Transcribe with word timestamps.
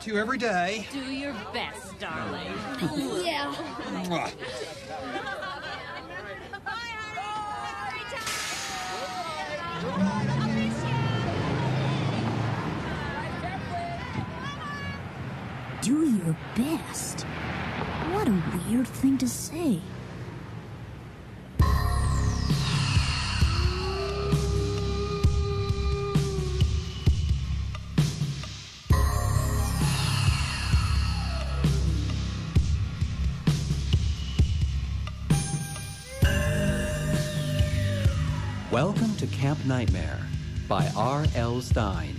to 0.00 0.10
you 0.10 0.18
every 0.18 0.38
day. 0.38 0.86
Do 0.92 0.98
your 0.98 1.34
best, 1.52 1.98
darling. 1.98 2.52
yeah. 3.22 3.52
Mwah. 4.06 4.32
Do 15.82 16.10
your 16.10 16.36
best. 16.56 17.22
What 18.12 18.28
a 18.28 18.42
weird 18.68 18.88
thing 18.88 19.18
to 19.18 19.28
say. 19.28 19.80
To 39.20 39.26
Camp 39.26 39.62
Nightmare 39.66 40.18
by 40.66 40.90
R. 40.96 41.26
L. 41.34 41.60
Stine. 41.60 42.16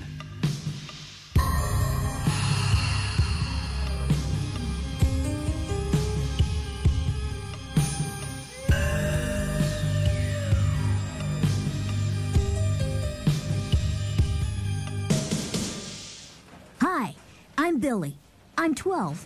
Hi, 16.81 17.15
I'm 17.57 17.79
Billy. 17.79 18.15
I'm 18.59 18.75
12. 18.75 19.25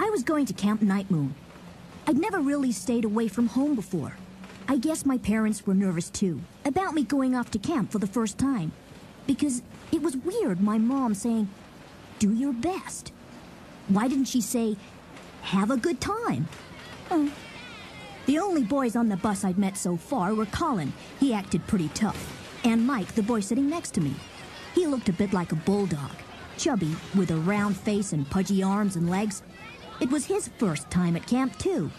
I 0.00 0.10
was 0.10 0.24
going 0.24 0.46
to 0.46 0.52
Camp 0.52 0.82
Night 0.82 1.08
Moon. 1.12 1.32
I'd 2.08 2.16
never 2.16 2.40
really 2.40 2.72
stayed 2.72 3.04
away 3.04 3.28
from 3.28 3.46
home 3.46 3.76
before. 3.76 4.16
I 4.66 4.78
guess 4.78 5.06
my 5.06 5.18
parents 5.18 5.64
were 5.64 5.74
nervous 5.74 6.10
too 6.10 6.40
about 6.68 6.94
me 6.94 7.02
going 7.02 7.34
off 7.34 7.50
to 7.52 7.58
camp 7.58 7.90
for 7.90 7.98
the 7.98 8.06
first 8.06 8.38
time. 8.38 8.72
Because 9.26 9.62
it 9.90 10.02
was 10.02 10.16
weird 10.16 10.60
my 10.60 10.78
mom 10.78 11.14
saying, 11.14 11.48
Do 12.18 12.32
your 12.32 12.52
best. 12.52 13.12
Why 13.88 14.06
didn't 14.06 14.26
she 14.26 14.40
say, 14.40 14.76
Have 15.42 15.70
a 15.70 15.76
good 15.76 16.00
time? 16.00 16.46
Oh. 17.10 17.32
The 18.26 18.38
only 18.38 18.62
boys 18.62 18.94
on 18.94 19.08
the 19.08 19.16
bus 19.16 19.44
I'd 19.44 19.56
met 19.56 19.78
so 19.78 19.96
far 19.96 20.34
were 20.34 20.46
Colin. 20.46 20.92
He 21.18 21.32
acted 21.32 21.66
pretty 21.66 21.88
tough. 21.88 22.34
And 22.64 22.86
Mike, 22.86 23.14
the 23.14 23.22
boy 23.22 23.40
sitting 23.40 23.70
next 23.70 23.94
to 23.94 24.02
me. 24.02 24.14
He 24.74 24.86
looked 24.86 25.08
a 25.08 25.14
bit 25.14 25.32
like 25.32 25.52
a 25.52 25.56
bulldog, 25.56 26.10
chubby, 26.58 26.94
with 27.16 27.30
a 27.30 27.36
round 27.36 27.76
face 27.76 28.12
and 28.12 28.28
pudgy 28.28 28.62
arms 28.62 28.96
and 28.96 29.08
legs. 29.08 29.42
It 30.00 30.10
was 30.10 30.26
his 30.26 30.48
first 30.58 30.90
time 30.90 31.16
at 31.16 31.26
camp, 31.26 31.58
too. 31.58 31.90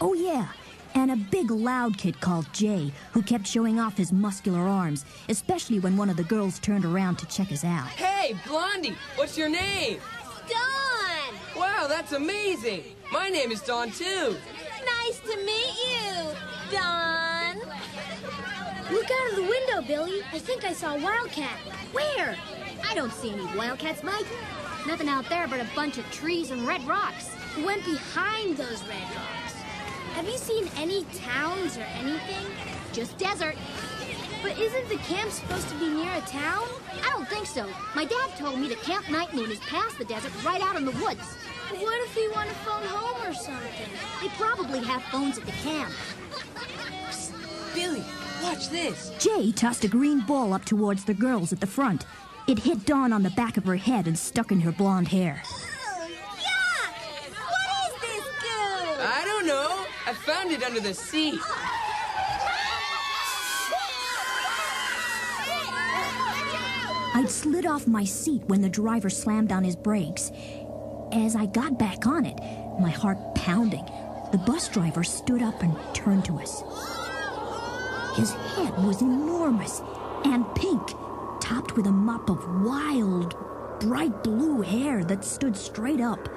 Oh, 0.00 0.14
yeah, 0.14 0.48
and 0.94 1.10
a 1.10 1.16
big 1.16 1.50
loud 1.50 1.98
kid 1.98 2.20
called 2.20 2.46
Jay, 2.52 2.92
who 3.12 3.22
kept 3.22 3.46
showing 3.46 3.78
off 3.78 3.96
his 3.96 4.12
muscular 4.12 4.60
arms, 4.60 5.04
especially 5.28 5.80
when 5.80 5.96
one 5.96 6.10
of 6.10 6.16
the 6.16 6.24
girls 6.24 6.58
turned 6.58 6.84
around 6.84 7.16
to 7.16 7.26
check 7.26 7.52
us 7.52 7.64
out. 7.64 7.88
Hey, 7.88 8.36
Blondie, 8.46 8.96
what's 9.16 9.36
your 9.36 9.48
name? 9.48 9.98
Dawn! 10.48 11.34
Wow, 11.56 11.86
that's 11.88 12.12
amazing. 12.12 12.84
My 13.12 13.28
name 13.28 13.50
is 13.50 13.60
Dawn, 13.60 13.90
too. 13.90 14.36
Nice 14.84 15.20
to 15.20 15.36
meet 15.44 15.74
you, 15.88 16.30
Dawn. 16.70 17.58
Look 18.90 19.10
out 19.10 19.30
of 19.30 19.36
the 19.36 19.42
window, 19.48 19.82
Billy. 19.86 20.20
I 20.32 20.38
think 20.38 20.64
I 20.64 20.72
saw 20.72 20.94
a 20.94 21.00
wildcat. 21.00 21.58
Where? 21.92 22.36
I 22.86 22.94
don't 22.94 23.12
see 23.12 23.30
any 23.30 23.44
wildcats, 23.56 24.02
Mike. 24.02 24.26
Nothing 24.86 25.08
out 25.08 25.28
there 25.28 25.48
but 25.48 25.60
a 25.60 25.66
bunch 25.74 25.98
of 25.98 26.10
trees 26.10 26.50
and 26.50 26.66
red 26.66 26.86
rocks. 26.86 27.34
Who 27.54 27.64
went 27.64 27.84
behind 27.84 28.56
those 28.56 28.82
red 28.82 29.02
rocks? 29.14 29.43
Have 30.14 30.28
you 30.28 30.38
seen 30.38 30.70
any 30.76 31.04
towns 31.16 31.76
or 31.76 31.82
anything? 31.98 32.46
Just 32.92 33.18
desert. 33.18 33.56
But 34.42 34.58
isn't 34.58 34.88
the 34.88 34.96
camp 34.96 35.30
supposed 35.30 35.68
to 35.70 35.74
be 35.74 35.88
near 35.88 36.12
a 36.14 36.20
town? 36.20 36.66
I 37.02 37.10
don't 37.10 37.28
think 37.28 37.46
so. 37.46 37.66
My 37.96 38.04
dad 38.04 38.30
told 38.38 38.60
me 38.60 38.68
that 38.68 38.80
Camp 38.82 39.10
Night 39.10 39.34
Moon 39.34 39.50
is 39.50 39.58
past 39.60 39.98
the 39.98 40.04
desert, 40.04 40.30
right 40.44 40.60
out 40.60 40.76
in 40.76 40.84
the 40.84 40.92
woods. 40.92 41.36
What 41.70 42.00
if 42.06 42.14
we 42.14 42.28
want 42.28 42.48
to 42.48 42.54
phone 42.56 42.84
home 42.84 43.28
or 43.28 43.34
something? 43.34 43.90
They 44.22 44.28
probably 44.36 44.80
have 44.80 45.02
phones 45.04 45.36
at 45.38 45.46
the 45.46 45.52
camp. 45.52 45.92
Billy, 47.74 48.04
watch 48.42 48.68
this. 48.68 49.10
Jay 49.18 49.50
tossed 49.50 49.82
a 49.84 49.88
green 49.88 50.20
ball 50.20 50.52
up 50.52 50.64
towards 50.64 51.04
the 51.04 51.14
girls 51.14 51.52
at 51.52 51.60
the 51.60 51.66
front. 51.66 52.06
It 52.46 52.60
hit 52.60 52.86
Dawn 52.86 53.12
on 53.12 53.22
the 53.24 53.30
back 53.30 53.56
of 53.56 53.64
her 53.64 53.76
head 53.76 54.06
and 54.06 54.16
stuck 54.16 54.52
in 54.52 54.60
her 54.60 54.70
blonde 54.70 55.08
hair. 55.08 55.42
Yuck! 55.44 56.92
What 57.32 57.68
is 57.88 58.00
this 58.00 58.24
goo? 58.42 59.02
I 59.02 59.22
don't 59.24 59.46
know. 59.46 59.83
I 60.06 60.12
found 60.12 60.52
it 60.52 60.62
under 60.62 60.80
the 60.80 60.92
seat. 60.92 61.40
I'd 67.14 67.30
slid 67.30 67.64
off 67.64 67.86
my 67.86 68.04
seat 68.04 68.42
when 68.46 68.60
the 68.60 68.68
driver 68.68 69.08
slammed 69.08 69.50
on 69.50 69.64
his 69.64 69.76
brakes. 69.76 70.30
As 71.10 71.34
I 71.34 71.46
got 71.46 71.78
back 71.78 72.06
on 72.06 72.26
it, 72.26 72.38
my 72.78 72.90
heart 72.90 73.16
pounding, 73.34 73.86
the 74.30 74.36
bus 74.38 74.68
driver 74.68 75.04
stood 75.04 75.40
up 75.40 75.62
and 75.62 75.74
turned 75.94 76.26
to 76.26 76.38
us. 76.38 76.62
His 78.16 78.32
head 78.32 78.76
was 78.84 79.00
enormous 79.00 79.80
and 80.24 80.44
pink, 80.54 80.86
topped 81.40 81.76
with 81.76 81.86
a 81.86 81.92
mop 81.92 82.28
of 82.28 82.44
wild, 82.62 83.34
bright 83.80 84.22
blue 84.22 84.60
hair 84.60 85.02
that 85.04 85.24
stood 85.24 85.56
straight 85.56 86.00
up. 86.00 86.28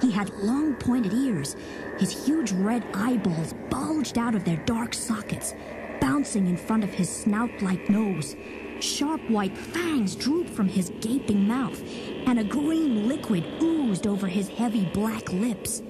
He 0.00 0.10
had 0.10 0.30
long 0.38 0.74
pointed 0.74 1.12
ears. 1.12 1.56
His 1.98 2.26
huge 2.26 2.52
red 2.52 2.84
eyeballs 2.94 3.54
bulged 3.70 4.18
out 4.18 4.34
of 4.34 4.44
their 4.44 4.62
dark 4.66 4.94
sockets, 4.94 5.54
bouncing 6.00 6.46
in 6.46 6.56
front 6.56 6.84
of 6.84 6.90
his 6.90 7.08
snout 7.08 7.50
like 7.62 7.88
nose. 7.88 8.36
Sharp 8.80 9.22
white 9.30 9.56
fangs 9.56 10.14
drooped 10.14 10.50
from 10.50 10.68
his 10.68 10.90
gaping 11.00 11.48
mouth, 11.48 11.80
and 12.26 12.38
a 12.38 12.44
green 12.44 13.08
liquid 13.08 13.44
oozed 13.62 14.06
over 14.06 14.26
his 14.26 14.48
heavy 14.48 14.84
black 14.92 15.32
lips. 15.32 15.82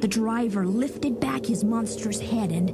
The 0.00 0.08
driver 0.08 0.66
lifted 0.66 1.20
back 1.20 1.44
his 1.44 1.64
monstrous 1.64 2.20
head 2.20 2.50
and. 2.50 2.70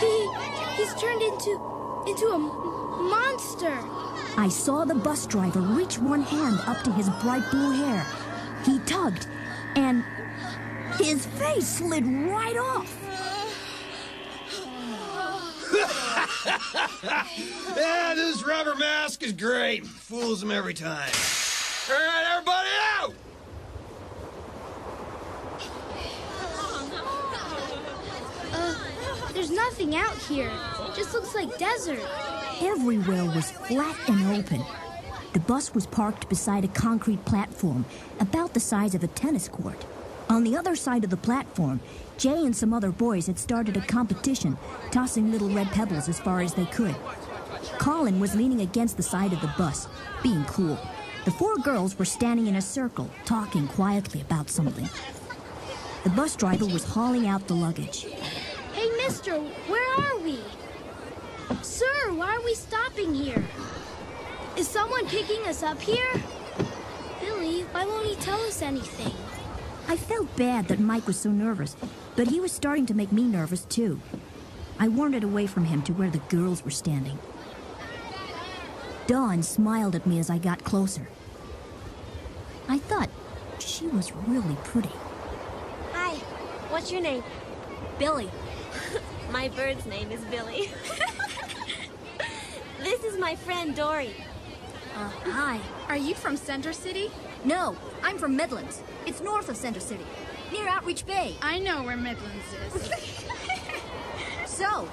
He 0.00 0.28
he's 0.76 0.94
turned 0.94 1.22
into 1.22 1.60
into 2.06 2.26
a 2.26 2.77
monster. 3.08 3.78
I 4.36 4.48
saw 4.48 4.84
the 4.84 4.94
bus 4.94 5.26
driver 5.26 5.60
reach 5.60 5.98
one 5.98 6.22
hand 6.22 6.60
up 6.66 6.82
to 6.84 6.92
his 6.92 7.08
bright 7.22 7.48
blue 7.50 7.72
hair. 7.72 8.06
He 8.64 8.78
tugged, 8.80 9.26
and 9.76 10.04
his 10.98 11.26
face 11.26 11.66
slid 11.66 12.06
right 12.06 12.56
off. 12.56 12.94
yeah, 17.76 18.14
this 18.14 18.44
rubber 18.46 18.74
mask 18.74 19.22
is 19.22 19.32
great. 19.32 19.86
Fools 19.86 20.40
them 20.40 20.50
every 20.50 20.74
time. 20.74 21.10
All 21.90 21.96
right, 21.96 22.36
everybody 22.36 22.68
out! 22.98 23.14
There's 29.38 29.50
nothing 29.52 29.94
out 29.94 30.16
here. 30.16 30.50
It 30.80 30.96
just 30.96 31.14
looks 31.14 31.32
like 31.32 31.58
desert. 31.58 32.00
Everywhere 32.60 33.24
was 33.24 33.52
flat 33.52 33.96
and 34.08 34.36
open. 34.36 34.64
The 35.32 35.38
bus 35.38 35.72
was 35.72 35.86
parked 35.86 36.28
beside 36.28 36.64
a 36.64 36.68
concrete 36.68 37.24
platform 37.24 37.84
about 38.18 38.52
the 38.52 38.58
size 38.58 38.96
of 38.96 39.04
a 39.04 39.06
tennis 39.06 39.46
court. 39.46 39.86
On 40.28 40.42
the 40.42 40.56
other 40.56 40.74
side 40.74 41.04
of 41.04 41.10
the 41.10 41.16
platform, 41.16 41.78
Jay 42.16 42.44
and 42.44 42.56
some 42.56 42.72
other 42.72 42.90
boys 42.90 43.28
had 43.28 43.38
started 43.38 43.76
a 43.76 43.80
competition, 43.82 44.58
tossing 44.90 45.30
little 45.30 45.50
red 45.50 45.68
pebbles 45.68 46.08
as 46.08 46.18
far 46.18 46.40
as 46.40 46.54
they 46.54 46.66
could. 46.66 46.96
Colin 47.78 48.18
was 48.18 48.34
leaning 48.34 48.62
against 48.62 48.96
the 48.96 49.04
side 49.04 49.32
of 49.32 49.40
the 49.40 49.54
bus, 49.56 49.86
being 50.20 50.44
cool. 50.46 50.76
The 51.26 51.30
four 51.30 51.54
girls 51.58 51.96
were 51.96 52.04
standing 52.04 52.48
in 52.48 52.56
a 52.56 52.60
circle, 52.60 53.08
talking 53.24 53.68
quietly 53.68 54.20
about 54.20 54.50
something. 54.50 54.88
The 56.02 56.10
bus 56.10 56.34
driver 56.34 56.66
was 56.66 56.82
hauling 56.82 57.28
out 57.28 57.46
the 57.46 57.54
luggage. 57.54 58.06
Hey, 58.78 58.90
mister, 58.90 59.32
where 59.66 59.98
are 59.98 60.20
we? 60.20 60.38
Sir, 61.62 62.12
why 62.14 62.36
are 62.36 62.44
we 62.44 62.54
stopping 62.54 63.12
here? 63.12 63.44
Is 64.56 64.68
someone 64.68 65.04
picking 65.08 65.44
us 65.48 65.64
up 65.64 65.80
here? 65.80 66.08
Billy, 67.20 67.62
why 67.72 67.84
won't 67.86 68.06
he 68.06 68.14
tell 68.14 68.40
us 68.42 68.62
anything? 68.62 69.12
I 69.88 69.96
felt 69.96 70.36
bad 70.36 70.68
that 70.68 70.78
Mike 70.78 71.08
was 71.08 71.18
so 71.18 71.32
nervous, 71.32 71.74
but 72.14 72.28
he 72.28 72.38
was 72.38 72.52
starting 72.52 72.86
to 72.86 72.94
make 72.94 73.10
me 73.10 73.24
nervous 73.24 73.64
too. 73.64 74.00
I 74.78 74.86
wandered 74.86 75.24
away 75.24 75.48
from 75.48 75.64
him 75.64 75.82
to 75.82 75.92
where 75.92 76.10
the 76.10 76.18
girls 76.28 76.64
were 76.64 76.70
standing. 76.70 77.18
Dawn 79.08 79.42
smiled 79.42 79.96
at 79.96 80.06
me 80.06 80.20
as 80.20 80.30
I 80.30 80.38
got 80.38 80.62
closer. 80.62 81.08
I 82.68 82.78
thought 82.78 83.10
she 83.58 83.88
was 83.88 84.12
really 84.14 84.56
pretty. 84.62 84.94
Hi, 85.94 86.14
what's 86.70 86.92
your 86.92 87.00
name? 87.00 87.24
Billy. 87.98 88.30
My 89.32 89.48
bird's 89.48 89.86
name 89.86 90.10
is 90.10 90.20
Billy. 90.26 90.70
this 92.78 93.04
is 93.04 93.18
my 93.18 93.34
friend 93.34 93.74
Dori. 93.74 94.14
Uh, 94.96 95.08
hi. 95.30 95.60
Are 95.88 95.96
you 95.96 96.14
from 96.14 96.36
Center 96.36 96.72
City? 96.72 97.10
No, 97.44 97.76
I'm 98.02 98.18
from 98.18 98.36
Midlands. 98.36 98.82
It's 99.06 99.20
north 99.20 99.48
of 99.48 99.56
Center 99.56 99.80
City, 99.80 100.04
near 100.52 100.66
Outreach 100.66 101.06
Bay. 101.06 101.36
I 101.42 101.58
know 101.58 101.82
where 101.82 101.96
Midlands 101.96 102.44
is. 102.74 102.90
So, 104.58 104.88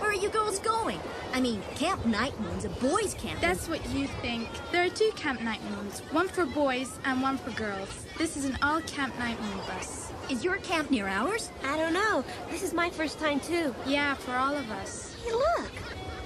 where 0.00 0.10
are 0.10 0.14
you 0.14 0.28
girls 0.28 0.58
going? 0.58 0.98
I 1.32 1.40
mean, 1.40 1.62
Camp 1.74 2.04
Night 2.06 2.38
Moon's 2.40 2.64
a 2.64 2.68
boys' 2.68 3.14
camp. 3.14 3.40
That's 3.40 3.68
what 3.68 3.84
you 3.90 4.06
think. 4.22 4.48
There 4.72 4.84
are 4.84 4.88
two 4.88 5.10
Camp 5.16 5.40
Night 5.42 5.60
Moons, 5.70 6.00
one 6.10 6.28
for 6.28 6.46
boys 6.46 6.98
and 7.04 7.20
one 7.20 7.38
for 7.38 7.50
girls. 7.50 8.06
This 8.16 8.36
is 8.36 8.44
an 8.44 8.58
all 8.62 8.80
Camp 8.82 9.18
Night 9.18 9.40
Moon 9.40 9.58
bus. 9.66 10.12
Is 10.30 10.44
your 10.44 10.56
camp 10.56 10.90
near 10.90 11.06
ours? 11.06 11.50
I 11.64 11.76
don't 11.76 11.92
know. 11.92 12.24
This 12.50 12.62
is 12.62 12.74
my 12.74 12.90
first 12.90 13.18
time 13.18 13.40
too. 13.40 13.74
Yeah, 13.86 14.14
for 14.14 14.32
all 14.32 14.56
of 14.56 14.70
us. 14.70 15.14
Hey, 15.24 15.32
look. 15.32 15.72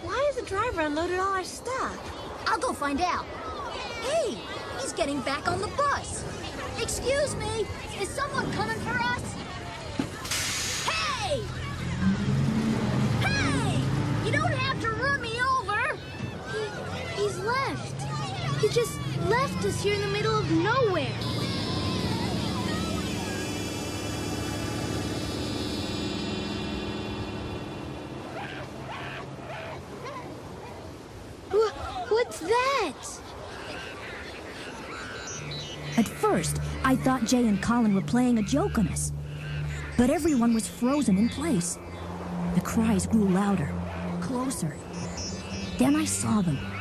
Why 0.02 0.30
has 0.32 0.42
the 0.42 0.48
driver 0.48 0.80
unloaded 0.80 1.18
all 1.18 1.34
our 1.34 1.44
stuff? 1.44 2.48
I'll 2.48 2.58
go 2.58 2.72
find 2.72 3.00
out. 3.00 3.24
Hey, 4.02 4.36
he's 4.80 4.92
getting 4.92 5.20
back 5.20 5.46
on 5.46 5.60
the 5.60 5.68
bus. 5.68 6.24
Excuse 6.80 7.36
me, 7.36 7.66
is 8.00 8.08
someone 8.08 8.50
coming 8.52 8.78
for 8.80 8.98
us? 8.98 9.11
He 18.62 18.68
just 18.68 18.96
left 19.28 19.64
us 19.64 19.82
here 19.82 19.94
in 19.94 20.00
the 20.00 20.06
middle 20.06 20.38
of 20.38 20.48
nowhere. 20.52 21.10
What's 32.08 32.38
that? 32.38 32.92
At 35.96 36.06
first, 36.06 36.58
I 36.84 36.94
thought 36.94 37.24
Jay 37.24 37.48
and 37.48 37.60
Colin 37.60 37.96
were 37.96 38.00
playing 38.00 38.38
a 38.38 38.42
joke 38.42 38.78
on 38.78 38.86
us. 38.86 39.12
But 39.98 40.08
everyone 40.08 40.54
was 40.54 40.68
frozen 40.68 41.18
in 41.18 41.28
place. 41.28 41.80
The 42.54 42.60
cries 42.60 43.08
grew 43.08 43.28
louder, 43.28 43.74
closer. 44.20 44.76
Then 45.78 45.96
I 45.96 46.04
saw 46.04 46.42
them. 46.42 46.71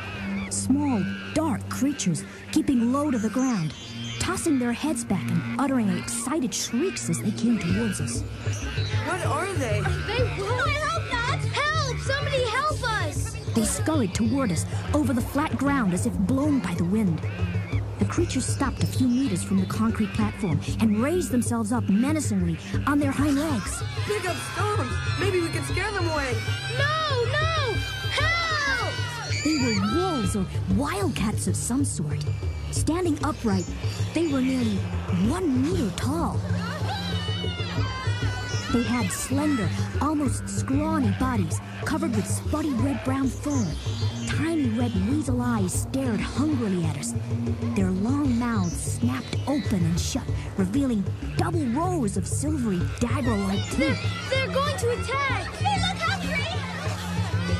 Small, 0.52 1.02
dark 1.32 1.66
creatures 1.70 2.24
keeping 2.52 2.92
low 2.92 3.10
to 3.10 3.16
the 3.18 3.30
ground, 3.30 3.72
tossing 4.20 4.58
their 4.58 4.74
heads 4.74 5.02
back 5.02 5.28
and 5.30 5.58
uttering 5.58 5.88
excited 5.96 6.52
shrieks 6.52 7.08
as 7.08 7.22
they 7.22 7.30
came 7.30 7.58
towards 7.58 8.02
us. 8.02 8.20
What 9.06 9.24
are 9.24 9.50
they? 9.54 9.80
They 10.06 10.22
will. 10.38 10.52
I 10.52 10.78
hope 10.84 11.10
not. 11.10 11.38
Help! 11.38 11.98
Somebody 12.00 12.44
help 12.44 12.84
us! 13.02 13.34
They 13.54 13.64
scurried 13.64 14.14
toward 14.14 14.52
us 14.52 14.66
over 14.92 15.14
the 15.14 15.22
flat 15.22 15.56
ground 15.56 15.94
as 15.94 16.04
if 16.04 16.12
blown 16.18 16.60
by 16.60 16.74
the 16.74 16.84
wind. 16.84 17.18
The 17.98 18.04
creatures 18.04 18.44
stopped 18.44 18.82
a 18.82 18.86
few 18.86 19.08
meters 19.08 19.42
from 19.42 19.58
the 19.58 19.66
concrete 19.66 20.12
platform 20.12 20.60
and 20.80 21.02
raised 21.02 21.30
themselves 21.30 21.72
up 21.72 21.88
menacingly 21.88 22.58
on 22.86 22.98
their 22.98 23.10
hind 23.10 23.38
legs. 23.38 23.82
Pick 24.04 24.28
up 24.28 24.36
stones. 24.52 24.92
Maybe 25.18 25.40
we 25.40 25.48
can 25.48 25.64
scare 25.64 25.90
them 25.92 26.08
away. 26.10 26.34
No! 26.76 27.24
No! 27.32 27.74
Help! 28.10 28.92
They 29.44 29.58
were 29.58 29.81
wolves 30.22 30.36
or 30.36 30.46
wildcats 30.76 31.46
of 31.46 31.56
some 31.56 31.84
sort. 31.84 32.24
Standing 32.70 33.18
upright, 33.24 33.66
they 34.14 34.28
were 34.28 34.40
nearly 34.40 34.76
one 35.28 35.62
meter 35.62 35.90
tall. 35.96 36.40
They 38.72 38.82
had 38.82 39.12
slender, 39.12 39.68
almost 40.00 40.48
scrawny 40.48 41.14
bodies 41.20 41.60
covered 41.84 42.16
with 42.16 42.26
spotty 42.26 42.70
red-brown 42.70 43.28
fur. 43.28 43.66
Tiny 44.26 44.68
red 44.70 44.94
weasel 45.10 45.42
eyes 45.42 45.82
stared 45.82 46.20
hungrily 46.20 46.84
at 46.86 46.96
us. 46.96 47.12
Their 47.74 47.90
long 47.90 48.38
mouths 48.38 48.98
snapped 48.98 49.36
open 49.46 49.84
and 49.84 50.00
shut, 50.00 50.24
revealing 50.56 51.04
double 51.36 51.66
rows 51.66 52.16
of 52.16 52.26
silvery 52.26 52.80
dagger-like 52.98 53.68
They're, 53.76 53.90
teeth. 53.90 54.30
they're 54.30 54.46
going 54.48 54.76
to 54.78 54.90
attack! 54.92 55.52
Hey, 55.56 55.94
look! 55.94 56.01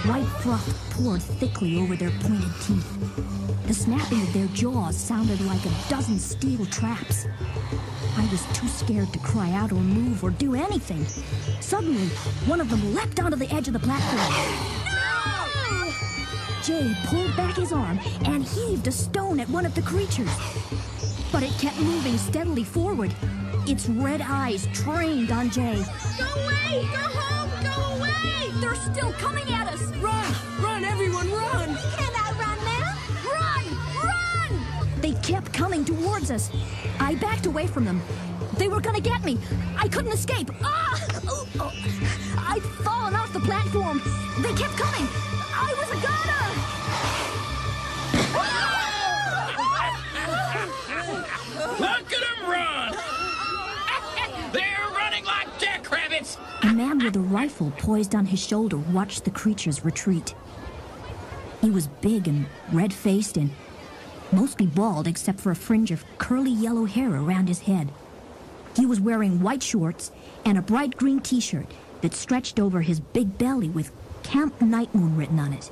White 0.04 0.26
froth 0.42 0.90
poured 0.90 1.22
thickly 1.22 1.78
over 1.78 1.94
their 1.94 2.10
pointed 2.10 2.52
teeth. 2.62 3.66
The 3.68 3.72
snapping 3.74 4.20
of 4.22 4.32
their 4.32 4.48
jaws 4.48 4.96
sounded 4.96 5.40
like 5.42 5.64
a 5.64 5.70
dozen 5.88 6.18
steel 6.18 6.66
traps. 6.66 7.28
I 8.16 8.28
was 8.32 8.44
too 8.52 8.66
scared 8.66 9.12
to 9.12 9.20
cry 9.20 9.52
out 9.52 9.70
or 9.70 9.76
move 9.76 10.24
or 10.24 10.30
do 10.30 10.56
anything. 10.56 11.04
Suddenly, 11.60 12.08
one 12.46 12.60
of 12.60 12.68
them 12.68 12.94
leapt 12.94 13.20
onto 13.20 13.36
the 13.36 13.48
edge 13.54 13.68
of 13.68 13.74
the 13.74 13.78
platform. 13.78 14.72
Jay 16.64 16.94
pulled 17.06 17.36
back 17.36 17.54
his 17.54 17.72
arm 17.72 18.00
and 18.24 18.44
heaved 18.44 18.88
a 18.88 18.92
stone 18.92 19.38
at 19.38 19.48
one 19.50 19.64
of 19.64 19.74
the 19.76 19.82
creatures. 19.82 20.30
But 21.30 21.44
it 21.44 21.52
kept 21.60 21.78
moving 21.78 22.18
steadily 22.18 22.64
forward, 22.64 23.14
its 23.68 23.88
red 23.88 24.20
eyes 24.20 24.66
trained 24.74 25.30
on 25.30 25.48
Jay. 25.50 25.80
Go 26.18 26.24
away! 26.42 26.88
Go 26.90 26.98
home! 26.98 27.50
Go 27.62 27.98
away! 27.98 28.50
They're 28.60 28.74
still 28.74 29.12
coming 29.12 29.48
at 29.52 29.61
towards 36.22 36.30
us. 36.30 36.50
I 37.00 37.14
backed 37.16 37.46
away 37.46 37.66
from 37.66 37.84
them. 37.84 38.00
They 38.58 38.68
were 38.68 38.80
gonna 38.80 39.00
get 39.00 39.24
me. 39.24 39.38
I 39.76 39.88
couldn't 39.88 40.12
escape. 40.12 40.50
Ah! 40.62 41.00
Oh, 41.26 41.48
oh. 41.58 41.72
I'd 42.38 42.62
fallen 42.84 43.14
off 43.14 43.32
the 43.32 43.40
platform. 43.40 44.00
They 44.40 44.52
kept 44.54 44.76
coming. 44.76 45.08
I 45.54 45.74
was 45.78 45.90
a 45.90 45.96
goner. 46.06 46.42
Look 51.80 52.12
at 52.12 52.20
them 52.20 52.50
run! 52.50 52.94
They're 54.52 54.90
running 54.94 55.24
like 55.24 55.58
jackrabbits! 55.58 56.36
A 56.62 56.72
man 56.72 56.98
with 56.98 57.16
a 57.16 57.20
rifle 57.20 57.72
poised 57.78 58.14
on 58.14 58.26
his 58.26 58.44
shoulder 58.44 58.76
watched 58.76 59.24
the 59.24 59.30
creatures 59.30 59.84
retreat. 59.84 60.34
He 61.60 61.70
was 61.70 61.86
big 61.86 62.28
and 62.28 62.46
red 62.72 62.92
faced 62.92 63.36
and 63.36 63.50
mostly 64.32 64.66
bald 64.66 65.06
except 65.06 65.40
for 65.40 65.50
a 65.50 65.56
fringe 65.56 65.90
of 65.90 66.04
curly 66.18 66.50
yellow 66.50 66.84
hair 66.84 67.10
around 67.10 67.48
his 67.48 67.60
head. 67.60 67.90
He 68.74 68.86
was 68.86 69.00
wearing 69.00 69.40
white 69.40 69.62
shorts 69.62 70.10
and 70.44 70.56
a 70.56 70.62
bright 70.62 70.96
green 70.96 71.20
t 71.20 71.40
shirt 71.40 71.66
that 72.00 72.14
stretched 72.14 72.58
over 72.58 72.80
his 72.80 73.00
big 73.00 73.38
belly 73.38 73.68
with 73.68 73.92
Camp 74.22 74.60
Night 74.60 74.94
Moon 74.94 75.16
written 75.16 75.38
on 75.38 75.52
it. 75.52 75.70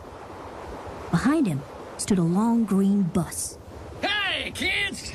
Behind 1.11 1.47
him 1.47 1.63
stood 1.97 2.19
a 2.19 2.23
long 2.23 2.65
green 2.65 3.03
bus. 3.03 3.59
Hey, 4.01 4.51
kids! 4.53 5.13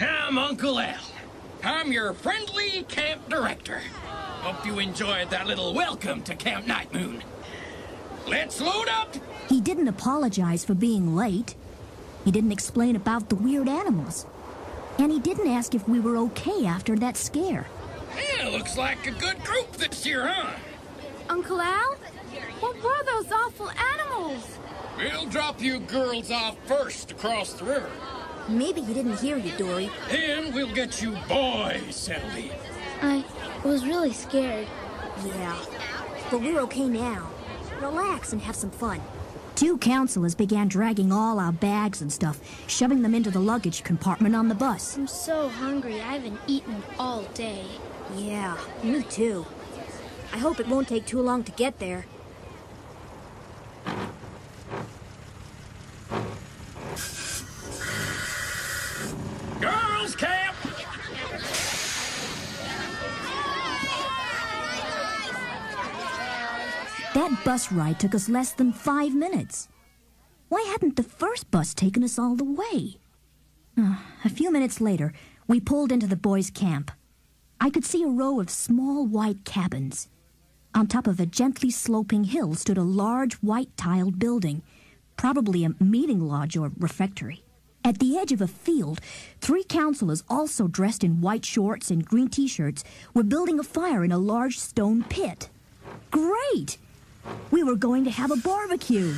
I'm 0.00 0.38
Uncle 0.38 0.78
Al. 0.78 1.00
I'm 1.64 1.92
your 1.92 2.12
friendly 2.12 2.84
camp 2.84 3.28
director. 3.28 3.80
Hope 4.42 4.64
you 4.64 4.78
enjoyed 4.78 5.30
that 5.30 5.46
little 5.46 5.74
welcome 5.74 6.22
to 6.22 6.34
Camp 6.34 6.66
Night 6.66 6.92
Moon. 6.92 7.22
Let's 8.26 8.60
load 8.60 8.88
up! 8.88 9.14
He 9.48 9.60
didn't 9.60 9.88
apologize 9.88 10.64
for 10.64 10.74
being 10.74 11.16
late. 11.16 11.54
He 12.24 12.30
didn't 12.30 12.52
explain 12.52 12.96
about 12.96 13.28
the 13.28 13.36
weird 13.36 13.68
animals. 13.68 14.26
And 14.98 15.12
he 15.12 15.20
didn't 15.20 15.48
ask 15.48 15.74
if 15.74 15.88
we 15.88 16.00
were 16.00 16.16
okay 16.16 16.66
after 16.66 16.96
that 16.96 17.16
scare. 17.16 17.66
Yeah, 18.16 18.48
looks 18.48 18.76
like 18.76 19.06
a 19.06 19.12
good 19.12 19.42
group 19.44 19.72
this 19.72 20.04
year, 20.04 20.26
huh? 20.26 20.56
Uncle 21.28 21.60
Al? 21.60 21.94
What 22.60 22.76
were 22.82 23.04
those 23.04 23.30
awful 23.30 23.70
animals? 23.70 24.58
We'll 24.96 25.26
drop 25.26 25.60
you 25.60 25.78
girls 25.78 26.30
off 26.30 26.56
first 26.66 27.12
across 27.12 27.52
the 27.52 27.64
river. 27.64 27.90
Maybe 28.48 28.80
he 28.80 28.94
didn't 28.94 29.18
hear 29.18 29.36
you, 29.36 29.52
Dori. 29.56 29.90
Then 30.10 30.52
we'll 30.52 30.74
get 30.74 31.00
you 31.00 31.16
boys 31.28 31.94
settled 31.94 32.34
in. 32.34 32.50
I 33.02 33.24
was 33.64 33.84
really 33.84 34.12
scared. 34.12 34.66
Yeah. 35.24 35.56
But 36.30 36.40
we're 36.40 36.60
okay 36.60 36.88
now. 36.88 37.30
Relax 37.80 38.32
and 38.32 38.42
have 38.42 38.56
some 38.56 38.70
fun. 38.70 39.00
Two 39.58 39.76
counselors 39.78 40.36
began 40.36 40.68
dragging 40.68 41.10
all 41.10 41.40
our 41.40 41.50
bags 41.50 42.00
and 42.00 42.12
stuff, 42.12 42.38
shoving 42.68 43.02
them 43.02 43.12
into 43.12 43.28
the 43.28 43.40
luggage 43.40 43.82
compartment 43.82 44.36
on 44.36 44.46
the 44.46 44.54
bus. 44.54 44.96
I'm 44.96 45.08
so 45.08 45.48
hungry. 45.48 46.00
I 46.00 46.12
haven't 46.14 46.38
eaten 46.46 46.80
all 46.96 47.24
day. 47.34 47.64
Yeah, 48.14 48.56
me 48.84 49.02
too. 49.02 49.44
I 50.32 50.38
hope 50.38 50.60
it 50.60 50.68
won't 50.68 50.86
take 50.86 51.06
too 51.06 51.20
long 51.20 51.42
to 51.42 51.50
get 51.50 51.80
there. 51.80 52.06
Girls 59.60 60.14
camp! 60.14 60.56
That 67.14 67.37
bus 67.48 67.72
ride 67.72 67.98
took 67.98 68.14
us 68.14 68.28
less 68.28 68.52
than 68.52 68.70
five 68.70 69.14
minutes. 69.14 69.68
Why 70.50 70.60
hadn't 70.70 70.96
the 70.96 71.02
first 71.02 71.50
bus 71.50 71.72
taken 71.72 72.04
us 72.04 72.18
all 72.18 72.36
the 72.36 72.44
way? 72.44 72.98
Ah, 73.78 74.04
a 74.22 74.28
few 74.28 74.52
minutes 74.52 74.82
later, 74.82 75.14
we 75.46 75.58
pulled 75.58 75.90
into 75.90 76.06
the 76.06 76.14
boys' 76.14 76.50
camp. 76.50 76.90
I 77.58 77.70
could 77.70 77.86
see 77.86 78.02
a 78.02 78.06
row 78.22 78.38
of 78.38 78.50
small 78.50 79.06
white 79.06 79.46
cabins. 79.46 80.08
On 80.74 80.86
top 80.86 81.06
of 81.06 81.18
a 81.18 81.24
gently 81.24 81.70
sloping 81.70 82.24
hill 82.24 82.54
stood 82.54 82.76
a 82.76 82.82
large 82.82 83.36
white 83.36 83.74
tiled 83.78 84.18
building, 84.18 84.60
probably 85.16 85.64
a 85.64 85.72
meeting 85.82 86.20
lodge 86.20 86.54
or 86.54 86.70
refectory. 86.78 87.44
At 87.82 87.98
the 87.98 88.18
edge 88.18 88.32
of 88.32 88.42
a 88.42 88.46
field, 88.46 89.00
three 89.40 89.64
counselors, 89.64 90.22
also 90.28 90.68
dressed 90.68 91.02
in 91.02 91.22
white 91.22 91.46
shorts 91.46 91.90
and 91.90 92.04
green 92.04 92.28
t 92.28 92.46
shirts, 92.46 92.84
were 93.14 93.22
building 93.22 93.58
a 93.58 93.62
fire 93.62 94.04
in 94.04 94.12
a 94.12 94.18
large 94.18 94.58
stone 94.58 95.02
pit. 95.02 95.48
Great! 96.10 96.76
We 97.50 97.62
were 97.62 97.76
going 97.76 98.04
to 98.04 98.10
have 98.10 98.30
a 98.30 98.36
barbecue. 98.36 99.14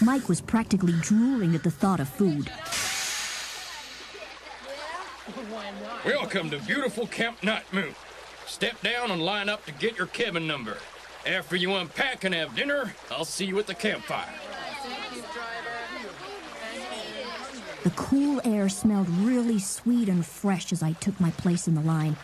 Mike 0.00 0.28
was 0.28 0.40
practically 0.40 0.94
drooling 1.00 1.54
at 1.54 1.62
the 1.62 1.70
thought 1.70 2.00
of 2.00 2.08
food. 2.08 2.50
Welcome 6.04 6.50
to 6.50 6.58
beautiful 6.58 7.06
Camp 7.06 7.42
Night 7.42 7.64
Moon. 7.72 7.94
Step 8.46 8.80
down 8.82 9.10
and 9.10 9.22
line 9.22 9.48
up 9.48 9.64
to 9.66 9.72
get 9.72 9.96
your 9.96 10.08
cabin 10.08 10.46
number. 10.46 10.76
After 11.26 11.54
you 11.54 11.74
unpack 11.74 12.24
and 12.24 12.34
have 12.34 12.56
dinner, 12.56 12.92
I'll 13.10 13.24
see 13.24 13.44
you 13.44 13.58
at 13.58 13.66
the 13.66 13.74
campfire. 13.74 14.28
The 17.84 17.90
cool 17.90 18.40
air 18.44 18.68
smelled 18.68 19.08
really 19.08 19.58
sweet 19.58 20.08
and 20.08 20.24
fresh 20.24 20.72
as 20.72 20.82
I 20.82 20.92
took 20.92 21.20
my 21.20 21.30
place 21.32 21.66
in 21.68 21.74
the 21.74 21.80
line. 21.80 22.16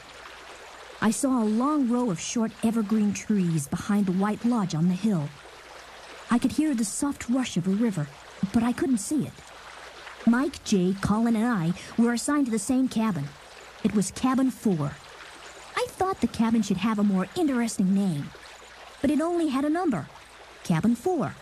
I 1.01 1.11
saw 1.13 1.43
a 1.43 1.45
long 1.45 1.89
row 1.89 2.11
of 2.11 2.19
short 2.19 2.51
evergreen 2.65 3.13
trees 3.13 3.69
behind 3.69 4.07
the 4.07 4.13
white 4.13 4.45
lodge 4.45 4.75
on 4.75 4.89
the 4.89 4.95
hill. 4.95 5.29
I 6.31 6.39
could 6.39 6.53
hear 6.53 6.75
the 6.75 6.85
soft 6.85 7.29
rush 7.29 7.57
of 7.57 7.69
a 7.69 7.71
river, 7.71 8.09
but 8.53 8.63
I 8.63 8.73
couldn't 8.73 8.99
see 8.99 9.27
it. 9.27 9.33
Mike, 10.27 10.63
Jay, 10.65 10.95
Colin, 11.01 11.37
and 11.37 11.47
I 11.47 11.73
were 11.97 12.13
assigned 12.13 12.47
to 12.47 12.53
the 12.53 12.59
same 12.59 12.89
cabin. 12.89 13.29
It 13.85 13.95
was 13.95 14.11
Cabin 14.11 14.51
4. 14.51 14.93
I 15.77 15.87
thought 15.91 16.21
the 16.21 16.27
cabin 16.27 16.63
should 16.63 16.79
have 16.79 16.99
a 16.99 17.05
more 17.05 17.29
interesting 17.37 17.95
name, 17.95 18.31
but 19.01 19.11
it 19.11 19.21
only 19.21 19.49
had 19.49 19.65
a 19.65 19.71
number 19.71 20.09
Cabin 20.65 20.97
4. 20.97 21.35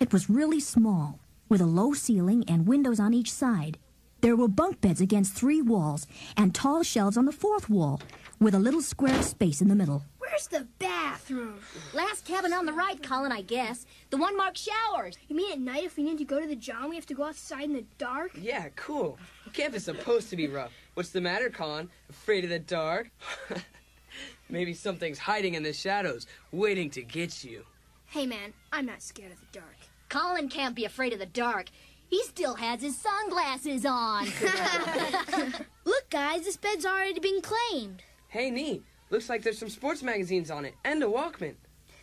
It 0.00 0.12
was 0.12 0.30
really 0.30 0.58
small, 0.58 1.20
with 1.48 1.60
a 1.60 1.66
low 1.66 1.92
ceiling 1.92 2.44
and 2.48 2.66
windows 2.66 2.98
on 2.98 3.14
each 3.14 3.30
side. 3.30 3.78
There 4.24 4.36
were 4.36 4.48
bunk 4.48 4.80
beds 4.80 5.02
against 5.02 5.34
three 5.34 5.60
walls 5.60 6.06
and 6.34 6.54
tall 6.54 6.82
shelves 6.82 7.18
on 7.18 7.26
the 7.26 7.30
fourth 7.30 7.68
wall, 7.68 8.00
with 8.40 8.54
a 8.54 8.58
little 8.58 8.80
square 8.80 9.14
of 9.18 9.22
space 9.22 9.60
in 9.60 9.68
the 9.68 9.74
middle. 9.74 10.02
Where's 10.16 10.46
the 10.46 10.66
bathroom? 10.78 11.60
Last 11.92 12.24
cabin 12.24 12.54
on 12.54 12.64
the 12.64 12.72
right, 12.72 13.02
Colin, 13.02 13.32
I 13.32 13.42
guess. 13.42 13.84
The 14.08 14.16
one 14.16 14.34
marked 14.34 14.56
showers. 14.56 15.18
You 15.28 15.36
mean 15.36 15.52
at 15.52 15.60
night 15.60 15.84
if 15.84 15.98
we 15.98 16.04
need 16.04 16.16
to 16.16 16.24
go 16.24 16.40
to 16.40 16.46
the 16.46 16.56
John, 16.56 16.88
we 16.88 16.94
have 16.94 17.04
to 17.04 17.14
go 17.14 17.24
outside 17.24 17.64
in 17.64 17.74
the 17.74 17.84
dark? 17.98 18.30
Yeah, 18.40 18.70
cool. 18.76 19.18
Camp 19.52 19.74
is 19.74 19.84
supposed 19.84 20.30
to 20.30 20.36
be 20.36 20.48
rough. 20.48 20.72
What's 20.94 21.10
the 21.10 21.20
matter, 21.20 21.50
Colin? 21.50 21.90
Afraid 22.08 22.44
of 22.44 22.50
the 22.50 22.60
dark? 22.60 23.10
Maybe 24.48 24.72
something's 24.72 25.18
hiding 25.18 25.52
in 25.52 25.62
the 25.62 25.74
shadows, 25.74 26.26
waiting 26.50 26.88
to 26.92 27.02
get 27.02 27.44
you. 27.44 27.66
Hey, 28.06 28.24
man, 28.24 28.54
I'm 28.72 28.86
not 28.86 29.02
scared 29.02 29.32
of 29.32 29.40
the 29.40 29.58
dark. 29.58 29.76
Colin 30.08 30.48
can't 30.48 30.74
be 30.74 30.86
afraid 30.86 31.12
of 31.12 31.18
the 31.18 31.26
dark. 31.26 31.66
He 32.14 32.22
still 32.22 32.54
has 32.54 32.80
his 32.80 32.96
sunglasses 32.96 33.84
on. 33.84 34.26
Look, 35.84 36.10
guys, 36.10 36.44
this 36.44 36.56
bed's 36.56 36.86
already 36.86 37.18
been 37.18 37.40
claimed. 37.40 38.04
Hey, 38.28 38.52
neat. 38.52 38.84
Looks 39.10 39.28
like 39.28 39.42
there's 39.42 39.58
some 39.58 39.68
sports 39.68 40.00
magazines 40.00 40.48
on 40.48 40.64
it, 40.64 40.76
and 40.84 41.02
a 41.02 41.06
Walkman. 41.06 41.56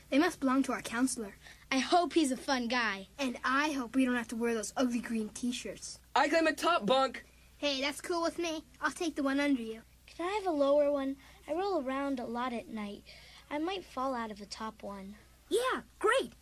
They 0.09 0.19
must 0.19 0.41
belong 0.41 0.63
to 0.63 0.73
our 0.73 0.81
counselor. 0.81 1.35
I 1.71 1.77
hope 1.77 2.11
he's 2.11 2.33
a 2.33 2.35
fun 2.35 2.67
guy. 2.67 3.07
And 3.19 3.37
I 3.45 3.71
hope 3.71 3.95
we 3.95 4.03
don't 4.03 4.17
have 4.17 4.27
to 4.27 4.35
wear 4.35 4.53
those 4.53 4.73
ugly 4.75 4.99
green 4.99 5.29
t-shirts. 5.29 5.97
I 6.13 6.27
claim 6.27 6.45
a 6.45 6.51
top 6.51 6.85
bunk. 6.85 7.23
Hey, 7.55 7.79
that's 7.79 8.01
cool 8.01 8.21
with 8.21 8.37
me. 8.37 8.65
I'll 8.81 8.91
take 8.91 9.15
the 9.15 9.23
one 9.23 9.39
under 9.39 9.61
you. 9.61 9.79
Can 10.07 10.25
I 10.25 10.33
have 10.43 10.45
a 10.45 10.51
lower 10.51 10.91
one? 10.91 11.15
I 11.47 11.53
roll 11.53 11.81
around 11.81 12.19
a 12.19 12.25
lot 12.25 12.51
at 12.51 12.67
night. 12.67 13.03
I 13.49 13.59
might 13.59 13.85
fall 13.85 14.13
out 14.13 14.29
of 14.29 14.39
the 14.39 14.45
top 14.45 14.83
one. 14.83 15.15
yeah, 15.47 15.83
great. 15.99 16.33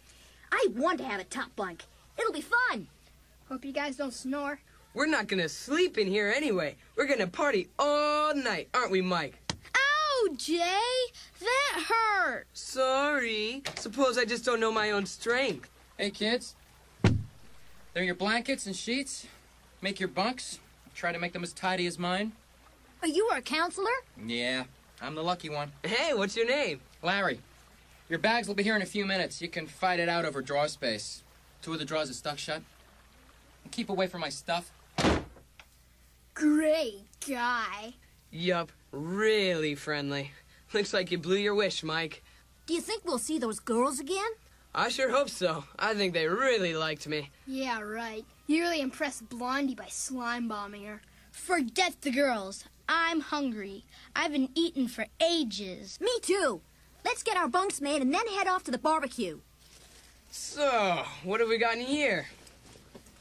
I 0.51 0.69
want 0.75 0.97
to 1.01 1.05
have 1.05 1.21
a 1.21 1.23
top 1.23 1.55
bunk. 1.55 1.83
It'll 2.17 2.33
be 2.33 2.41
fun. 2.41 2.87
Hope 3.49 3.65
you 3.65 3.71
guys 3.71 3.95
don't 3.95 4.13
snore. 4.13 4.59
We're 4.93 5.07
not 5.07 5.27
gonna 5.27 5.49
sleep 5.49 5.97
in 5.97 6.05
here 6.05 6.31
anyway. 6.35 6.75
We're 6.95 7.07
gonna 7.07 7.25
party 7.25 7.67
all 7.79 8.35
night, 8.35 8.69
aren't 8.75 8.91
we, 8.91 9.01
Mike? 9.01 9.41
Ow, 9.75 10.29
Jay! 10.37 10.79
That 11.39 11.83
hurt! 11.89 12.45
Sorry. 12.53 13.63
Suppose 13.73 14.19
I 14.19 14.25
just 14.25 14.45
don't 14.45 14.59
know 14.59 14.71
my 14.71 14.91
own 14.91 15.07
strength. 15.07 15.67
Hey, 15.97 16.11
kids. 16.11 16.53
They're 17.93 18.03
your 18.03 18.13
blankets 18.13 18.67
and 18.67 18.75
sheets. 18.75 19.25
Make 19.81 19.99
your 19.99 20.09
bunks. 20.09 20.59
Try 20.93 21.11
to 21.11 21.17
make 21.17 21.33
them 21.33 21.43
as 21.43 21.51
tidy 21.51 21.87
as 21.87 21.97
mine. 21.97 22.33
Are 23.01 23.07
you 23.07 23.29
our 23.31 23.41
counselor? 23.41 23.89
Yeah, 24.23 24.65
I'm 25.01 25.15
the 25.15 25.23
lucky 25.23 25.49
one. 25.49 25.71
Hey, 25.83 26.13
what's 26.13 26.35
your 26.35 26.47
name? 26.47 26.81
Larry, 27.01 27.39
your 28.09 28.19
bags 28.19 28.47
will 28.47 28.55
be 28.55 28.63
here 28.63 28.75
in 28.75 28.83
a 28.83 28.85
few 28.85 29.07
minutes. 29.07 29.41
You 29.41 29.47
can 29.47 29.65
fight 29.65 29.99
it 29.99 30.07
out 30.07 30.25
over 30.25 30.43
drawer 30.43 30.67
space. 30.67 31.23
Two 31.63 31.73
of 31.73 31.79
the 31.79 31.85
drawers 31.85 32.11
are 32.11 32.13
stuck 32.13 32.37
shut. 32.37 32.61
And 33.69 33.75
keep 33.75 33.89
away 33.91 34.07
from 34.07 34.21
my 34.21 34.29
stuff. 34.29 34.71
Great 36.33 37.03
guy. 37.27 37.93
Yup, 38.31 38.71
really 38.91 39.75
friendly. 39.75 40.31
Looks 40.73 40.91
like 40.91 41.11
you 41.11 41.19
blew 41.19 41.35
your 41.35 41.53
wish, 41.53 41.83
Mike. 41.83 42.23
Do 42.65 42.73
you 42.73 42.81
think 42.81 43.05
we'll 43.05 43.19
see 43.19 43.37
those 43.37 43.59
girls 43.59 43.99
again? 43.99 44.31
I 44.73 44.89
sure 44.89 45.11
hope 45.11 45.29
so. 45.29 45.65
I 45.77 45.93
think 45.93 46.13
they 46.13 46.27
really 46.27 46.73
liked 46.73 47.07
me. 47.07 47.29
Yeah, 47.45 47.81
right. 47.81 48.25
You 48.47 48.63
really 48.63 48.81
impressed 48.81 49.29
Blondie 49.29 49.75
by 49.75 49.85
slime 49.89 50.47
bombing 50.47 50.85
her. 50.85 51.01
Forget 51.31 52.01
the 52.01 52.09
girls. 52.09 52.63
I'm 52.87 53.21
hungry. 53.21 53.85
I've 54.15 54.31
been 54.31 54.49
eating 54.55 54.87
for 54.87 55.05
ages. 55.21 55.99
Me 56.01 56.19
too. 56.23 56.61
Let's 57.05 57.21
get 57.21 57.37
our 57.37 57.47
bunks 57.47 57.81
made 57.81 58.01
and 58.01 58.11
then 58.11 58.27
head 58.29 58.47
off 58.47 58.63
to 58.63 58.71
the 58.71 58.79
barbecue. 58.79 59.41
So, 60.31 61.03
what 61.23 61.39
have 61.39 61.49
we 61.49 61.59
got 61.59 61.75
in 61.77 61.81
here? 61.85 62.29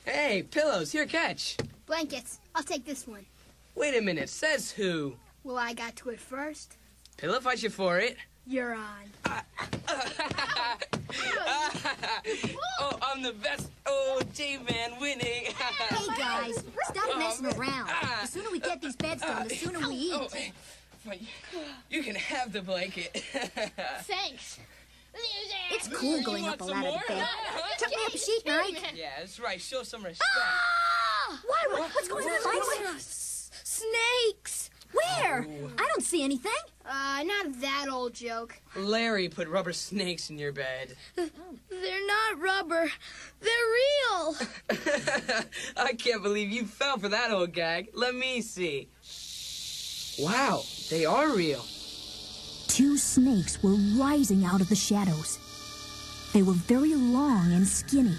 Hey, 0.08 0.42
pillows, 0.42 0.90
here, 0.90 1.04
catch. 1.04 1.58
Blankets. 1.84 2.38
I'll 2.54 2.62
take 2.62 2.86
this 2.86 3.06
one. 3.06 3.26
Wait 3.74 3.94
a 3.94 4.00
minute, 4.00 4.30
says 4.30 4.70
who? 4.70 5.12
Well, 5.44 5.58
I 5.58 5.74
got 5.74 5.96
to 5.96 6.08
it 6.08 6.18
first. 6.18 6.78
Pillow 7.18 7.40
fight 7.40 7.62
you 7.62 7.68
for 7.68 7.98
it. 7.98 8.16
You're 8.46 8.72
on. 8.72 9.12
oh, 12.80 12.98
I'm 13.02 13.20
the 13.22 13.34
best. 13.34 13.68
Oh, 13.84 14.22
J-Man 14.32 14.98
winning. 14.98 15.52
Hey 15.90 16.06
guys, 16.16 16.64
stop 16.84 17.04
oh, 17.08 17.18
messing 17.18 17.46
around. 17.58 17.90
Ah. 17.90 18.20
The 18.22 18.28
sooner 18.28 18.50
we 18.50 18.60
get 18.60 18.80
these 18.80 18.96
beds 18.96 19.20
done, 19.20 19.46
the 19.46 19.54
sooner 19.54 19.78
we 19.80 19.84
Oh, 19.84 19.90
eat. 19.92 20.12
Oh, 20.14 20.28
but 21.04 21.18
you 21.90 22.02
can 22.02 22.14
have 22.14 22.54
the 22.54 22.62
blanket. 22.62 23.14
Thanks. 24.04 24.58
It's 25.70 25.88
cool 25.88 26.18
You 26.18 26.25
going 26.25 26.46
up 26.48 26.60
a 26.60 26.64
ladder 26.64 26.88
more? 26.88 27.00
to 27.00 27.08
bed. 27.08 27.26
Tuck 27.78 27.90
me 27.90 27.96
up 28.06 28.14
a 28.14 28.18
sheet, 28.18 28.42
Mike. 28.46 28.82
yeah, 28.96 29.10
that's 29.20 29.38
right. 29.38 29.60
Show 29.60 29.82
some 29.82 30.02
respect. 30.02 30.28
Why? 31.46 31.66
What- 31.70 31.90
What's 31.94 32.08
going 32.08 32.25
on, 32.26 32.84
Mike? 32.84 32.94
Snakes! 32.98 34.70
Where? 34.92 35.46
I 35.78 35.87
don't 35.94 36.02
see 36.02 36.22
anything. 36.25 36.50
Uh, 36.87 37.22
not 37.25 37.60
that 37.60 37.87
old 37.90 38.14
joke. 38.14 38.58
Larry 38.75 39.28
put 39.28 39.46
rubber 39.46 39.75
snakes 39.75 40.30
in 40.30 40.38
your 40.38 40.52
bed. 40.52 40.96
They're 41.14 42.06
not 42.06 42.40
rubber. 42.40 42.90
They're 43.40 43.68
real. 43.76 44.37
I 45.76 45.92
can't 45.92 46.22
believe 46.22 46.50
you 46.50 46.64
fell 46.64 46.96
for 46.98 47.10
that 47.10 47.30
old 47.30 47.52
gag. 47.52 47.90
Let 47.92 48.14
me 48.14 48.40
see. 48.40 48.88
Wow, 50.18 50.62
they 50.90 51.04
are 51.04 51.28
real. 51.37 51.64
Two 52.68 52.96
snakes 52.96 53.62
were 53.62 53.75
rising 53.96 54.44
out 54.44 54.60
of 54.60 54.68
the 54.68 54.76
shadows. 54.76 55.38
They 56.32 56.42
were 56.42 56.52
very 56.52 56.94
long 56.94 57.52
and 57.52 57.66
skinny. 57.66 58.16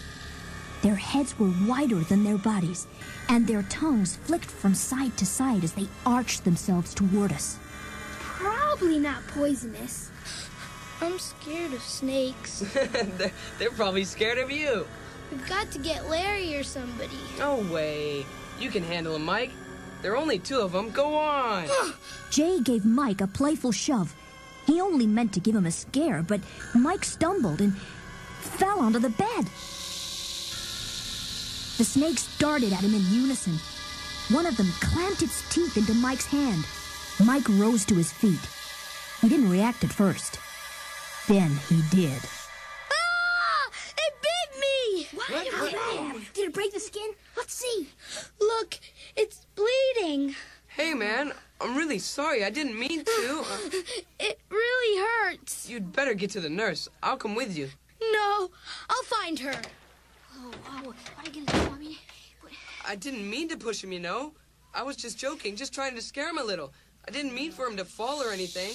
Their 0.82 0.96
heads 0.96 1.38
were 1.38 1.54
wider 1.66 2.00
than 2.00 2.24
their 2.24 2.38
bodies, 2.38 2.88
and 3.30 3.46
their 3.46 3.64
tongues 3.64 4.16
flicked 4.16 4.50
from 4.50 4.74
side 4.74 5.16
to 5.18 5.26
side 5.26 5.64
as 5.64 5.74
they 5.74 5.88
arched 6.06 6.44
themselves 6.44 6.94
toward 6.94 7.32
us. 7.32 7.58
Probably 8.20 8.98
not 9.00 9.26
poisonous. 9.28 10.10
I'm 11.02 11.20
scared 11.20 11.74
of 11.74 11.82
snakes. 11.82 12.60
they're, 13.18 13.32
they're 13.58 13.72
probably 13.72 14.04
scared 14.04 14.40
of 14.40 14.52
you. 14.52 14.86
We've 15.32 15.48
got 15.48 15.70
to 15.72 15.80
get 15.80 16.10
Larry 16.10 16.56
or 16.56 16.64
somebody. 16.64 17.18
No 17.38 17.58
way. 17.72 18.26
You 18.60 18.70
can 18.70 18.84
handle 18.84 19.14
them, 19.14 19.26
Mike. 19.26 19.52
There 20.02 20.14
are 20.14 20.18
only 20.18 20.40
two 20.40 20.60
of 20.60 20.72
them. 20.72 20.90
Go 20.90 21.16
on. 21.16 21.68
Jay 22.30 22.60
gave 22.62 22.84
Mike 22.84 23.22
a 23.22 23.28
playful 23.28 23.72
shove. 23.72 24.16
He 24.66 24.82
only 24.82 25.08
meant 25.08 25.34
to 25.34 25.40
give 25.40 25.56
him 25.56 25.66
a 25.66 25.72
scare, 25.72 26.22
but 26.22 26.42
Mike 26.76 27.04
stumbled 27.04 27.62
and 27.62 27.76
fell 27.78 28.80
onto 28.80 29.00
the 29.00 29.10
bed. 29.10 29.46
The 31.78 31.86
snakes 31.86 32.38
darted 32.38 32.74
at 32.74 32.84
him 32.84 32.94
in 32.94 33.06
unison. 33.10 33.58
One 34.30 34.46
of 34.46 34.58
them 34.58 34.68
clamped 34.80 35.22
its 35.22 35.48
teeth 35.54 35.78
into 35.78 35.94
Mike's 35.94 36.26
hand. 36.26 36.66
Mike 37.26 37.48
rose 37.50 37.86
to 37.86 37.96
his 37.96 38.12
feet. 38.12 38.40
He 39.22 39.30
didn't 39.30 39.50
react 39.50 39.84
at 39.84 39.92
first. 39.92 40.40
Then 41.28 41.52
he 41.68 41.82
did. 41.90 42.22
Ah! 42.92 43.72
It 43.98 44.14
bit 44.22 44.60
me! 44.60 45.08
What? 45.14 46.34
Did 46.34 46.50
it 46.50 46.54
break 46.54 46.74
the 46.74 46.80
skin? 46.80 47.12
Let's 47.36 47.54
see. 47.54 47.90
Look, 48.40 48.80
it's 49.16 49.46
bleeding. 49.56 50.36
Hey, 50.68 50.94
man, 50.94 51.34
I'm 51.62 51.76
really 51.76 52.00
sorry. 52.00 52.44
I 52.44 52.50
didn't 52.50 52.78
mean 52.78 53.04
to. 53.04 53.46
It 54.20 54.40
really 54.50 55.08
hurts. 55.08 55.70
you'd 55.70 55.94
better 55.94 56.14
get 56.14 56.32
to 56.32 56.42
the 56.42 56.50
nurse. 56.50 56.90
I'll 57.02 57.18
come 57.18 57.36
with 57.36 57.58
you. 57.58 57.70
No, 58.02 58.50
I'll 58.90 59.04
find 59.04 59.40
her. 59.40 59.56
Oh, 60.38 60.52
oh, 60.68 60.84
what 60.84 60.96
are 61.18 61.32
you 61.32 61.46
gonna 61.46 61.64
do, 61.64 61.70
mommy? 61.70 61.98
I 62.88 62.96
didn't 62.96 63.30
mean 63.30 63.48
to 63.50 63.58
push 63.58 63.84
him, 63.84 63.92
you 63.92 64.00
know. 64.00 64.34
I 64.74 64.84
was 64.84 64.96
just 64.96 65.18
joking, 65.18 65.56
just 65.56 65.74
trying 65.74 65.96
to 65.96 66.02
scare 66.02 66.30
him 66.30 66.38
a 66.38 66.44
little. 66.44 66.74
I 67.08 67.12
didn't 67.12 67.34
mean 67.34 67.52
for 67.52 67.66
him 67.66 67.78
to 67.78 67.86
fall 67.86 68.22
or 68.22 68.32
anything. 68.32 68.74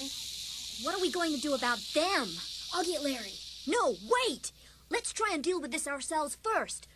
What 0.83 0.95
are 0.95 1.01
we 1.01 1.11
going 1.11 1.33
to 1.35 1.41
do 1.41 1.53
about 1.53 1.79
them? 1.93 2.27
I'll 2.73 2.83
get 2.83 3.03
Larry. 3.03 3.33
No, 3.67 3.95
wait! 4.27 4.51
Let's 4.89 5.13
try 5.13 5.31
and 5.33 5.43
deal 5.43 5.61
with 5.61 5.71
this 5.71 5.87
ourselves 5.87 6.37
first. 6.43 6.87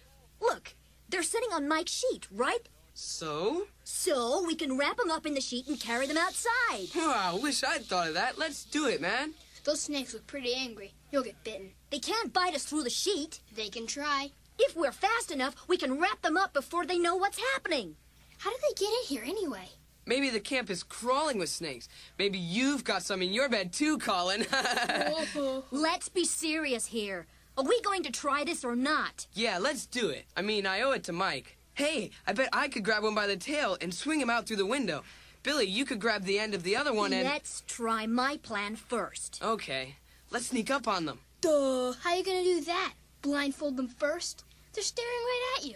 Look, 0.41 0.75
they're 1.09 1.23
sitting 1.23 1.49
on 1.53 1.67
Mike's 1.67 1.93
sheet, 1.93 2.27
right? 2.31 2.67
So? 2.99 3.67
So 3.85 4.43
we 4.45 4.55
can 4.55 4.77
wrap 4.77 4.97
them 4.97 5.09
up 5.09 5.25
in 5.25 5.33
the 5.33 5.41
sheet 5.41 5.67
and 5.67 5.79
carry 5.79 6.05
them 6.05 6.17
outside. 6.17 6.87
Wow, 6.95 7.31
I 7.33 7.39
wish 7.41 7.63
I'd 7.63 7.85
thought 7.85 8.09
of 8.09 8.13
that. 8.15 8.37
Let's 8.37 8.65
do 8.65 8.87
it, 8.87 8.99
man. 8.99 9.33
Those 9.63 9.81
snakes 9.81 10.13
look 10.13 10.27
pretty 10.27 10.53
angry. 10.53 10.93
You'll 11.11 11.23
get 11.23 11.41
bitten. 11.45 11.71
They 11.91 11.99
can't 11.99 12.33
bite 12.33 12.55
us 12.55 12.65
through 12.65 12.83
the 12.83 12.89
sheet. 12.89 13.39
They 13.55 13.69
can 13.69 13.87
try. 13.87 14.31
If 14.59 14.75
we're 14.75 14.91
fast 14.91 15.31
enough, 15.31 15.55
we 15.67 15.77
can 15.77 15.99
wrap 15.99 16.21
them 16.21 16.35
up 16.35 16.53
before 16.53 16.85
they 16.85 16.99
know 16.99 17.15
what's 17.15 17.39
happening. 17.53 17.95
How 18.37 18.51
did 18.51 18.59
they 18.61 18.85
get 18.85 18.93
in 18.93 19.07
here 19.07 19.23
anyway? 19.23 19.69
Maybe 20.05 20.29
the 20.29 20.39
camp 20.41 20.69
is 20.69 20.83
crawling 20.83 21.37
with 21.39 21.49
snakes. 21.49 21.87
Maybe 22.17 22.37
you've 22.37 22.83
got 22.83 23.03
some 23.03 23.21
in 23.21 23.31
your 23.31 23.47
bed 23.47 23.71
too, 23.71 23.97
Colin. 23.97 24.45
Let's 25.71 26.09
be 26.09 26.25
serious 26.25 26.87
here. 26.87 27.27
Are 27.57 27.63
we 27.63 27.81
going 27.81 28.03
to 28.03 28.11
try 28.11 28.43
this 28.43 28.63
or 28.63 28.75
not? 28.75 29.27
yeah, 29.33 29.57
let's 29.57 29.85
do 29.85 30.07
it. 30.09 30.25
I 30.37 30.41
mean, 30.41 30.65
I 30.65 30.81
owe 30.81 30.91
it 30.91 31.03
to 31.05 31.11
Mike. 31.13 31.57
Hey, 31.79 32.11
I 32.27 32.33
bet 32.33 32.49
I 32.51 32.67
could 32.67 32.83
grab 32.83 33.03
one 33.03 33.15
by 33.15 33.25
the 33.25 33.37
tail 33.37 33.77
and 33.79 33.93
swing 33.93 34.19
him 34.19 34.29
out 34.29 34.45
through 34.45 34.57
the 34.57 34.65
window. 34.65 35.01
Billy, 35.43 35.65
you 35.65 35.85
could 35.85 36.01
grab 36.01 36.25
the 36.25 36.37
end 36.37 36.53
of 36.53 36.63
the 36.63 36.75
other 36.75 36.91
one 36.91 37.13
and. 37.13 37.23
Let's 37.23 37.63
try 37.67 38.05
my 38.05 38.35
plan 38.43 38.75
first. 38.75 39.39
Okay, 39.41 39.95
let's 40.29 40.47
sneak 40.47 40.69
up 40.69 40.89
on 40.89 41.05
them. 41.05 41.19
Duh. 41.39 41.93
How 41.93 42.09
are 42.09 42.15
you 42.17 42.23
gonna 42.25 42.43
do 42.43 42.59
that? 42.65 42.95
Blindfold 43.21 43.77
them 43.77 43.87
first? 43.87 44.43
They're 44.73 44.83
staring 44.83 45.09
right 45.09 45.55
at 45.57 45.65
you. 45.67 45.75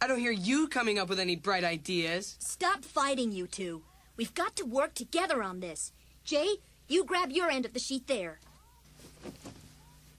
I 0.00 0.06
don't 0.06 0.20
hear 0.20 0.30
you 0.30 0.68
coming 0.68 1.00
up 1.00 1.08
with 1.08 1.18
any 1.18 1.34
bright 1.34 1.64
ideas. 1.64 2.36
Stop 2.38 2.84
fighting, 2.84 3.32
you 3.32 3.48
two. 3.48 3.82
We've 4.16 4.34
got 4.34 4.54
to 4.54 4.64
work 4.64 4.94
together 4.94 5.42
on 5.42 5.58
this. 5.58 5.90
Jay, 6.22 6.58
you 6.86 7.02
grab 7.02 7.32
your 7.32 7.50
end 7.50 7.66
of 7.66 7.72
the 7.72 7.80
sheet 7.80 8.06
there. 8.06 8.38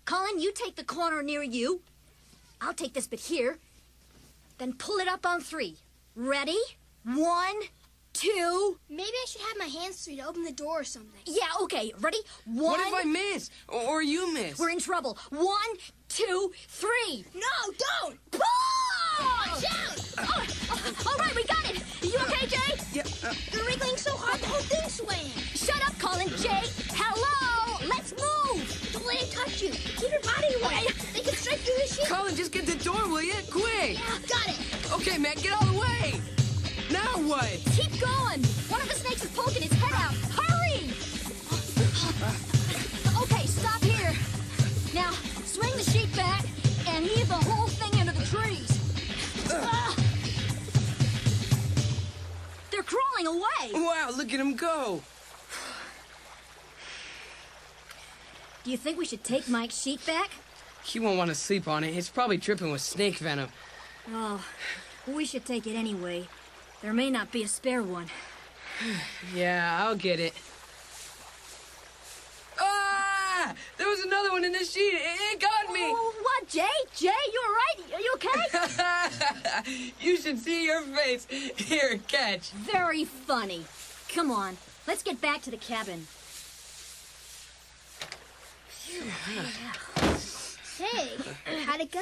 Colin, 0.04 0.42
you 0.42 0.52
take 0.52 0.76
the 0.76 0.84
corner 0.84 1.24
near 1.24 1.42
you. 1.42 1.80
I'll 2.60 2.74
take 2.74 2.92
this 2.92 3.08
bit 3.08 3.22
here. 3.22 3.60
Then 4.62 4.74
pull 4.74 4.98
it 4.98 5.08
up 5.08 5.26
on 5.26 5.42
three. 5.42 5.76
Ready? 6.16 6.60
One, 7.04 7.56
two. 8.14 8.78
Maybe 8.88 9.10
I 9.12 9.26
should 9.28 9.42
have 9.42 9.58
my 9.58 9.66
hands 9.66 10.06
free 10.06 10.18
to 10.18 10.28
open 10.28 10.44
the 10.44 10.52
door 10.52 10.82
or 10.82 10.84
something. 10.84 11.20
Yeah, 11.26 11.48
okay. 11.64 11.92
Ready? 12.00 12.20
One. 12.46 12.66
What 12.66 12.80
if 12.80 12.94
I 12.94 13.04
miss? 13.10 13.50
Or, 13.68 13.82
or 13.82 14.04
you 14.04 14.32
miss? 14.32 14.60
We're 14.60 14.70
in 14.70 14.78
trouble. 14.78 15.18
One, 15.32 15.72
two, 16.10 16.52
three. 16.68 17.26
No, 17.34 17.74
don't! 18.04 18.20
Pull! 18.30 18.42
Watch 19.20 19.66
out! 19.66 20.14
Oh, 20.20 20.46
oh, 20.70 20.94
all 21.08 21.18
right, 21.18 21.36
we 21.36 21.44
got 21.46 21.68
it. 21.72 21.82
You 22.04 22.20
okay, 22.20 22.46
Jay? 22.46 22.84
Yeah, 22.94 23.02
uh, 23.28 23.34
They're 23.52 23.66
wriggling 23.66 23.98
so 23.98 24.16
hard 24.16 24.42
the 24.42 24.46
whole 24.46 24.62
thing's 24.62 24.94
swaying. 24.94 25.32
Shut 25.56 25.82
up, 25.90 25.98
Colin. 25.98 26.28
Jay, 26.38 26.70
hello. 26.94 27.88
Let's 27.90 28.12
move. 28.12 28.71
Let 29.12 29.24
it 29.24 29.32
touch 29.32 29.62
you. 29.62 29.72
Keep 29.72 30.12
your 30.12 30.22
body 30.22 30.48
away. 30.64 30.88
They 31.12 31.20
can 31.20 31.34
strike 31.34 31.60
through 31.60 31.76
the 31.82 31.88
sheet. 31.94 32.08
Colin, 32.08 32.34
just 32.34 32.54
get 32.54 32.66
the 32.66 32.82
door, 32.82 33.10
will 33.10 33.22
you? 33.22 33.34
Quick! 33.52 34.00
Yeah, 34.00 34.20
got 34.30 34.48
it. 34.48 34.58
Okay, 34.94 35.18
man, 35.18 35.36
get 35.36 35.52
out 35.52 35.64
of 35.64 35.74
the 35.74 35.80
way! 35.80 36.22
Now 36.90 37.20
what? 37.28 37.52
Keep 37.76 38.00
going. 38.00 38.42
One 38.72 38.80
of 38.80 38.88
the 38.88 38.96
snakes 38.96 39.26
is 39.26 39.32
poking 39.32 39.64
his 39.64 39.74
head 39.74 39.92
out. 39.92 40.14
Hurry! 40.32 40.88
okay, 43.22 43.46
stop 43.48 43.82
here. 43.82 44.14
Now, 44.94 45.12
swing 45.44 45.76
the 45.76 45.84
sheet 45.84 46.16
back 46.16 46.46
and 46.88 47.04
heave 47.04 47.28
the 47.28 47.34
whole 47.34 47.68
thing 47.68 48.00
into 48.00 48.14
the 48.14 48.26
trees. 48.26 48.70
They're 52.72 52.84
crawling 52.84 53.28
away. 53.28 53.74
Wow, 53.74 54.12
look 54.16 54.34
at 54.34 54.40
him 54.40 54.56
go! 54.56 55.02
Do 58.64 58.70
you 58.70 58.78
think 58.78 58.98
we 58.98 59.06
should 59.06 59.24
take 59.24 59.50
Mike's 59.50 59.82
sheet 59.82 60.06
back? 60.06 60.30
He 60.84 61.00
won't 61.00 61.18
want 61.18 61.30
to 61.30 61.36
sleep 61.36 61.68
on 61.68 61.84
it. 61.84 61.96
It's 61.96 62.10
probably 62.10 62.38
dripping 62.38 62.72
with 62.72 62.82
snake 62.82 63.18
venom. 63.18 63.50
Oh, 64.14 64.44
we 65.08 65.26
should 65.26 65.46
take 65.46 65.66
it 65.66 65.76
anyway. 65.76 66.28
There 66.82 66.94
may 66.94 67.10
not 67.10 67.32
be 67.32 67.44
a 67.44 67.48
spare 67.48 67.84
one. 67.84 68.08
Yeah, 69.36 69.80
I'll 69.82 69.96
get 69.96 70.20
it. 70.20 70.34
Ah! 72.60 73.54
There 73.78 73.88
was 73.88 74.00
another 74.00 74.32
one 74.32 74.44
in 74.44 74.52
the 74.52 74.64
sheet. 74.66 74.94
It, 74.94 75.36
it 75.36 75.40
got 75.40 75.72
me. 75.72 75.82
Oh, 75.84 76.14
what, 76.22 76.48
Jay? 76.48 76.68
Jay, 76.96 77.10
you 77.32 77.44
all 77.46 77.54
right? 77.54 77.94
Are 77.94 78.02
you 78.02 78.14
okay? 78.16 79.92
you 80.00 80.18
should 80.18 80.40
see 80.40 80.66
your 80.66 80.82
face. 80.82 81.28
Here, 81.58 82.00
catch. 82.08 82.50
Very 82.52 83.06
funny. 83.06 83.66
Come 84.14 84.32
on, 84.32 84.58
let's 84.88 85.04
get 85.04 85.22
back 85.22 85.44
to 85.44 85.52
the 85.52 85.58
cabin. 85.58 86.08
Hey, 90.78 91.12
how'd 91.66 91.82
it 91.82 91.92
go? 91.92 92.02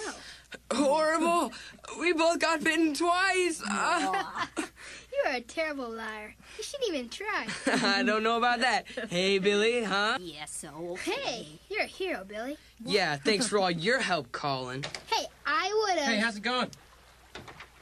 Horrible. 0.71 1.51
We 1.99 2.13
both 2.13 2.39
got 2.39 2.63
bitten 2.63 2.93
twice. 2.93 3.61
Ah. 3.65 4.49
You're 4.57 5.35
a 5.35 5.41
terrible 5.41 5.89
liar. 5.89 6.33
You 6.57 6.63
shouldn't 6.63 6.89
even 6.89 7.09
try. 7.09 7.47
I 7.67 8.03
don't 8.03 8.23
know 8.23 8.37
about 8.37 8.61
that. 8.61 8.85
Hey, 9.09 9.37
Billy, 9.37 9.83
huh? 9.83 10.17
Yeah, 10.21 10.45
so 10.45 10.69
okay. 10.91 11.11
Hey, 11.11 11.47
you're 11.69 11.81
a 11.81 11.87
hero, 11.87 12.23
Billy. 12.23 12.57
Yeah, 12.85 13.17
thanks 13.17 13.47
for 13.47 13.59
all 13.59 13.71
your 13.71 13.99
help, 13.99 14.31
Colin. 14.31 14.83
Hey, 15.11 15.25
I 15.45 15.85
would 15.87 15.99
have. 15.99 16.13
Hey, 16.13 16.19
how's 16.19 16.37
it 16.37 16.43
going? 16.43 16.69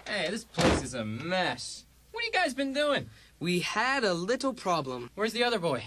Hey, 0.07 0.31
this 0.31 0.45
place 0.45 0.81
is 0.83 0.93
a 0.95 1.05
mess. 1.05 1.85
What 2.11 2.25
you 2.25 2.31
guys 2.31 2.53
been 2.53 2.73
doing? 2.73 3.09
We 3.39 3.59
had 3.59 4.03
a 4.03 4.13
little 4.13 4.53
problem. 4.53 5.11
Where's 5.15 5.33
the 5.33 5.43
other 5.43 5.59
boy? 5.59 5.83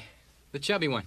The 0.52 0.61
chubby 0.61 0.88
one. 0.88 1.06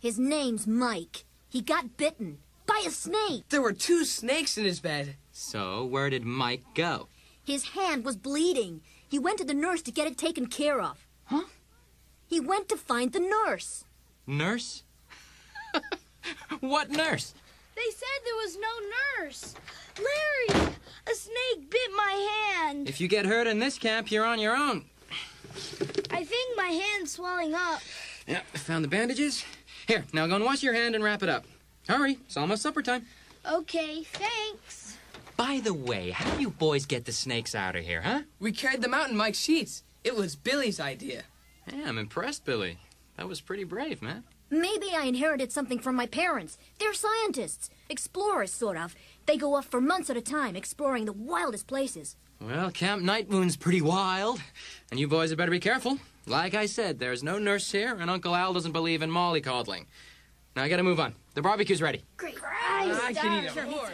His 0.00 0.18
name's 0.18 0.66
Mike. 0.66 1.24
He 1.54 1.62
got 1.62 1.96
bitten 1.96 2.38
by 2.66 2.82
a 2.84 2.90
snake. 2.90 3.44
There 3.50 3.62
were 3.62 3.72
two 3.72 4.04
snakes 4.04 4.58
in 4.58 4.64
his 4.64 4.80
bed. 4.80 5.14
So, 5.30 5.84
where 5.84 6.10
did 6.10 6.24
Mike 6.24 6.64
go? 6.74 7.06
His 7.44 7.68
hand 7.68 8.04
was 8.04 8.16
bleeding. 8.16 8.80
He 9.08 9.20
went 9.20 9.38
to 9.38 9.44
the 9.44 9.54
nurse 9.54 9.80
to 9.82 9.92
get 9.92 10.08
it 10.08 10.18
taken 10.18 10.46
care 10.46 10.80
of. 10.80 11.06
Huh? 11.26 11.44
He 12.26 12.40
went 12.40 12.68
to 12.70 12.76
find 12.76 13.12
the 13.12 13.20
nurse. 13.20 13.84
Nurse? 14.26 14.82
what 16.58 16.90
nurse? 16.90 17.34
They 17.76 17.90
said 17.92 18.18
there 18.24 18.34
was 18.34 18.58
no 18.58 19.22
nurse. 19.22 19.54
Larry, 19.96 20.72
a 21.06 21.14
snake 21.14 21.70
bit 21.70 21.90
my 21.96 22.56
hand. 22.56 22.88
If 22.88 23.00
you 23.00 23.06
get 23.06 23.26
hurt 23.26 23.46
in 23.46 23.60
this 23.60 23.78
camp, 23.78 24.10
you're 24.10 24.26
on 24.26 24.40
your 24.40 24.56
own. 24.56 24.86
I 26.10 26.24
think 26.24 26.56
my 26.56 26.66
hand's 26.66 27.12
swelling 27.12 27.54
up. 27.54 27.80
Yeah, 28.26 28.40
found 28.54 28.82
the 28.82 28.88
bandages. 28.88 29.44
Here, 29.86 30.04
now 30.12 30.26
go 30.26 30.36
and 30.36 30.44
wash 30.44 30.62
your 30.62 30.74
hand 30.74 30.94
and 30.94 31.04
wrap 31.04 31.22
it 31.22 31.28
up. 31.28 31.44
Hurry, 31.88 32.18
it's 32.26 32.36
almost 32.36 32.62
supper 32.62 32.82
time. 32.82 33.04
Okay, 33.50 34.02
thanks. 34.04 34.96
By 35.36 35.60
the 35.62 35.74
way, 35.74 36.10
how 36.10 36.34
do 36.34 36.40
you 36.40 36.50
boys 36.50 36.86
get 36.86 37.04
the 37.04 37.12
snakes 37.12 37.54
out 37.54 37.76
of 37.76 37.84
here, 37.84 38.00
huh? 38.00 38.22
We 38.40 38.52
carried 38.52 38.82
them 38.82 38.94
out 38.94 39.10
in 39.10 39.16
Mike's 39.16 39.40
sheets. 39.40 39.82
It 40.02 40.16
was 40.16 40.36
Billy's 40.36 40.80
idea. 40.80 41.24
Yeah, 41.72 41.84
I'm 41.86 41.98
impressed, 41.98 42.44
Billy. 42.44 42.78
That 43.16 43.28
was 43.28 43.40
pretty 43.40 43.64
brave, 43.64 44.00
man. 44.00 44.24
Maybe 44.50 44.90
I 44.96 45.04
inherited 45.04 45.52
something 45.52 45.78
from 45.78 45.96
my 45.96 46.06
parents. 46.06 46.58
They're 46.78 46.94
scientists, 46.94 47.70
explorers, 47.88 48.52
sort 48.52 48.76
of. 48.76 48.94
They 49.26 49.36
go 49.36 49.54
off 49.54 49.66
for 49.66 49.80
months 49.80 50.10
at 50.10 50.16
a 50.16 50.20
time, 50.20 50.56
exploring 50.56 51.06
the 51.06 51.12
wildest 51.12 51.66
places. 51.66 52.16
Well, 52.40 52.70
Camp 52.70 53.02
Night 53.02 53.30
Moon's 53.30 53.56
pretty 53.56 53.80
wild, 53.80 54.40
and 54.90 55.00
you 55.00 55.08
boys 55.08 55.30
had 55.30 55.38
better 55.38 55.50
be 55.50 55.60
careful. 55.60 55.98
Like 56.26 56.54
I 56.54 56.66
said, 56.66 56.98
there's 56.98 57.22
no 57.22 57.38
nurse 57.38 57.70
here, 57.70 57.94
and 57.94 58.10
Uncle 58.10 58.34
Al 58.34 58.54
doesn't 58.54 58.72
believe 58.72 59.02
in 59.02 59.10
mollycoddling. 59.10 59.86
Now 60.56 60.62
I 60.62 60.68
gotta 60.68 60.82
move 60.82 60.98
on. 60.98 61.14
The 61.34 61.42
barbecue's 61.42 61.82
ready. 61.82 62.02
Great. 62.16 62.38
I 62.42 63.12
can 63.14 63.44
eat 63.44 63.48
a 63.48 63.62
horse. 63.62 63.90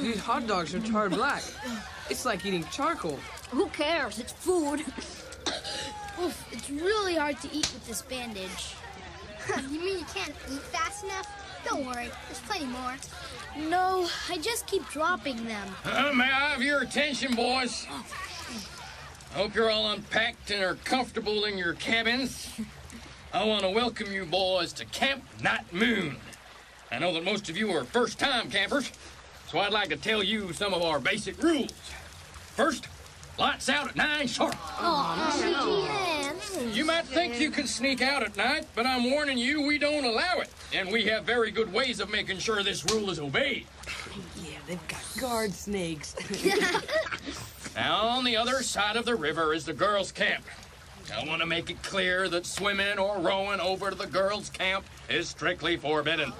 These 0.00 0.20
hot 0.20 0.46
dogs 0.46 0.74
are 0.74 0.80
charred 0.80 1.12
black. 1.12 1.42
It's 2.10 2.26
like 2.26 2.44
eating 2.44 2.64
charcoal. 2.70 3.18
Who 3.50 3.66
cares? 3.68 4.18
It's 4.18 4.32
food. 4.32 4.80
Oof, 6.20 6.46
it's 6.52 6.70
really 6.70 7.14
hard 7.14 7.40
to 7.40 7.48
eat 7.48 7.70
with 7.72 7.86
this 7.86 8.02
bandage. 8.02 8.74
you 9.70 9.80
mean 9.80 9.98
you 9.98 10.04
can't 10.14 10.34
eat 10.50 10.60
fast 10.60 11.04
enough? 11.04 11.43
Don't 11.64 11.86
worry, 11.86 12.10
there's 12.26 12.40
plenty 12.40 12.66
more. 12.66 12.94
No, 13.68 14.08
I 14.28 14.38
just 14.38 14.66
keep 14.66 14.88
dropping 14.90 15.44
them. 15.44 15.68
Uh, 15.84 16.12
may 16.14 16.24
I 16.24 16.50
have 16.50 16.62
your 16.62 16.82
attention, 16.82 17.34
boys? 17.34 17.86
I 17.90 19.38
Hope 19.38 19.54
you're 19.54 19.70
all 19.70 19.90
unpacked 19.92 20.50
and 20.50 20.62
are 20.62 20.76
comfortable 20.84 21.44
in 21.44 21.56
your 21.58 21.74
cabins. 21.74 22.50
I 23.32 23.44
want 23.44 23.62
to 23.62 23.70
welcome 23.70 24.12
you 24.12 24.24
boys 24.24 24.72
to 24.74 24.84
Camp 24.86 25.24
Night 25.42 25.72
Moon. 25.72 26.16
I 26.92 26.98
know 26.98 27.12
that 27.14 27.24
most 27.24 27.48
of 27.48 27.56
you 27.56 27.70
are 27.72 27.82
first 27.84 28.18
time 28.18 28.50
campers, 28.50 28.92
so 29.48 29.58
I'd 29.58 29.72
like 29.72 29.88
to 29.88 29.96
tell 29.96 30.22
you 30.22 30.52
some 30.52 30.72
of 30.72 30.82
our 30.82 31.00
basic 31.00 31.42
rules. 31.42 31.72
First, 32.54 32.86
lights 33.38 33.68
out 33.68 33.88
at 33.88 33.96
9 33.96 34.26
sharp. 34.26 34.54
Oh, 34.78 36.38
You 36.72 36.84
might 36.84 37.04
think 37.04 37.40
you 37.40 37.50
can 37.50 37.66
sneak 37.66 38.02
out 38.02 38.22
at 38.22 38.36
night, 38.36 38.66
but 38.74 38.86
I'm 38.86 39.10
warning 39.10 39.38
you, 39.38 39.62
we 39.62 39.78
don't 39.78 40.04
allow 40.04 40.38
it. 40.38 40.50
And 40.72 40.90
we 40.90 41.04
have 41.06 41.24
very 41.24 41.50
good 41.50 41.72
ways 41.72 42.00
of 42.00 42.10
making 42.10 42.38
sure 42.38 42.62
this 42.62 42.84
rule 42.92 43.10
is 43.10 43.18
obeyed. 43.18 43.66
Yeah, 44.36 44.58
they've 44.68 44.88
got 44.88 45.02
guard 45.20 45.52
snakes. 45.52 46.14
Now, 47.74 48.06
on 48.06 48.24
the 48.24 48.36
other 48.36 48.62
side 48.62 48.94
of 48.96 49.04
the 49.04 49.16
river 49.16 49.52
is 49.52 49.64
the 49.64 49.72
girls' 49.72 50.12
camp. 50.12 50.44
I 51.12 51.24
want 51.26 51.40
to 51.40 51.46
make 51.46 51.70
it 51.70 51.82
clear 51.82 52.28
that 52.28 52.46
swimming 52.46 52.98
or 52.98 53.18
rowing 53.18 53.60
over 53.60 53.90
to 53.90 53.96
the 53.96 54.06
girls' 54.06 54.48
camp 54.50 54.84
is 55.08 55.28
strictly 55.28 55.76
forbidden. 55.76 56.32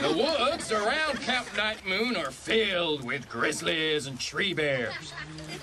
the 0.00 0.12
woods 0.16 0.72
around 0.72 1.20
Camp 1.20 1.46
Night 1.56 1.86
Moon 1.86 2.16
are 2.16 2.30
filled 2.30 3.04
with 3.04 3.28
grizzlies 3.28 4.06
and 4.06 4.18
tree 4.18 4.54
bears. 4.54 5.12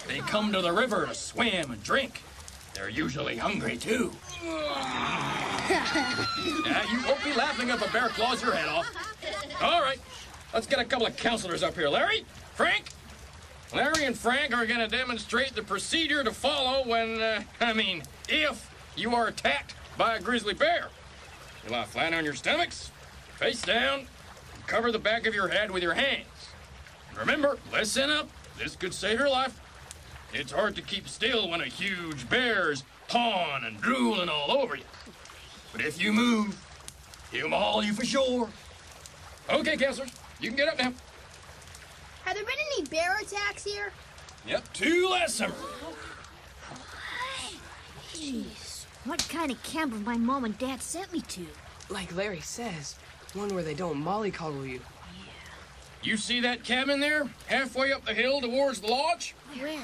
They 0.08 0.20
come 0.20 0.52
to 0.54 0.62
the 0.62 0.72
river 0.72 1.06
to 1.08 1.16
swim 1.16 1.72
and 1.72 1.84
drink. 1.84 2.22
They're 2.74 2.90
usually 2.90 3.38
hungry, 3.38 3.78
too. 3.78 4.12
now, 4.44 4.50
you 6.92 7.00
won't 7.08 7.24
be 7.24 7.34
laughing 7.34 7.70
if 7.70 7.88
a 7.88 7.92
bear 7.92 8.10
claws 8.10 8.42
your 8.44 8.54
head 8.54 8.68
off. 8.68 8.92
All 9.62 9.82
right, 9.82 10.00
let's 10.54 10.68
get 10.68 10.80
a 10.80 10.86
couple 10.86 11.08
of 11.08 11.16
counselors 11.18 11.64
up 11.64 11.76
here. 11.76 11.90
Larry, 11.90 12.26
Frank, 12.54 12.90
Larry 13.74 14.06
and 14.06 14.18
Frank 14.18 14.54
are 14.54 14.66
going 14.66 14.80
to 14.80 14.88
demonstrate 14.88 15.56
the 15.56 15.64
procedure 15.64 16.24
to 16.24 16.32
follow 16.32 16.88
when, 16.88 17.22
uh, 17.22 17.44
I 17.62 17.74
mean, 17.74 18.04
if 18.30 18.72
you 18.96 19.14
are 19.16 19.28
attacked 19.28 19.76
by 19.98 20.16
a 20.16 20.22
grizzly 20.22 20.54
bear. 20.54 20.90
You 21.64 21.72
lie 21.72 21.86
flat 21.86 22.14
on 22.14 22.26
your 22.26 22.36
stomachs, 22.36 22.92
face 23.38 23.62
down, 23.62 24.08
cover 24.68 24.92
the 24.92 25.00
back 25.00 25.26
of 25.26 25.34
your 25.34 25.48
head 25.48 25.72
with 25.72 25.84
your 25.84 25.94
hands. 25.94 26.28
Remember, 27.18 27.58
listen 27.72 28.10
up. 28.10 28.30
This 28.58 28.76
could 28.76 28.94
save 28.94 29.20
your 29.20 29.30
life. 29.30 29.60
It's 30.34 30.52
hard 30.52 30.76
to 30.76 30.82
keep 30.82 31.08
still 31.08 31.50
when 31.50 31.62
a 31.62 31.66
huge 31.66 32.30
bear's 32.30 32.84
pawing 33.08 33.64
and 33.66 33.80
drooling 33.80 34.30
all 34.30 34.52
over 34.52 34.76
you. 34.76 34.84
But 35.72 35.82
if 35.82 36.02
you 36.02 36.12
move, 36.12 36.62
he'll 37.32 37.50
maul 37.50 37.84
you 37.84 37.94
for 37.94 38.06
sure. 38.06 38.50
Okay, 39.50 39.78
counselors, 39.78 40.12
you 40.40 40.50
can 40.50 40.58
get 40.58 40.68
up 40.68 40.78
now. 40.78 40.94
Have 42.36 42.46
there 42.46 42.54
been 42.54 42.66
any 42.76 42.86
bear 42.88 43.16
attacks 43.22 43.64
here? 43.64 43.94
Yep, 44.46 44.74
two 44.74 45.08
last 45.08 45.36
summer. 45.36 45.56
Jeez, 48.14 48.84
what 49.06 49.26
kind 49.30 49.52
of 49.52 49.64
camp 49.64 49.94
have 49.94 50.06
my 50.06 50.18
mom 50.18 50.44
and 50.44 50.58
dad 50.58 50.82
sent 50.82 51.14
me 51.14 51.22
to? 51.22 51.46
like 51.90 52.14
Larry 52.14 52.42
says, 52.42 52.96
one 53.36 53.56
where 53.56 53.64
they 53.64 53.74
don't 53.74 54.04
mollycoddle 54.04 54.68
you. 54.68 54.82
Yeah. 54.82 55.32
You 56.04 56.18
see 56.18 56.42
that 56.42 56.66
cabin 56.66 57.00
there, 57.00 57.30
halfway 57.46 57.94
up 57.94 58.04
the 58.04 58.14
hill 58.14 58.42
towards 58.42 58.82
the 58.82 58.88
lodge? 58.88 59.34
Where? 59.58 59.80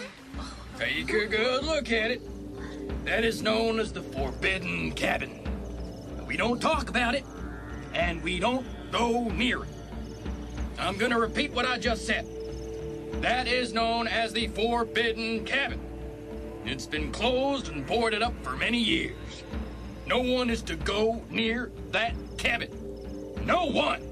Take 0.77 1.09
a 1.13 1.27
good 1.27 1.63
look 1.63 1.89
at 1.89 2.11
it. 2.11 2.21
That 3.05 3.23
is 3.23 3.41
known 3.41 3.79
as 3.79 3.93
the 3.93 4.01
Forbidden 4.01 4.91
Cabin. 4.91 5.39
We 6.27 6.35
don't 6.35 6.59
talk 6.59 6.89
about 6.89 7.15
it, 7.15 7.23
and 7.93 8.21
we 8.21 8.39
don't 8.39 8.65
go 8.91 9.29
near 9.29 9.63
it. 9.63 9.69
I'm 10.77 10.97
gonna 10.97 11.19
repeat 11.19 11.51
what 11.51 11.65
I 11.65 11.77
just 11.77 12.05
said. 12.05 12.27
That 13.19 13.47
is 13.47 13.73
known 13.73 14.07
as 14.07 14.33
the 14.33 14.47
Forbidden 14.47 15.45
Cabin. 15.45 15.79
It's 16.65 16.85
been 16.85 17.11
closed 17.11 17.69
and 17.69 17.85
boarded 17.85 18.21
up 18.21 18.33
for 18.43 18.55
many 18.55 18.79
years. 18.79 19.15
No 20.07 20.19
one 20.21 20.49
is 20.49 20.61
to 20.63 20.75
go 20.75 21.23
near 21.29 21.71
that 21.91 22.13
cabin. 22.37 22.69
No 23.45 23.65
one. 23.67 24.01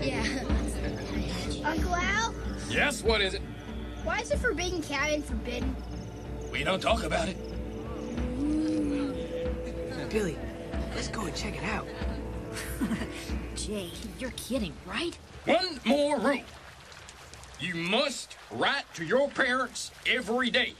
Yeah. 0.00 0.24
Uncle 1.64 1.94
Al, 1.94 2.34
Yes, 2.70 3.02
what 3.02 3.20
is 3.20 3.34
it? 3.34 3.42
why 4.04 4.20
is 4.20 4.30
the 4.30 4.38
forbidden 4.38 4.80
cabin 4.80 5.22
forbidden? 5.22 5.74
We 6.52 6.64
don't 6.64 6.80
talk 6.80 7.02
about 7.02 7.28
it. 7.28 7.36
Billy, 10.08 10.38
let's 10.94 11.08
go 11.08 11.26
and 11.26 11.34
check 11.36 11.56
it 11.58 11.64
out. 11.64 11.86
Jay, 13.56 13.90
you're 14.18 14.30
kidding, 14.30 14.72
right? 14.86 15.18
One 15.44 15.78
more 15.84 16.18
rule. 16.18 16.40
You 17.60 17.74
must 17.74 18.36
write 18.50 18.84
to 18.94 19.04
your 19.04 19.28
parents 19.28 19.90
every 20.06 20.50
day. 20.50 20.74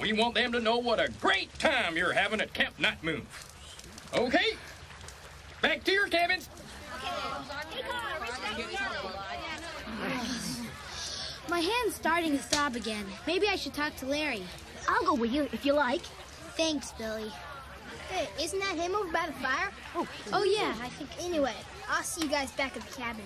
We 0.00 0.12
want 0.12 0.34
them 0.34 0.52
to 0.52 0.60
know 0.60 0.78
what 0.78 0.98
a 0.98 1.10
great 1.20 1.56
time 1.58 1.96
you're 1.96 2.12
having 2.12 2.40
at 2.40 2.52
Camp 2.54 2.78
Night 2.78 3.02
Moon. 3.04 3.26
Okay? 4.14 4.56
Back 5.62 5.84
to 5.84 5.92
your 5.92 6.08
cabins. 6.08 6.48
My 11.48 11.60
hand's 11.60 11.94
starting 11.94 12.36
to 12.36 12.42
sob 12.42 12.76
again. 12.76 13.04
Maybe 13.26 13.48
I 13.48 13.56
should 13.56 13.74
talk 13.74 13.94
to 13.96 14.06
Larry. 14.06 14.42
I'll 14.88 15.04
go 15.04 15.14
with 15.14 15.32
you 15.32 15.48
if 15.52 15.64
you 15.66 15.72
like. 15.72 16.02
Thanks, 16.56 16.92
Billy. 16.92 17.30
Hey, 18.08 18.28
isn't 18.42 18.58
that 18.58 18.76
him 18.76 18.94
over 18.94 19.12
by 19.12 19.26
the 19.26 19.32
fire? 19.34 19.70
Oh, 19.94 20.06
Oh, 20.32 20.42
yeah, 20.44 20.74
I 20.82 20.88
think. 20.88 21.10
Anyway, 21.24 21.54
I'll 21.88 22.02
see 22.02 22.22
you 22.22 22.28
guys 22.28 22.50
back 22.52 22.76
at 22.76 22.82
the 22.86 22.92
cabin. 23.00 23.22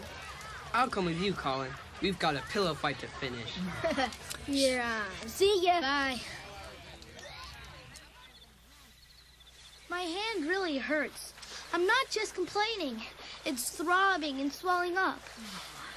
I'll 0.75 0.89
come 0.89 1.07
with 1.07 1.21
you, 1.23 1.33
Colin. 1.33 1.71
We've 2.01 2.19
got 2.19 2.37
a 2.37 2.43
pillow 2.51 2.75
fight 2.75 2.99
to 3.01 3.07
finish. 3.07 3.55
You're 4.47 4.83
see 5.27 5.65
ya. 5.65 5.81
Bye. 5.81 6.21
My 9.89 10.01
hand 10.01 10.47
really 10.47 10.79
hurts. 10.79 11.33
I'm 11.73 11.87
not 11.87 12.11
just 12.11 12.35
complaining. 12.35 13.03
It's 13.45 13.71
throbbing 13.71 14.41
and 14.41 14.53
swelling 14.53 14.97
up. 14.97 15.21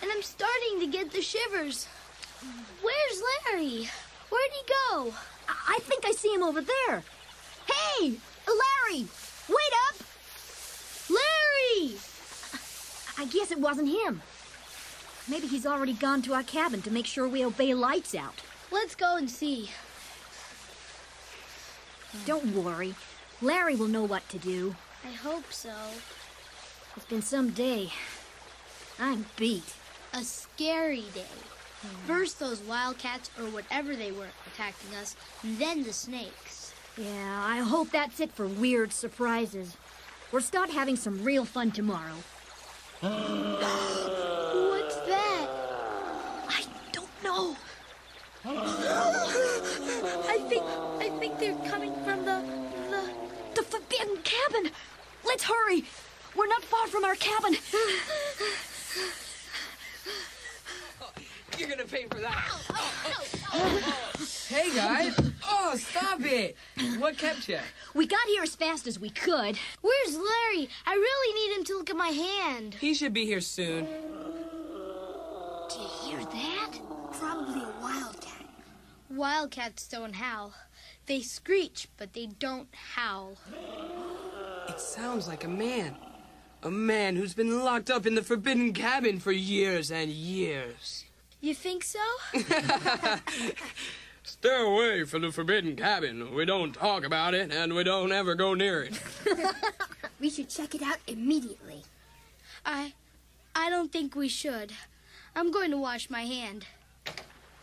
And 0.01 0.11
I'm 0.11 0.21
starting 0.21 0.79
to 0.79 0.87
get 0.87 1.11
the 1.11 1.21
shivers. 1.21 1.87
Where's 2.81 3.21
Larry? 3.51 3.89
Where'd 4.29 4.51
he 4.51 4.73
go? 4.91 5.13
I, 5.47 5.75
I 5.75 5.79
think 5.83 6.05
I 6.05 6.11
see 6.11 6.33
him 6.33 6.43
over 6.43 6.61
there. 6.61 7.03
Hey, 7.65 8.13
Larry, 8.47 9.07
wait 9.49 9.73
up! 9.89 9.95
Larry! 11.09 11.95
I 13.17 13.25
guess 13.25 13.51
it 13.51 13.59
wasn't 13.59 13.89
him. 13.89 14.21
Maybe 15.29 15.47
he's 15.47 15.65
already 15.65 15.93
gone 15.93 16.21
to 16.23 16.33
our 16.33 16.43
cabin 16.43 16.81
to 16.83 16.91
make 16.91 17.05
sure 17.05 17.27
we 17.27 17.43
obey 17.43 17.73
lights 17.73 18.15
out. 18.15 18.41
Let's 18.71 18.95
go 18.95 19.17
and 19.17 19.29
see. 19.29 19.69
Don't 22.25 22.55
worry. 22.55 22.95
Larry 23.41 23.75
will 23.75 23.87
know 23.87 24.03
what 24.03 24.27
to 24.29 24.37
do. 24.37 24.75
I 25.05 25.11
hope 25.11 25.51
so. 25.51 25.75
It's 26.95 27.05
been 27.05 27.21
some 27.21 27.51
day. 27.51 27.91
I'm 28.99 29.25
beat. 29.35 29.75
A 30.13 30.23
scary 30.23 31.05
day. 31.13 31.25
First 32.07 32.39
those 32.39 32.59
wildcats 32.61 33.29
or 33.37 33.45
whatever 33.45 33.95
they 33.95 34.11
were 34.11 34.29
attacking 34.51 34.95
us, 34.95 35.15
and 35.43 35.59
then 35.59 35.83
the 35.83 35.93
snakes. 35.93 36.73
Yeah, 36.97 37.45
I 37.45 37.59
hope 37.59 37.91
that's 37.91 38.19
it 38.19 38.31
for 38.31 38.47
weird 38.47 38.91
surprises. 38.91 39.77
We'll 40.31 40.41
start 40.41 40.71
having 40.71 40.95
some 40.95 41.23
real 41.23 41.45
fun 41.45 41.69
tomorrow. 41.71 42.15
What's 43.01 43.13
that? 45.05 45.47
I 46.49 46.63
don't 46.91 47.23
know. 47.23 47.55
I 48.49 50.39
think 50.47 50.63
I 50.99 51.09
think 51.19 51.37
they're 51.37 51.53
coming 51.69 51.93
from 52.05 52.23
the 52.23 52.41
the 52.89 53.09
The 53.55 53.63
forbidden 53.63 54.17
cabin! 54.23 54.71
Let's 55.25 55.43
hurry! 55.43 55.83
We're 56.33 56.47
not 56.47 56.63
far 56.63 56.87
from 56.87 57.03
our 57.03 57.15
cabin. 57.15 57.57
You're 61.57 61.67
gonna 61.67 61.83
pay 61.83 62.05
for 62.09 62.19
that. 62.19 62.45
hey 64.47 64.73
guys! 64.73 65.19
Oh, 65.45 65.75
stop 65.75 66.21
it! 66.21 66.55
What 66.99 67.17
kept 67.17 67.49
you? 67.49 67.59
We 67.93 68.07
got 68.07 68.25
here 68.27 68.43
as 68.43 68.55
fast 68.55 68.87
as 68.87 68.97
we 68.97 69.09
could. 69.09 69.59
Where's 69.81 70.15
Larry? 70.15 70.69
I 70.85 70.93
really 70.93 71.33
need 71.33 71.57
him 71.57 71.65
to 71.65 71.73
look 71.73 71.89
at 71.89 71.97
my 71.97 72.09
hand. 72.09 72.75
He 72.75 72.93
should 72.93 73.13
be 73.13 73.25
here 73.25 73.41
soon. 73.41 73.87
Do 75.69 75.79
you 75.81 75.89
hear 76.05 76.19
that? 76.19 76.79
Probably 77.11 77.61
a 77.63 77.73
wildcat. 77.81 78.16
Wildcats 79.09 79.87
don't 79.87 80.15
howl. 80.15 80.53
They 81.05 81.21
screech, 81.21 81.87
but 81.97 82.13
they 82.13 82.25
don't 82.25 82.67
howl. 82.95 83.37
It 84.67 84.79
sounds 84.79 85.27
like 85.27 85.43
a 85.43 85.49
man. 85.49 85.95
A 86.63 86.71
man 86.71 87.15
who's 87.15 87.33
been 87.33 87.63
locked 87.63 87.89
up 87.89 88.05
in 88.05 88.15
the 88.15 88.23
forbidden 88.23 88.73
cabin 88.73 89.19
for 89.19 89.31
years 89.31 89.91
and 89.91 90.11
years. 90.11 91.05
You 91.39 91.53
think 91.53 91.83
so? 91.83 91.99
Stay 94.23 94.61
away 94.61 95.05
from 95.05 95.21
the 95.21 95.31
forbidden 95.31 95.75
cabin. 95.77 96.33
We 96.33 96.43
don't 96.43 96.73
talk 96.73 97.05
about 97.05 97.33
it, 97.33 97.53
and 97.53 97.73
we 97.73 97.83
don't 97.85 98.11
ever 98.11 98.35
go 98.35 98.53
near 98.53 98.83
it. 98.83 98.99
we 100.19 100.29
should 100.29 100.49
check 100.49 100.75
it 100.75 100.81
out 100.81 100.97
immediately. 101.07 101.83
I 102.65 102.93
I 103.55 103.69
don't 103.69 103.91
think 103.91 104.15
we 104.15 104.27
should. 104.27 104.73
I'm 105.35 105.51
going 105.51 105.71
to 105.71 105.77
wash 105.77 106.09
my 106.09 106.25
hand. 106.25 106.65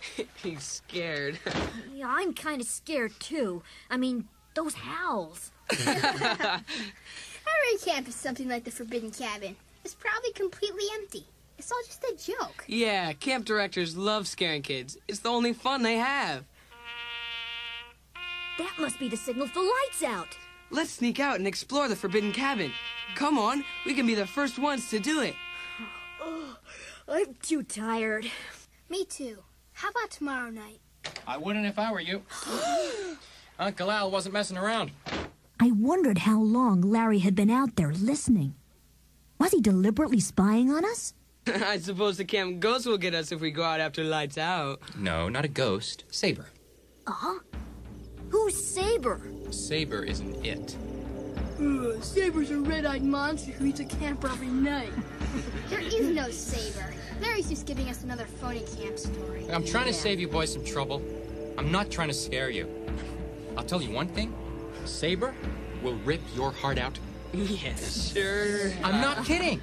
He's 0.42 0.62
scared. 0.62 1.38
Yeah, 1.94 2.08
I'm 2.08 2.34
kind 2.34 2.60
of 2.60 2.66
scared 2.66 3.12
too. 3.20 3.62
I 3.88 3.96
mean, 3.96 4.28
those 4.54 4.74
howls. 4.74 5.52
Our 5.70 6.60
camp 7.84 8.08
is 8.08 8.14
something 8.16 8.48
like 8.48 8.64
the 8.64 8.70
Forbidden 8.70 9.12
Cabin. 9.12 9.54
It's 9.84 9.94
probably 9.94 10.32
completely 10.32 10.84
empty. 10.94 11.24
It's 11.56 11.70
all 11.70 11.80
just 11.86 12.02
a 12.04 12.32
joke. 12.32 12.64
Yeah, 12.66 13.12
camp 13.12 13.44
directors 13.46 13.96
love 13.96 14.26
scaring 14.26 14.62
kids. 14.62 14.98
It's 15.06 15.20
the 15.20 15.28
only 15.28 15.52
fun 15.52 15.82
they 15.82 15.96
have. 15.96 16.44
That 18.58 18.74
must 18.78 18.98
be 18.98 19.08
the 19.08 19.16
signal 19.16 19.46
for 19.46 19.60
lights 19.60 20.02
out. 20.04 20.36
Let's 20.70 20.90
sneak 20.90 21.20
out 21.20 21.36
and 21.36 21.46
explore 21.46 21.88
the 21.88 21.96
Forbidden 21.96 22.32
Cabin. 22.32 22.72
Come 23.14 23.38
on, 23.38 23.64
we 23.86 23.94
can 23.94 24.06
be 24.06 24.14
the 24.14 24.26
first 24.26 24.58
ones 24.58 24.90
to 24.90 24.98
do 24.98 25.20
it. 25.20 25.34
Oh, 26.26 26.56
I'm 27.06 27.34
too 27.42 27.62
tired. 27.62 28.30
Me 28.88 29.04
too. 29.04 29.42
How 29.74 29.90
about 29.90 30.10
tomorrow 30.10 30.50
night? 30.50 30.80
I 31.26 31.36
wouldn't 31.36 31.66
if 31.66 31.78
I 31.78 31.92
were 31.92 32.00
you. 32.00 32.22
Uncle 33.58 33.90
Al 33.90 34.10
wasn't 34.10 34.32
messing 34.32 34.56
around. 34.56 34.90
I 35.60 35.70
wondered 35.70 36.18
how 36.18 36.40
long 36.40 36.80
Larry 36.80 37.20
had 37.20 37.34
been 37.34 37.50
out 37.50 37.76
there 37.76 37.92
listening. 37.92 38.54
Was 39.38 39.52
he 39.52 39.60
deliberately 39.60 40.20
spying 40.20 40.70
on 40.70 40.84
us? 40.84 41.14
I 41.46 41.78
suppose 41.78 42.16
the 42.16 42.24
camp 42.24 42.60
ghost 42.60 42.86
will 42.86 42.98
get 42.98 43.14
us 43.14 43.32
if 43.32 43.40
we 43.40 43.50
go 43.50 43.62
out 43.62 43.80
after 43.80 44.02
lights 44.02 44.38
out. 44.38 44.80
No, 44.96 45.28
not 45.28 45.44
a 45.44 45.48
ghost. 45.48 46.04
Saber. 46.10 46.46
Uh-huh. 47.06 47.38
Who's 48.30 48.56
Saber? 48.64 49.20
Saber 49.50 50.02
isn't 50.04 50.44
it. 50.44 50.76
Uh, 51.64 51.98
Saber's 52.02 52.50
a 52.50 52.58
red-eyed 52.58 53.02
monster 53.02 53.52
who 53.52 53.66
eats 53.66 53.80
a 53.80 53.84
camper 53.84 54.28
every 54.28 54.48
night. 54.48 54.92
there 55.70 55.80
is 55.80 56.08
no 56.08 56.28
Saber. 56.30 56.92
Larry's 57.20 57.48
just 57.48 57.66
giving 57.66 57.88
us 57.88 58.04
another 58.04 58.24
phony 58.24 58.64
camp 58.76 58.98
story. 58.98 59.46
I'm 59.50 59.64
trying 59.64 59.86
yeah. 59.86 59.92
to 59.92 59.98
save 59.98 60.20
you 60.20 60.28
boys 60.28 60.52
some 60.52 60.64
trouble. 60.64 61.02
I'm 61.56 61.72
not 61.72 61.90
trying 61.90 62.08
to 62.08 62.14
scare 62.14 62.50
you. 62.50 62.68
I'll 63.56 63.64
tell 63.64 63.80
you 63.80 63.90
one 63.90 64.08
thing. 64.08 64.34
Saber 64.84 65.34
will 65.82 65.96
rip 65.98 66.20
your 66.36 66.52
heart 66.52 66.78
out. 66.78 66.98
Yes, 67.32 68.12
sure. 68.12 68.72
I'm 68.82 69.00
not 69.00 69.24
kidding. 69.24 69.60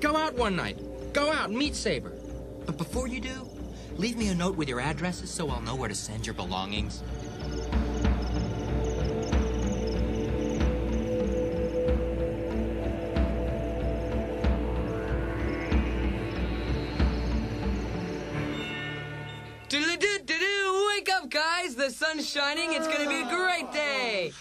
Go 0.00 0.16
out 0.16 0.34
one 0.34 0.56
night. 0.56 0.78
Go 1.12 1.30
out 1.32 1.48
and 1.48 1.56
meet 1.56 1.76
Saber. 1.76 2.12
But 2.66 2.76
before 2.76 3.06
you 3.06 3.20
do, 3.20 3.48
leave 3.96 4.16
me 4.16 4.28
a 4.28 4.34
note 4.34 4.56
with 4.56 4.68
your 4.68 4.80
addresses 4.80 5.30
so 5.30 5.48
I'll 5.48 5.62
know 5.62 5.76
where 5.76 5.88
to 5.88 5.94
send 5.94 6.26
your 6.26 6.34
belongings. 6.34 7.02
The 21.76 21.90
sun's 21.90 22.26
shining. 22.26 22.72
It's 22.72 22.88
gonna 22.88 23.06
be 23.06 23.20
a 23.20 23.28
great 23.28 23.70
day. 23.70 24.32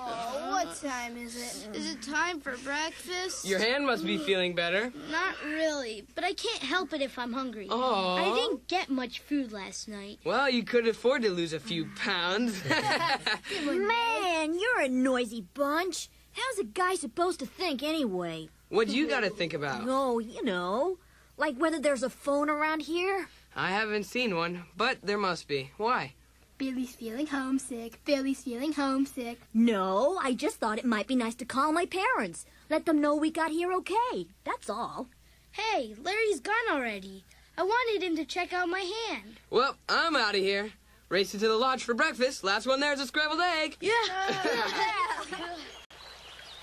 Oh, 0.00 0.48
what 0.48 0.74
time 0.80 1.18
is 1.18 1.36
it? 1.36 1.76
Is 1.76 1.92
it 1.92 2.00
time 2.00 2.40
for 2.40 2.56
breakfast? 2.64 3.44
Your 3.44 3.58
hand 3.58 3.84
must 3.84 4.02
be 4.02 4.16
feeling 4.16 4.54
better. 4.54 4.90
Not 5.10 5.34
really, 5.44 6.06
but 6.14 6.24
I 6.24 6.32
can't 6.32 6.62
help 6.62 6.94
it 6.94 7.02
if 7.02 7.18
I'm 7.18 7.34
hungry. 7.34 7.66
Oh. 7.70 8.14
I 8.16 8.34
didn't 8.34 8.66
get 8.66 8.88
much 8.88 9.20
food 9.20 9.52
last 9.52 9.88
night. 9.88 10.20
Well, 10.24 10.48
you 10.48 10.62
could 10.62 10.88
afford 10.88 11.20
to 11.22 11.28
lose 11.28 11.52
a 11.52 11.60
few 11.60 11.86
pounds. 11.96 12.62
Man, 13.66 14.58
you're 14.58 14.80
a 14.80 14.88
noisy 14.88 15.44
bunch. 15.52 16.08
How's 16.32 16.58
a 16.60 16.64
guy 16.64 16.94
supposed 16.94 17.40
to 17.40 17.46
think 17.46 17.82
anyway? 17.82 18.48
What 18.70 18.88
do 18.88 18.96
you 18.96 19.06
gotta 19.06 19.28
think 19.28 19.52
about? 19.52 19.82
Oh, 19.86 20.18
you 20.18 20.42
know, 20.42 20.96
like 21.36 21.56
whether 21.56 21.78
there's 21.78 22.02
a 22.02 22.10
phone 22.10 22.48
around 22.48 22.80
here. 22.80 23.28
I 23.54 23.68
haven't 23.68 24.04
seen 24.04 24.34
one, 24.34 24.64
but 24.78 24.98
there 25.02 25.18
must 25.18 25.46
be. 25.46 25.72
Why? 25.76 26.14
Billy's 26.58 26.96
feeling 26.96 27.28
homesick. 27.28 28.04
Billy's 28.04 28.42
feeling 28.42 28.72
homesick. 28.72 29.40
No, 29.54 30.18
I 30.20 30.34
just 30.34 30.56
thought 30.56 30.78
it 30.78 30.84
might 30.84 31.06
be 31.06 31.14
nice 31.14 31.36
to 31.36 31.44
call 31.44 31.72
my 31.72 31.86
parents. 31.86 32.46
Let 32.68 32.84
them 32.84 33.00
know 33.00 33.14
we 33.14 33.30
got 33.30 33.52
here 33.52 33.72
okay. 33.74 34.26
That's 34.42 34.68
all. 34.68 35.06
Hey, 35.52 35.94
Larry's 36.02 36.40
gone 36.40 36.54
already. 36.70 37.24
I 37.56 37.62
wanted 37.62 38.02
him 38.02 38.16
to 38.16 38.24
check 38.24 38.52
out 38.52 38.68
my 38.68 38.80
hand. 38.80 39.36
Well, 39.50 39.76
I'm 39.88 40.16
out 40.16 40.34
of 40.34 40.40
here. 40.40 40.72
Racing 41.08 41.38
to 41.40 41.48
the 41.48 41.56
lodge 41.56 41.84
for 41.84 41.94
breakfast. 41.94 42.42
Last 42.42 42.66
one 42.66 42.80
there's 42.80 43.00
a 43.00 43.06
scrambled 43.06 43.40
egg. 43.40 43.76
Yeah. 43.80 43.92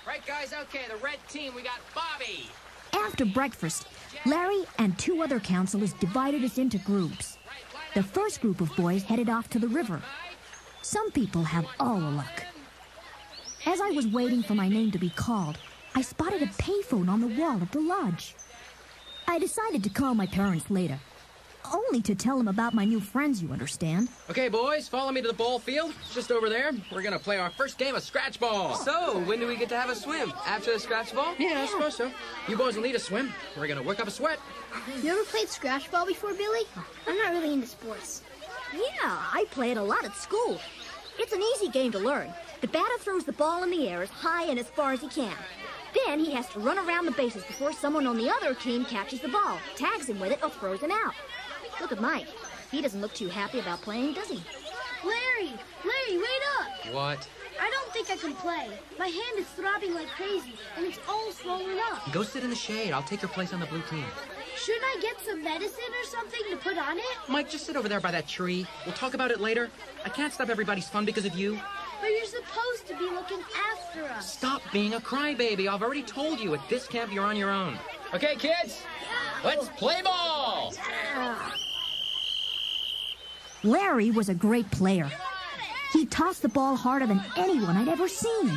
right, 0.06 0.24
guys, 0.26 0.52
okay, 0.62 0.84
the 0.90 0.96
red 0.96 1.18
team, 1.28 1.54
we 1.54 1.62
got 1.62 1.80
Bobby. 1.94 2.50
After 2.92 3.24
breakfast, 3.24 3.86
Larry 4.26 4.64
and 4.78 4.96
two 4.98 5.22
other 5.22 5.40
counselors 5.40 5.94
divided 5.94 6.44
us 6.44 6.58
into 6.58 6.78
groups. 6.78 7.38
The 7.96 8.02
first 8.02 8.42
group 8.42 8.60
of 8.60 8.76
boys 8.76 9.04
headed 9.04 9.30
off 9.30 9.48
to 9.48 9.58
the 9.58 9.68
river. 9.68 10.02
Some 10.82 11.10
people 11.12 11.44
have 11.44 11.66
all 11.80 11.98
the 11.98 12.10
luck. 12.10 12.44
As 13.64 13.80
I 13.80 13.88
was 13.92 14.06
waiting 14.06 14.42
for 14.42 14.52
my 14.54 14.68
name 14.68 14.90
to 14.90 14.98
be 14.98 15.08
called, 15.08 15.56
I 15.94 16.02
spotted 16.02 16.42
a 16.42 16.46
payphone 16.48 17.08
on 17.08 17.22
the 17.22 17.40
wall 17.40 17.62
of 17.62 17.70
the 17.70 17.80
lodge. 17.80 18.34
I 19.26 19.38
decided 19.38 19.82
to 19.82 19.88
call 19.88 20.14
my 20.14 20.26
parents 20.26 20.68
later. 20.68 21.00
Only 21.72 22.00
to 22.02 22.14
tell 22.14 22.38
him 22.38 22.48
about 22.48 22.74
my 22.74 22.84
new 22.84 23.00
friends, 23.00 23.42
you 23.42 23.52
understand. 23.52 24.08
Okay, 24.30 24.48
boys, 24.48 24.88
follow 24.88 25.10
me 25.12 25.22
to 25.22 25.28
the 25.28 25.34
ball 25.34 25.58
field. 25.58 25.92
Just 26.12 26.30
over 26.30 26.48
there. 26.48 26.72
We're 26.92 27.02
gonna 27.02 27.18
play 27.18 27.38
our 27.38 27.50
first 27.50 27.78
game 27.78 27.94
of 27.94 28.02
scratch 28.02 28.38
ball. 28.38 28.74
So, 28.74 29.18
when 29.20 29.40
do 29.40 29.46
we 29.46 29.56
get 29.56 29.68
to 29.70 29.76
have 29.76 29.90
a 29.90 29.94
swim? 29.94 30.32
After 30.46 30.72
the 30.72 30.78
scratch 30.78 31.14
ball? 31.14 31.34
Yeah, 31.38 31.62
I 31.62 31.66
suppose 31.66 31.96
so. 31.96 32.10
You 32.48 32.56
boys 32.56 32.76
will 32.76 32.82
need 32.82 32.94
a 32.94 33.00
swim. 33.00 33.32
We're 33.56 33.66
gonna 33.66 33.82
work 33.82 34.00
up 34.00 34.08
a 34.08 34.10
sweat. 34.10 34.38
You 35.02 35.10
ever 35.10 35.24
played 35.24 35.48
scratch 35.48 35.90
ball 35.90 36.06
before, 36.06 36.34
Billy? 36.34 36.62
I'm 37.06 37.16
not 37.16 37.32
really 37.32 37.52
into 37.52 37.66
sports. 37.66 38.22
Yeah, 38.72 39.18
I 39.32 39.46
play 39.50 39.70
it 39.70 39.76
a 39.76 39.82
lot 39.82 40.04
at 40.04 40.14
school. 40.16 40.60
It's 41.18 41.32
an 41.32 41.42
easy 41.42 41.68
game 41.68 41.92
to 41.92 41.98
learn. 41.98 42.32
The 42.60 42.68
batter 42.68 42.98
throws 42.98 43.24
the 43.24 43.32
ball 43.32 43.62
in 43.62 43.70
the 43.70 43.88
air 43.88 44.02
as 44.02 44.10
high 44.10 44.44
and 44.44 44.58
as 44.58 44.68
far 44.68 44.92
as 44.92 45.00
he 45.00 45.08
can. 45.08 45.36
Then 46.04 46.18
he 46.18 46.32
has 46.32 46.48
to 46.50 46.58
run 46.58 46.78
around 46.78 47.06
the 47.06 47.12
bases 47.12 47.44
before 47.44 47.72
someone 47.72 48.06
on 48.06 48.18
the 48.18 48.30
other 48.30 48.54
team 48.54 48.84
catches 48.84 49.20
the 49.20 49.28
ball, 49.28 49.58
tags 49.76 50.08
him 50.08 50.20
with 50.20 50.32
it, 50.32 50.42
or 50.42 50.50
throws 50.50 50.80
him 50.80 50.90
out. 50.90 51.14
Look 51.80 51.92
at 51.92 52.00
Mike. 52.00 52.28
He 52.70 52.80
doesn't 52.82 53.00
look 53.00 53.14
too 53.14 53.28
happy 53.28 53.60
about 53.60 53.82
playing, 53.82 54.14
does 54.14 54.28
he? 54.28 54.42
Larry! 55.04 55.52
Larry, 55.84 56.18
wait 56.18 56.42
up! 56.58 56.94
What? 56.94 57.28
I 57.60 57.70
don't 57.70 57.92
think 57.92 58.10
I 58.10 58.16
can 58.16 58.34
play. 58.34 58.68
My 58.98 59.06
hand 59.06 59.38
is 59.38 59.46
throbbing 59.48 59.94
like 59.94 60.08
crazy, 60.08 60.54
and 60.76 60.84
it's 60.84 60.98
all 61.08 61.30
swollen 61.32 61.78
up. 61.90 62.12
Go 62.12 62.22
sit 62.22 62.42
in 62.44 62.50
the 62.50 62.56
shade. 62.56 62.92
I'll 62.92 63.02
take 63.02 63.22
your 63.22 63.30
place 63.30 63.52
on 63.52 63.60
the 63.60 63.66
blue 63.66 63.82
team. 63.88 64.04
Shouldn't 64.56 64.84
I 64.84 64.98
get 65.00 65.20
some 65.20 65.44
medicine 65.44 65.92
or 66.00 66.06
something 66.06 66.40
to 66.50 66.56
put 66.56 66.76
on 66.78 66.98
it? 66.98 67.04
Mike, 67.28 67.48
just 67.48 67.66
sit 67.66 67.76
over 67.76 67.88
there 67.88 68.00
by 68.00 68.10
that 68.10 68.26
tree. 68.26 68.66
We'll 68.84 68.94
talk 68.94 69.14
about 69.14 69.30
it 69.30 69.40
later. 69.40 69.70
I 70.04 70.08
can't 70.08 70.32
stop 70.32 70.48
everybody's 70.48 70.88
fun 70.88 71.04
because 71.04 71.24
of 71.24 71.38
you. 71.38 71.60
But 72.00 72.08
you're 72.08 72.24
supposed 72.24 72.86
to 72.88 72.96
be 72.98 73.04
looking 73.04 73.40
after 73.72 74.04
us. 74.04 74.32
Stop 74.32 74.62
being 74.72 74.94
a 74.94 75.00
crybaby. 75.00 75.68
I've 75.68 75.82
already 75.82 76.02
told 76.02 76.40
you 76.40 76.54
at 76.54 76.68
this 76.68 76.86
camp 76.86 77.12
you're 77.12 77.24
on 77.24 77.36
your 77.36 77.50
own. 77.50 77.78
Okay, 78.14 78.34
kids? 78.36 78.82
Let's 79.44 79.68
play 79.70 80.02
ball! 80.02 80.72
Larry 83.66 84.12
was 84.12 84.28
a 84.28 84.34
great 84.34 84.70
player. 84.70 85.10
He 85.92 86.06
tossed 86.06 86.42
the 86.42 86.48
ball 86.48 86.76
harder 86.76 87.06
than 87.06 87.22
anyone 87.36 87.76
I'd 87.76 87.88
ever 87.88 88.08
seen. 88.08 88.52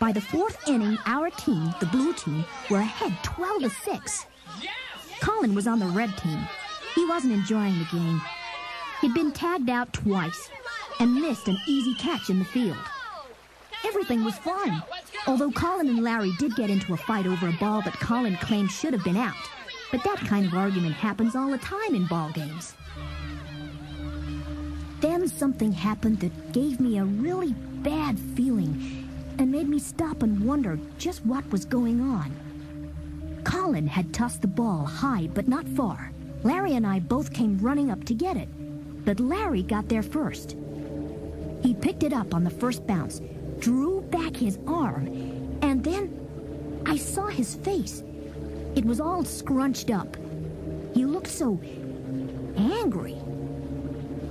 By 0.00 0.10
the 0.10 0.20
fourth 0.20 0.68
inning, 0.68 0.98
our 1.06 1.30
team, 1.30 1.72
the 1.80 1.86
blue 1.86 2.12
team, 2.12 2.44
were 2.68 2.80
ahead 2.80 3.16
12 3.22 3.62
to 3.62 3.70
6. 3.70 4.26
Colin 5.20 5.54
was 5.54 5.66
on 5.66 5.78
the 5.78 5.86
red 5.86 6.16
team. 6.18 6.40
He 6.94 7.06
wasn't 7.06 7.34
enjoying 7.34 7.78
the 7.78 7.84
game. 7.92 8.20
He'd 9.00 9.14
been 9.14 9.32
tagged 9.32 9.70
out 9.70 9.92
twice 9.92 10.50
and 10.98 11.14
missed 11.14 11.46
an 11.46 11.58
easy 11.68 11.94
catch 11.94 12.28
in 12.28 12.40
the 12.40 12.44
field. 12.44 12.76
Everything 13.84 14.24
was 14.24 14.36
fine, 14.38 14.82
although 15.26 15.52
Colin 15.52 15.88
and 15.88 16.02
Larry 16.02 16.32
did 16.38 16.56
get 16.56 16.70
into 16.70 16.94
a 16.94 16.96
fight 16.96 17.26
over 17.26 17.48
a 17.48 17.56
ball 17.60 17.80
that 17.82 18.00
Colin 18.00 18.36
claimed 18.36 18.72
should 18.72 18.92
have 18.92 19.04
been 19.04 19.16
out. 19.16 19.36
But 19.92 20.02
that 20.04 20.18
kind 20.18 20.46
of 20.46 20.54
argument 20.54 20.94
happens 20.94 21.36
all 21.36 21.50
the 21.50 21.58
time 21.58 21.94
in 21.94 22.06
ball 22.06 22.30
games. 22.32 22.74
Then 25.00 25.28
something 25.28 25.72
happened 25.72 26.20
that 26.20 26.52
gave 26.52 26.80
me 26.80 26.98
a 26.98 27.04
really 27.04 27.52
bad 27.52 28.18
feeling 28.18 29.06
and 29.38 29.52
made 29.52 29.68
me 29.68 29.78
stop 29.78 30.22
and 30.22 30.44
wonder 30.44 30.78
just 30.98 31.24
what 31.26 31.48
was 31.50 31.64
going 31.64 32.00
on. 32.00 32.32
Colin 33.44 33.86
had 33.86 34.12
tossed 34.12 34.40
the 34.40 34.48
ball 34.48 34.84
high 34.84 35.28
but 35.34 35.48
not 35.48 35.68
far. 35.68 36.12
Larry 36.42 36.74
and 36.74 36.86
I 36.86 37.00
both 37.00 37.32
came 37.32 37.58
running 37.58 37.90
up 37.90 38.04
to 38.04 38.14
get 38.14 38.36
it, 38.36 38.48
but 39.04 39.20
Larry 39.20 39.62
got 39.62 39.88
there 39.88 40.02
first. 40.02 40.56
He 41.62 41.74
picked 41.74 42.02
it 42.02 42.12
up 42.12 42.34
on 42.34 42.44
the 42.44 42.50
first 42.50 42.86
bounce, 42.86 43.20
drew 43.58 44.00
back 44.02 44.36
his 44.36 44.58
arm, 44.66 45.08
and 45.62 45.82
then 45.82 46.82
I 46.86 46.96
saw 46.96 47.26
his 47.26 47.56
face. 47.56 48.02
It 48.74 48.84
was 48.84 49.00
all 49.00 49.24
scrunched 49.24 49.90
up. 49.90 50.16
He 50.94 51.04
looked 51.04 51.28
so 51.28 51.60
angry. 52.56 53.16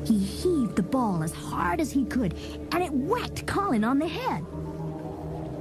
He 0.05 0.19
heaved 0.19 0.75
the 0.75 0.83
ball 0.83 1.23
as 1.23 1.33
hard 1.33 1.81
as 1.81 1.91
he 1.91 2.05
could, 2.05 2.35
and 2.71 2.83
it 2.83 2.93
whacked 2.93 3.47
Colin 3.47 3.83
on 3.83 3.99
the 3.99 4.07
head. 4.07 4.45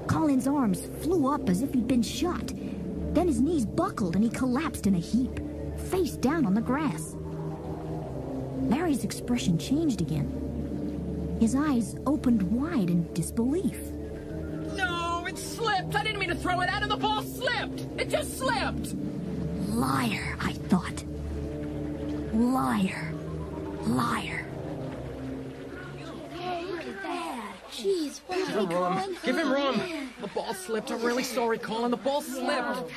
Colin's 0.07 0.47
arms 0.47 0.87
flew 1.03 1.33
up 1.33 1.49
as 1.49 1.63
if 1.63 1.73
he'd 1.73 1.89
been 1.89 2.03
shot. 2.03 2.53
Then 3.15 3.27
his 3.27 3.41
knees 3.41 3.65
buckled 3.65 4.17
and 4.17 4.25
he 4.25 4.31
collapsed 4.31 4.87
in 4.87 4.95
a 4.95 4.99
heap, 4.99 5.41
face 5.91 6.17
down 6.17 6.45
on 6.45 6.55
the 6.55 6.61
grass. 6.61 7.17
Larry's 8.69 9.05
expression 9.05 9.57
changed 9.59 10.01
again. 10.01 11.37
His 11.41 11.55
eyes 11.55 11.97
opened 12.07 12.43
wide 12.43 12.91
in 12.91 13.13
disbelief. 13.15 13.79
No, 14.77 15.25
it 15.27 15.39
slipped. 15.39 15.95
I 15.95 16.03
didn't 16.03 16.19
mean 16.19 16.31
to 16.31 16.35
throw 16.35 16.61
it 16.61 16.69
out, 16.69 16.83
and 16.83 16.91
the 16.91 16.97
ball 16.97 17.23
slipped. 17.23 17.87
It 17.99 18.09
just 18.09 18.39
slipped. 18.39 18.95
Liar, 19.69 20.37
I 20.41 20.53
thought. 20.53 21.05
Liar. 22.35 23.13
Liar. 23.87 24.47
Look 26.01 26.87
at 26.87 27.03
that. 27.03 27.53
Jeez, 27.71 28.21
what 28.27 28.44
Give 28.55 28.71
him 28.71 28.79
room. 28.79 29.17
Give 29.25 29.39
him 29.39 29.53
room. 29.53 30.11
The 30.21 30.29
ball 30.29 30.55
slipped. 30.55 30.91
I'm 30.91 31.03
really 31.03 31.25
sorry, 31.25 31.59
Colin. 31.59 31.91
The 31.91 31.97
ball 31.97 32.23
slipped. 32.23 32.93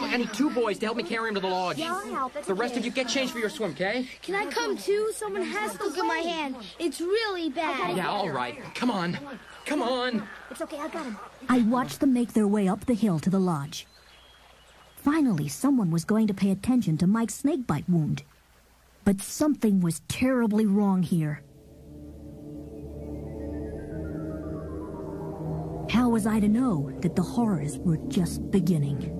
I 0.00 0.16
need 0.16 0.32
two 0.32 0.50
boys 0.50 0.78
to 0.78 0.86
help 0.86 0.96
me 0.96 1.02
carry 1.02 1.28
him 1.28 1.34
to 1.34 1.40
the 1.40 1.48
lodge. 1.48 1.78
Yeah, 1.78 1.94
I'll 1.94 2.12
help. 2.12 2.36
It's 2.36 2.46
The 2.46 2.54
rest 2.54 2.72
okay. 2.72 2.80
of 2.80 2.84
you 2.86 2.90
get 2.90 3.08
changed 3.08 3.32
for 3.32 3.38
your 3.38 3.50
swim, 3.50 3.72
okay? 3.72 4.08
Can 4.22 4.34
I 4.34 4.46
come 4.46 4.76
too? 4.76 5.10
Someone 5.14 5.42
has 5.42 5.76
to 5.76 5.84
look 5.84 5.98
at 5.98 6.04
my 6.04 6.18
hand. 6.18 6.56
It's 6.78 7.00
really 7.00 7.50
bad. 7.50 7.96
Yeah, 7.96 8.08
all 8.08 8.30
right. 8.30 8.58
Come 8.74 8.90
on. 8.90 9.18
Come 9.66 9.82
on. 9.82 10.26
It's 10.50 10.62
okay, 10.62 10.78
I 10.78 10.88
got 10.88 11.04
him. 11.04 11.16
I 11.48 11.62
watched 11.62 12.00
them 12.00 12.12
make 12.12 12.32
their 12.32 12.46
way 12.46 12.68
up 12.68 12.86
the 12.86 12.94
hill 12.94 13.18
to 13.20 13.30
the 13.30 13.40
lodge. 13.40 13.86
Finally, 14.96 15.48
someone 15.48 15.90
was 15.90 16.04
going 16.04 16.26
to 16.26 16.34
pay 16.34 16.50
attention 16.50 16.96
to 16.98 17.06
Mike's 17.06 17.34
snakebite 17.34 17.88
wound. 17.88 18.22
But 19.04 19.20
something 19.20 19.80
was 19.80 20.00
terribly 20.08 20.66
wrong 20.66 21.02
here. 21.02 21.42
How 25.90 26.10
was 26.10 26.26
I 26.26 26.38
to 26.38 26.48
know 26.48 26.92
that 27.00 27.16
the 27.16 27.22
horrors 27.22 27.78
were 27.78 27.96
just 28.08 28.50
beginning? 28.50 29.17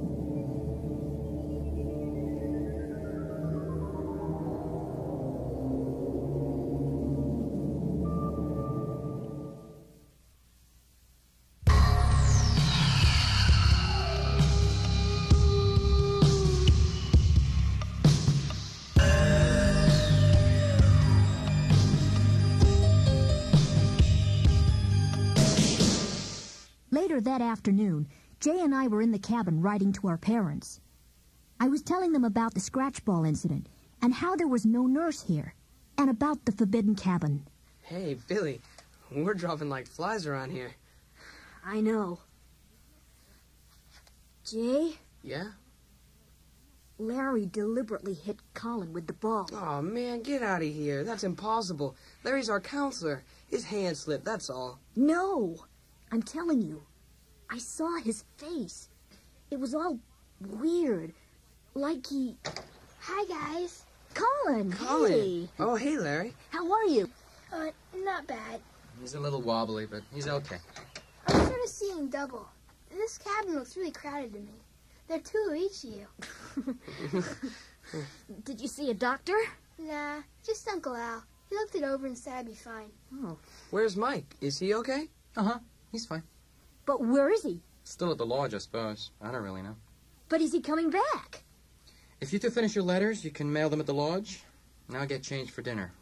Later 27.18 27.30
that 27.30 27.42
afternoon, 27.42 28.06
Jay 28.38 28.60
and 28.60 28.72
I 28.72 28.86
were 28.86 29.02
in 29.02 29.10
the 29.10 29.18
cabin 29.18 29.60
writing 29.60 29.92
to 29.94 30.06
our 30.06 30.16
parents. 30.16 30.78
I 31.58 31.66
was 31.66 31.82
telling 31.82 32.12
them 32.12 32.22
about 32.22 32.54
the 32.54 32.60
scratch 32.60 33.04
ball 33.04 33.24
incident 33.24 33.68
and 34.00 34.14
how 34.14 34.36
there 34.36 34.46
was 34.46 34.64
no 34.64 34.86
nurse 34.86 35.22
here, 35.22 35.54
and 35.96 36.08
about 36.08 36.44
the 36.44 36.52
forbidden 36.52 36.94
cabin. 36.94 37.44
Hey, 37.82 38.16
Billy, 38.28 38.60
we're 39.10 39.34
dropping 39.34 39.68
like 39.68 39.88
flies 39.88 40.28
around 40.28 40.52
here. 40.52 40.76
I 41.66 41.80
know. 41.80 42.20
Jay, 44.48 44.92
Yeah? 45.24 45.48
Larry 47.00 47.46
deliberately 47.46 48.14
hit 48.14 48.36
Colin 48.54 48.92
with 48.92 49.08
the 49.08 49.12
ball. 49.12 49.48
Oh 49.52 49.82
man, 49.82 50.22
get 50.22 50.44
out 50.44 50.62
of 50.62 50.72
here. 50.72 51.02
That's 51.02 51.24
impossible. 51.24 51.96
Larry's 52.22 52.48
our 52.48 52.60
counselor. 52.60 53.24
His 53.50 53.64
hand 53.64 53.96
slipped, 53.96 54.24
that's 54.24 54.48
all. 54.48 54.78
No, 54.94 55.64
I'm 56.12 56.22
telling 56.22 56.62
you. 56.62 56.84
I 57.50 57.58
saw 57.58 57.96
his 57.96 58.24
face. 58.36 58.88
It 59.50 59.58
was 59.58 59.74
all 59.74 59.98
weird. 60.40 61.12
Like 61.74 62.06
he. 62.06 62.36
Hi, 63.00 63.24
guys. 63.24 63.84
Colin! 64.14 64.72
Colin. 64.72 65.12
Hey! 65.12 65.48
Oh, 65.58 65.76
hey, 65.76 65.96
Larry. 65.98 66.34
How 66.50 66.70
are 66.70 66.84
you? 66.84 67.08
Uh, 67.52 67.70
not 68.04 68.26
bad. 68.26 68.60
He's 69.00 69.14
a 69.14 69.20
little 69.20 69.40
wobbly, 69.40 69.86
but 69.86 70.02
he's 70.12 70.28
okay. 70.28 70.58
I'm 71.28 71.46
sort 71.46 71.62
of 71.62 71.68
seeing 71.68 72.08
double. 72.08 72.46
This 72.90 73.18
cabin 73.18 73.54
looks 73.54 73.76
really 73.76 73.92
crowded 73.92 74.32
to 74.32 74.40
me. 74.40 74.52
There 75.06 75.18
are 75.18 75.20
two 75.20 75.48
of 75.50 75.56
each 75.56 75.84
of 75.84 75.90
you. 77.14 77.24
Did 78.44 78.60
you 78.60 78.68
see 78.68 78.90
a 78.90 78.94
doctor? 78.94 79.36
Nah, 79.78 80.16
just 80.44 80.68
Uncle 80.68 80.96
Al. 80.96 81.22
He 81.48 81.54
looked 81.54 81.74
it 81.74 81.84
over 81.84 82.06
and 82.06 82.18
said 82.18 82.34
I'd 82.34 82.46
be 82.46 82.54
fine. 82.54 82.90
Oh. 83.24 83.38
Where's 83.70 83.96
Mike? 83.96 84.36
Is 84.40 84.58
he 84.58 84.74
okay? 84.74 85.08
Uh 85.36 85.44
huh. 85.44 85.58
He's 85.92 86.04
fine. 86.04 86.22
But 86.88 87.04
where 87.04 87.30
is 87.30 87.42
he? 87.42 87.60
Still 87.84 88.10
at 88.12 88.16
the 88.16 88.24
lodge, 88.24 88.54
I 88.54 88.58
suppose. 88.58 89.10
I 89.20 89.30
don't 89.30 89.42
really 89.42 89.60
know. 89.60 89.76
But 90.30 90.40
is 90.40 90.52
he 90.52 90.62
coming 90.62 90.88
back? 90.88 91.42
If 92.18 92.32
you 92.32 92.38
two 92.38 92.48
finish 92.48 92.74
your 92.74 92.82
letters, 92.82 93.22
you 93.26 93.30
can 93.30 93.52
mail 93.52 93.68
them 93.68 93.80
at 93.80 93.84
the 93.84 93.92
lodge. 93.92 94.42
Now 94.88 95.04
get 95.04 95.22
changed 95.22 95.52
for 95.52 95.60
dinner. 95.60 95.92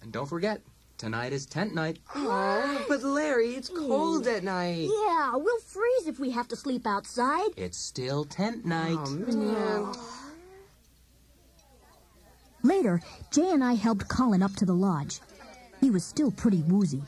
And 0.00 0.12
don't 0.12 0.28
forget, 0.28 0.60
tonight 0.96 1.32
is 1.32 1.44
tent 1.44 1.74
night. 1.74 1.98
Oh, 2.14 2.84
but 2.88 3.02
Larry, 3.02 3.56
it's 3.56 3.68
cold 3.68 4.28
at 4.28 4.44
night. 4.44 4.88
Yeah, 4.88 5.34
we'll 5.34 5.60
freeze 5.60 6.06
if 6.06 6.20
we 6.20 6.30
have 6.30 6.46
to 6.48 6.56
sleep 6.56 6.86
outside. 6.86 7.50
It's 7.56 7.76
still 7.76 8.24
tent 8.24 8.64
night. 8.64 8.96
Oh, 8.96 9.10
man. 9.10 9.92
Later, 12.62 13.02
Jay 13.32 13.50
and 13.50 13.64
I 13.64 13.74
helped 13.74 14.06
Colin 14.06 14.42
up 14.42 14.54
to 14.54 14.64
the 14.64 14.74
lodge. 14.74 15.18
He 15.80 15.90
was 15.90 16.04
still 16.04 16.30
pretty 16.30 16.62
woozy. 16.62 17.02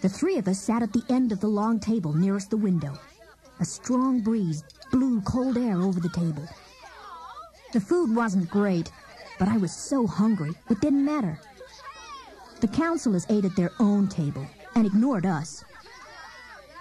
The 0.00 0.08
three 0.08 0.38
of 0.38 0.46
us 0.46 0.60
sat 0.60 0.82
at 0.82 0.92
the 0.92 1.04
end 1.08 1.32
of 1.32 1.40
the 1.40 1.48
long 1.48 1.80
table 1.80 2.12
nearest 2.12 2.50
the 2.50 2.56
window. 2.56 2.96
A 3.58 3.64
strong 3.64 4.20
breeze 4.20 4.62
blew 4.92 5.20
cold 5.22 5.58
air 5.58 5.80
over 5.80 5.98
the 5.98 6.08
table. 6.10 6.48
The 7.72 7.80
food 7.80 8.14
wasn't 8.14 8.48
great, 8.48 8.92
but 9.40 9.48
I 9.48 9.56
was 9.56 9.72
so 9.72 10.06
hungry 10.06 10.52
it 10.70 10.80
didn't 10.80 11.04
matter. 11.04 11.40
The 12.60 12.68
counselors 12.68 13.26
ate 13.28 13.44
at 13.44 13.56
their 13.56 13.72
own 13.80 14.06
table 14.06 14.46
and 14.76 14.86
ignored 14.86 15.26
us. 15.26 15.64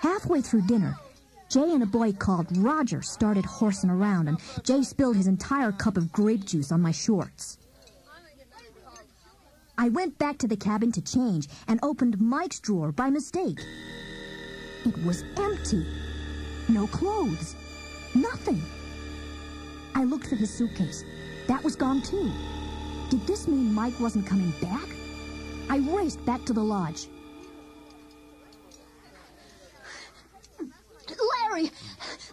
Halfway 0.02 0.42
through 0.42 0.68
dinner, 0.68 0.96
Jay 1.50 1.74
and 1.74 1.82
a 1.82 1.88
boy 1.88 2.14
called 2.14 2.56
Roger 2.56 3.02
started 3.02 3.46
horsing 3.46 3.90
around, 3.90 4.28
and 4.28 4.40
Jay 4.64 4.84
spilled 4.84 5.16
his 5.16 5.28
entire 5.28 5.72
cup 5.72 5.98
of 5.98 6.12
grape 6.12 6.46
juice 6.46 6.72
on 6.72 6.82
my 6.82 6.92
shorts. 6.92 7.58
I 9.78 9.90
went 9.90 10.18
back 10.18 10.40
to 10.40 10.48
the 10.48 10.58
cabin 10.58 10.92
to 10.94 11.02
change 11.02 11.48
and 11.68 11.80
opened 11.84 12.20
Mike's 12.20 12.60
drawer 12.60 12.92
by 12.92 13.10
mistake. 13.10 13.60
It 14.86 15.06
was 15.06 15.24
empty. 15.38 15.86
No 16.68 16.88
clothes. 16.88 17.56
Nothing. 18.16 18.62
I 19.94 20.04
looked 20.04 20.28
for 20.28 20.36
his 20.36 20.52
suitcase. 20.52 21.04
That 21.48 21.64
was 21.64 21.76
gone 21.76 22.02
too. 22.02 22.32
Did 23.10 23.26
this 23.28 23.48
mean 23.48 23.74
Mike 23.74 24.00
wasn't 24.00 24.26
coming 24.26 24.52
back? 24.62 24.88
I 25.70 25.78
raced 25.78 26.26
back 26.26 26.44
to 26.46 26.54
the 26.54 26.64
lodge. 26.64 27.08
Larry! 31.50 31.72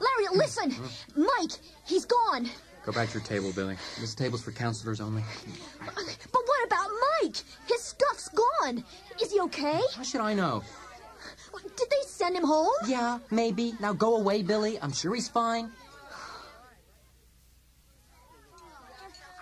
Larry, 0.00 0.28
listen! 0.34 0.74
Mike, 1.16 1.52
he's 1.86 2.04
gone! 2.04 2.48
Go 2.84 2.92
back 2.92 3.08
to 3.08 3.14
your 3.14 3.22
table, 3.22 3.52
Billy. 3.52 3.76
This 4.00 4.14
table's 4.14 4.42
for 4.42 4.52
counselors 4.52 5.00
only. 5.00 5.22
But 6.32 6.43
what 6.64 6.72
about 6.72 6.90
Mike? 7.22 7.36
His 7.68 7.82
stuff's 7.82 8.28
gone. 8.28 8.84
Is 9.20 9.32
he 9.32 9.40
okay? 9.40 9.80
How 9.94 10.02
should 10.02 10.20
I 10.20 10.34
know? 10.34 10.62
Did 11.76 11.90
they 11.90 12.06
send 12.06 12.36
him 12.36 12.44
home? 12.44 12.72
Yeah, 12.86 13.18
maybe. 13.30 13.74
Now 13.80 13.92
go 13.92 14.16
away, 14.16 14.42
Billy. 14.42 14.78
I'm 14.80 14.92
sure 14.92 15.14
he's 15.14 15.28
fine. 15.28 15.70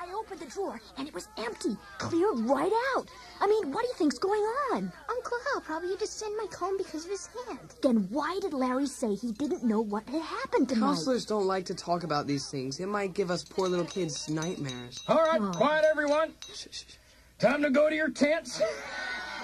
I 0.00 0.12
opened 0.14 0.40
the 0.40 0.46
drawer 0.46 0.80
and 0.98 1.06
it 1.06 1.14
was 1.14 1.28
empty, 1.38 1.76
cleared 1.98 2.38
right 2.40 2.72
out. 2.96 3.08
I 3.40 3.46
mean, 3.46 3.72
what 3.72 3.82
do 3.82 3.88
you 3.88 3.94
think's 3.94 4.18
going 4.18 4.42
on? 4.72 4.92
Uncle 5.08 5.38
Al 5.54 5.60
probably 5.60 5.90
had 5.90 6.00
to 6.00 6.06
send 6.06 6.36
Mike 6.36 6.54
home 6.54 6.76
because 6.76 7.04
of 7.04 7.10
his 7.10 7.28
hand. 7.46 7.58
Then 7.82 8.08
why 8.10 8.38
did 8.40 8.52
Larry 8.52 8.86
say 8.86 9.14
he 9.14 9.32
didn't 9.32 9.64
know 9.64 9.80
what 9.80 10.08
had 10.08 10.22
happened 10.22 10.68
to 10.70 10.76
Mike? 10.76 10.90
Counselors 10.90 11.24
don't 11.24 11.46
like 11.46 11.66
to 11.66 11.74
talk 11.74 12.04
about 12.04 12.26
these 12.26 12.50
things. 12.50 12.80
It 12.80 12.88
might 12.88 13.14
give 13.14 13.30
us 13.30 13.44
poor 13.44 13.68
little 13.68 13.86
kids 13.86 14.28
nightmares. 14.28 15.02
All 15.08 15.18
right, 15.18 15.40
quiet, 15.52 15.84
everyone. 15.90 16.32
Time 17.42 17.60
to 17.62 17.70
go 17.70 17.90
to 17.90 17.96
your 17.96 18.08
tents. 18.08 18.62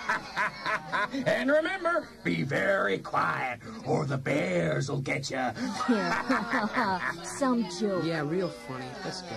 and 1.26 1.51
remember, 1.51 2.07
be 2.22 2.44
very 2.44 2.99
quiet, 2.99 3.59
or 3.84 4.07
the 4.07 4.16
bears 4.16 4.88
will 4.88 5.01
get 5.01 5.28
you. 5.28 5.51
Some 7.24 7.68
joke. 7.80 8.05
Yeah, 8.05 8.20
real 8.24 8.51
funny. 8.51 8.86
Let's 9.05 9.22
go. 9.22 9.34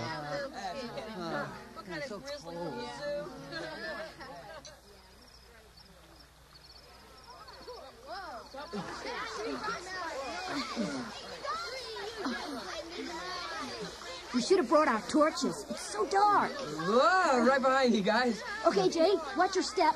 We 14.34 14.42
should 14.42 14.58
have 14.58 14.70
brought 14.70 14.88
our 14.88 15.02
torches. 15.10 15.66
It's 15.70 15.82
so 15.82 16.06
dark. 16.06 16.52
Whoa, 16.52 17.46
right 17.46 17.62
behind 17.62 17.94
you 17.94 18.02
guys. 18.02 18.42
Okay, 18.66 18.90
Jay, 18.90 19.14
watch 19.38 19.56
your 19.56 19.64
step. 19.64 19.94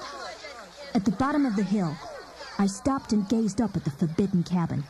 At 0.94 1.06
the 1.06 1.12
bottom 1.12 1.46
of 1.46 1.56
the 1.56 1.64
hill, 1.64 1.96
I 2.58 2.68
stopped 2.68 3.14
and 3.14 3.28
gazed 3.30 3.62
up 3.62 3.76
at 3.76 3.84
the 3.86 3.92
forbidden 3.92 4.44
cabin. 4.44 4.84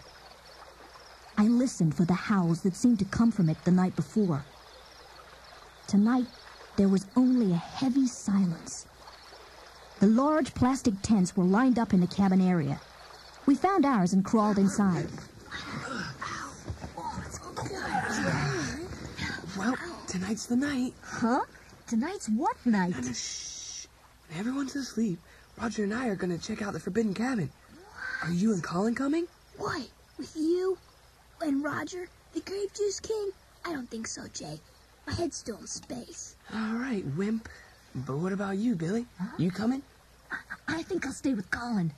I 1.38 1.48
listened 1.48 1.96
for 1.96 2.06
the 2.06 2.14
howls 2.14 2.62
that 2.62 2.76
seemed 2.76 3.00
to 3.00 3.06
come 3.06 3.32
from 3.32 3.50
it 3.50 3.58
the 3.66 3.72
night 3.72 3.96
before. 3.96 4.46
Tonight, 5.88 6.28
there 6.78 6.88
was 6.88 7.06
only 7.16 7.52
a 7.52 7.58
heavy 7.58 8.08
silence. 8.08 8.86
The 10.00 10.06
The 10.06 10.12
large 10.12 10.54
plastic 10.54 10.94
tents 11.02 11.36
were 11.36 11.44
lined 11.44 11.80
up 11.80 11.92
in 11.92 12.00
the 12.00 12.06
cabin 12.06 12.40
area. 12.40 12.80
We 13.48 13.56
found 13.56 13.88
ours 13.88 14.14
and 14.14 14.24
crawled 14.24 14.60
inside. 14.60 15.08
Oh, 16.96 18.45
Well, 19.58 19.78
tonight's 20.08 20.46
the 20.48 20.56
night. 20.56 20.94
Huh? 21.02 21.42
Tonight's 21.88 22.28
what 22.28 22.58
night? 22.66 22.96
Uh, 22.98 23.14
shh. 23.14 23.88
When 24.28 24.40
everyone's 24.40 24.76
asleep, 24.76 25.20
Roger 25.58 25.84
and 25.84 25.94
I 25.94 26.08
are 26.08 26.16
gonna 26.16 26.38
check 26.38 26.62
out 26.62 26.74
the 26.74 26.80
Forbidden 26.80 27.14
Cabin. 27.14 27.50
Are 28.24 28.32
you 28.32 28.54
and 28.54 28.64
Colin 28.64 28.96
coming? 28.96 29.28
What? 29.58 29.88
With 30.18 30.36
you? 30.36 30.78
And 31.42 31.64
Roger? 31.64 32.10
The 32.34 32.42
grape 32.42 32.74
juice 32.74 33.00
king? 33.00 33.32
I 33.64 33.72
don't 33.72 33.90
think 33.90 34.08
so, 34.08 34.24
Jay. 34.34 34.60
My 35.08 35.14
head's 35.14 35.38
still 35.38 35.58
in 35.58 35.68
space. 35.68 36.36
All 36.54 36.76
right, 36.76 37.06
wimp. 37.16 37.48
But 37.94 38.18
what 38.18 38.34
about 38.34 38.58
you, 38.58 38.76
Billy? 38.76 39.06
You 39.38 39.52
coming? 39.52 39.82
I 40.68 40.84
think 40.84 41.06
I'll 41.06 41.14
stay 41.14 41.34
with 41.34 41.50
Colin. 41.52 41.94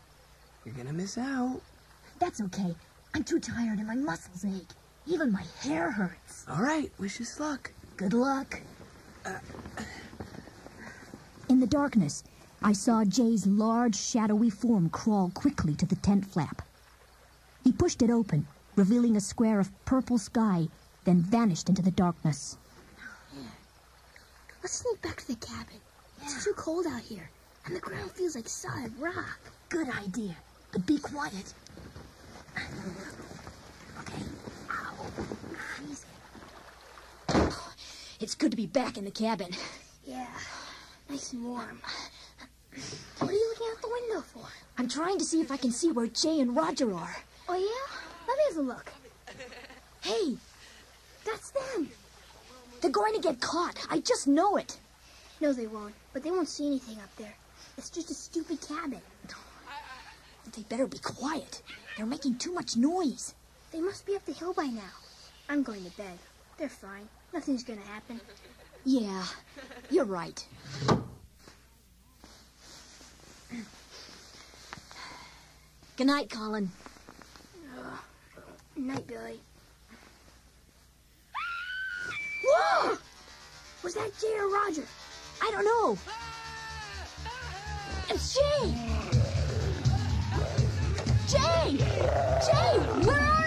You're 0.63 0.75
gonna 0.75 0.93
miss 0.93 1.17
out. 1.17 1.61
That's 2.19 2.41
okay. 2.41 2.75
I'm 3.15 3.23
too 3.23 3.39
tired 3.39 3.79
and 3.79 3.87
my 3.87 3.95
muscles 3.95 4.45
ache. 4.45 4.75
Even 5.09 5.31
my 5.31 5.43
hair 5.61 5.91
hurts. 5.91 6.45
All 6.49 6.61
right, 6.61 6.91
wish 6.99 7.21
us 7.21 7.39
luck. 7.39 7.71
Good 7.95 8.13
luck. 8.13 8.59
In 11.49 11.59
the 11.61 11.67
darkness, 11.67 12.23
I 12.61 12.73
saw 12.73 13.05
Jay's 13.05 13.47
large, 13.47 13.95
shadowy 13.95 14.49
form 14.49 14.89
crawl 14.89 15.31
quickly 15.33 15.75
to 15.75 15.85
the 15.85 15.95
tent 15.95 16.25
flap. 16.25 16.61
He 17.63 17.71
pushed 17.71 18.01
it 18.01 18.09
open, 18.09 18.47
revealing 18.75 19.15
a 19.15 19.21
square 19.21 19.59
of 19.59 19.71
purple 19.85 20.17
sky, 20.17 20.67
then 21.05 21.21
vanished 21.21 21.69
into 21.69 21.81
the 21.81 21.91
darkness. 21.91 22.57
Let's 24.61 24.73
sneak 24.73 25.01
back 25.01 25.17
to 25.17 25.27
the 25.27 25.35
cabin. 25.35 25.79
It's 26.23 26.43
too 26.43 26.53
cold 26.57 26.85
out 26.85 27.01
here, 27.01 27.29
and 27.65 27.75
the 27.75 27.79
ground 27.79 28.11
feels 28.11 28.35
like 28.35 28.49
solid 28.49 28.91
rock. 28.99 29.39
Good 29.69 29.87
idea. 29.89 30.35
But 30.73 30.85
be 30.85 30.97
quiet. 30.99 31.53
Okay. 37.29 37.49
It's 38.19 38.33
good 38.35 38.51
to 38.51 38.57
be 38.57 38.65
back 38.65 38.97
in 38.97 39.05
the 39.05 39.11
cabin. 39.11 39.49
Yeah, 40.05 40.25
nice 41.09 41.33
and 41.33 41.43
warm. 41.45 41.81
What 43.19 43.29
are 43.29 43.33
you 43.33 43.49
looking 43.49 43.67
out 43.71 43.81
the 43.81 43.89
window 43.89 44.21
for? 44.21 44.45
I'm 44.77 44.87
trying 44.87 45.17
to 45.19 45.25
see 45.25 45.41
if 45.41 45.51
I 45.51 45.57
can 45.57 45.71
see 45.71 45.91
where 45.91 46.07
Jay 46.07 46.39
and 46.39 46.55
Roger 46.55 46.93
are. 46.93 47.15
Oh, 47.49 47.55
yeah? 47.55 47.97
Let 48.27 48.37
me 48.37 48.43
have 48.49 48.57
a 48.57 48.61
look. 48.61 48.91
Hey, 50.01 50.37
That's 51.25 51.51
them. 51.51 51.89
they're 52.81 52.89
going 52.91 53.13
to 53.15 53.21
get 53.21 53.39
caught. 53.41 53.77
I 53.89 53.99
just 53.99 54.27
know 54.27 54.55
it. 54.57 54.79
No, 55.41 55.53
they 55.53 55.67
won't. 55.67 55.93
But 56.13 56.23
they 56.23 56.31
won't 56.31 56.47
see 56.49 56.67
anything 56.67 56.97
up 56.99 57.15
there. 57.17 57.35
It's 57.77 57.89
just 57.89 58.09
a 58.09 58.13
stupid 58.15 58.59
cabin. 58.67 59.01
They 60.55 60.61
better 60.63 60.87
be 60.87 60.97
quiet. 60.99 61.61
They're 61.97 62.05
making 62.05 62.37
too 62.37 62.53
much 62.53 62.75
noise. 62.77 63.35
They 63.71 63.81
must 63.81 64.05
be 64.05 64.15
up 64.15 64.25
the 64.25 64.33
hill 64.33 64.53
by 64.53 64.65
now. 64.65 64.93
I'm 65.49 65.63
going 65.63 65.83
to 65.83 65.91
bed. 65.97 66.17
They're 66.57 66.69
fine. 66.69 67.07
Nothing's 67.33 67.63
gonna 67.63 67.81
happen. 67.81 68.19
Yeah, 68.83 69.23
you're 69.89 70.05
right. 70.05 70.45
Good 75.97 76.07
night, 76.07 76.29
Colin. 76.29 76.71
Night, 78.75 79.07
Billy. 79.07 79.39
Whoa! 82.45 82.97
Was 83.83 83.95
that 83.95 84.11
Jay 84.21 84.33
or 84.37 84.47
Roger? 84.49 84.83
I 85.41 85.51
don't 85.51 85.65
know. 85.65 85.97
It's 88.09 88.35
Jay! 88.35 88.73
Jay! 91.27 91.77
Jay, 92.45 92.79
where 93.05 93.19
are 93.19 93.41
you? 93.41 93.46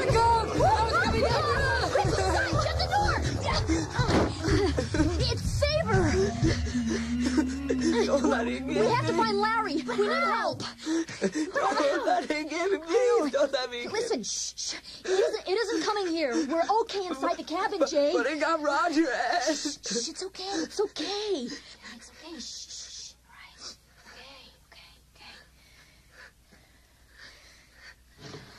him 9.23 9.37
We 9.37 9.43
get 9.43 9.49
have 9.49 9.67
to 9.67 9.75
me. 9.75 9.81
find 9.81 9.87
Larry. 9.87 9.97
We 9.97 10.07
need 10.07 10.23
help. 10.23 10.63
Don't 11.53 12.05
let 12.05 12.31
him 12.31 12.47
get 12.47 12.71
me. 12.71 12.77
Please 12.79 13.31
don't 13.31 13.51
let 13.53 13.71
me. 13.71 13.87
Listen, 13.87 14.23
shh, 14.23 14.53
shh. 14.55 14.73
It 15.05 15.09
isn't, 15.09 15.47
it 15.47 15.51
isn't 15.57 15.83
coming 15.83 16.07
here. 16.07 16.33
We're 16.47 16.63
okay 16.81 17.05
inside 17.05 17.37
the 17.37 17.43
cabin, 17.43 17.81
Jay. 17.89 18.13
But 18.15 18.27
it 18.27 18.39
got 18.39 18.61
Roger. 18.61 19.05
Shh, 19.45 19.77
shh, 19.85 20.09
it's 20.09 20.23
okay. 20.23 20.43
It's 20.43 20.79
okay. 20.81 21.47
It's 21.95 22.11
okay. 22.23 22.39
Shh, 22.39 22.41
shh, 22.41 22.69
shh. 22.69 23.13
Okay, 24.07 24.51
okay, 24.71 24.89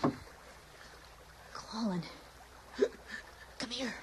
okay. 0.04 0.16
Colin, 1.54 2.02
come 3.58 3.70
here. 3.70 3.94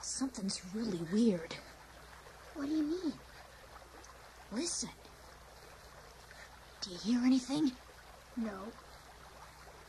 Something's 0.00 0.60
really 0.74 1.00
weird. 1.12 1.54
What 2.56 2.68
do 2.68 2.74
you 2.74 2.82
mean? 2.82 3.12
Listen. 4.50 4.88
Do 6.80 6.90
you 6.90 6.98
hear 6.98 7.26
anything? 7.26 7.72
No. 8.36 8.58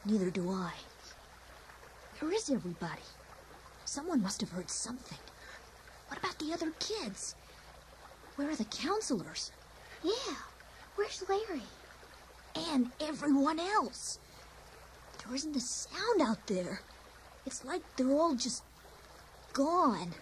Neither 0.06 0.30
do 0.30 0.52
I. 0.52 0.74
Where 2.20 2.34
is 2.34 2.50
everybody? 2.50 3.02
Someone 3.86 4.22
must 4.22 4.42
have 4.42 4.50
heard 4.50 4.70
something. 4.70 5.18
What 6.08 6.20
about 6.20 6.38
the 6.40 6.54
other 6.54 6.72
kids? 6.80 7.36
Where 8.36 8.50
are 8.50 8.56
the 8.56 8.66
counselors? 8.66 9.52
Yeah. 10.04 10.36
Where's 10.96 11.24
Larry? 11.30 11.64
And 12.72 12.92
everyone 13.00 13.60
else? 13.60 14.20
There 15.24 15.36
isn't 15.36 15.56
a 15.56 15.62
sound 15.62 16.22
out 16.22 16.48
there. 16.48 16.82
It's 17.46 17.64
like 17.64 17.82
they're 17.96 18.12
all 18.12 18.36
just 18.36 18.64
gone. 19.54 20.14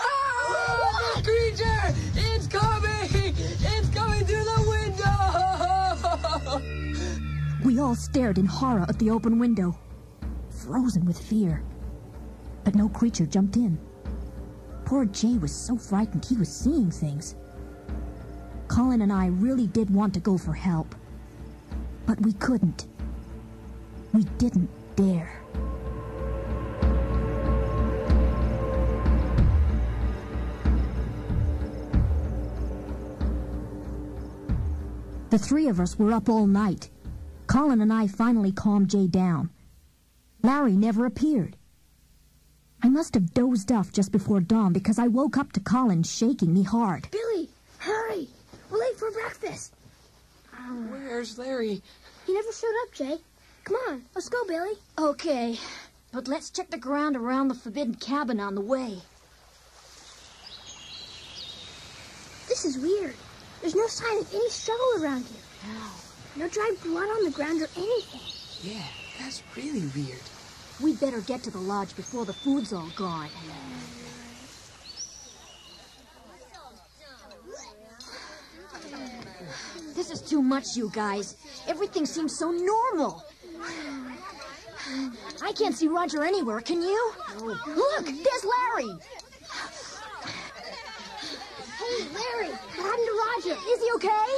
Ah! 0.00 1.12
The 1.16 1.22
creature! 1.22 1.94
It's 2.16 2.46
coming! 2.46 3.34
It's 3.36 3.88
coming 3.90 4.24
through 4.24 4.44
the 4.44 4.60
window! 4.68 5.16
We 7.64 7.78
all 7.78 7.94
stared 7.94 8.38
in 8.38 8.46
horror 8.46 8.86
at 8.88 8.98
the 8.98 9.10
open 9.10 9.38
window, 9.38 9.78
frozen 10.50 11.04
with 11.04 11.18
fear. 11.18 11.62
But 12.64 12.74
no 12.74 12.88
creature 12.88 13.26
jumped 13.26 13.56
in. 13.56 13.78
Poor 14.84 15.04
Jay 15.04 15.38
was 15.38 15.54
so 15.54 15.76
frightened 15.76 16.24
he 16.24 16.36
was 16.36 16.48
seeing 16.48 16.90
things. 16.90 17.36
Colin 18.68 19.02
and 19.02 19.12
I 19.12 19.26
really 19.26 19.66
did 19.66 19.90
want 19.90 20.14
to 20.14 20.20
go 20.20 20.36
for 20.38 20.52
help, 20.52 20.94
but 22.06 22.20
we 22.22 22.32
couldn't. 22.34 22.86
We 24.12 24.24
didn't 24.38 24.70
dare. 24.96 25.39
The 35.30 35.38
three 35.38 35.68
of 35.68 35.78
us 35.78 35.96
were 35.96 36.12
up 36.12 36.28
all 36.28 36.48
night. 36.48 36.90
Colin 37.46 37.80
and 37.80 37.92
I 37.92 38.08
finally 38.08 38.50
calmed 38.50 38.90
Jay 38.90 39.06
down. 39.06 39.50
Larry 40.42 40.72
never 40.72 41.06
appeared. 41.06 41.56
I 42.82 42.88
must 42.88 43.14
have 43.14 43.32
dozed 43.32 43.70
off 43.70 43.92
just 43.92 44.10
before 44.10 44.40
dawn 44.40 44.72
because 44.72 44.98
I 44.98 45.06
woke 45.06 45.36
up 45.36 45.52
to 45.52 45.60
Colin 45.60 46.02
shaking 46.02 46.52
me 46.52 46.64
hard. 46.64 47.08
Billy, 47.12 47.48
hurry! 47.78 48.28
We're 48.70 48.78
late 48.78 48.98
for 48.98 49.12
breakfast. 49.12 49.72
Oh, 50.52 50.82
where's 50.90 51.38
Larry? 51.38 51.80
He 52.26 52.34
never 52.34 52.52
showed 52.52 52.74
up, 52.82 52.92
Jay. 52.92 53.18
Come 53.64 53.76
on, 53.88 54.02
let's 54.16 54.28
go, 54.28 54.44
Billy. 54.46 54.72
Okay, 54.98 55.58
but 56.10 56.26
let's 56.26 56.50
check 56.50 56.70
the 56.70 56.78
ground 56.78 57.16
around 57.16 57.48
the 57.48 57.54
forbidden 57.54 57.94
cabin 57.94 58.40
on 58.40 58.56
the 58.56 58.60
way. 58.60 58.98
This 62.48 62.64
is 62.64 62.78
weird. 62.78 63.14
There's 63.60 63.74
no 63.74 63.86
sign 63.86 64.18
of 64.18 64.34
any 64.34 64.48
struggle 64.48 65.04
around 65.04 65.26
here. 65.26 65.42
No. 65.74 66.44
No 66.44 66.48
dried 66.48 66.80
blood 66.82 67.08
on 67.08 67.24
the 67.24 67.30
ground 67.30 67.60
or 67.60 67.68
anything. 67.76 68.20
Yeah, 68.62 68.86
that's 69.18 69.42
really 69.56 69.86
weird. 69.94 70.20
We'd 70.82 70.98
better 71.00 71.20
get 71.20 71.42
to 71.42 71.50
the 71.50 71.58
lodge 71.58 71.94
before 71.94 72.24
the 72.24 72.32
food's 72.32 72.72
all 72.72 72.88
gone. 72.96 73.28
This 79.94 80.10
is 80.10 80.22
too 80.22 80.40
much, 80.40 80.76
you 80.76 80.90
guys. 80.94 81.36
Everything 81.68 82.06
seems 82.06 82.38
so 82.38 82.50
normal. 82.50 83.22
I 85.42 85.52
can't 85.52 85.76
see 85.76 85.88
Roger 85.88 86.24
anywhere, 86.24 86.60
can 86.60 86.80
you? 86.80 87.12
Look, 87.40 88.06
there's 88.06 88.44
Larry. 88.44 88.90
Hey, 91.90 92.06
Larry, 92.14 92.50
what 92.50 92.86
happened 92.86 93.06
to 93.06 93.50
Roger? 93.50 93.60
Is 93.68 93.82
he 93.82 93.90
okay? 93.96 94.28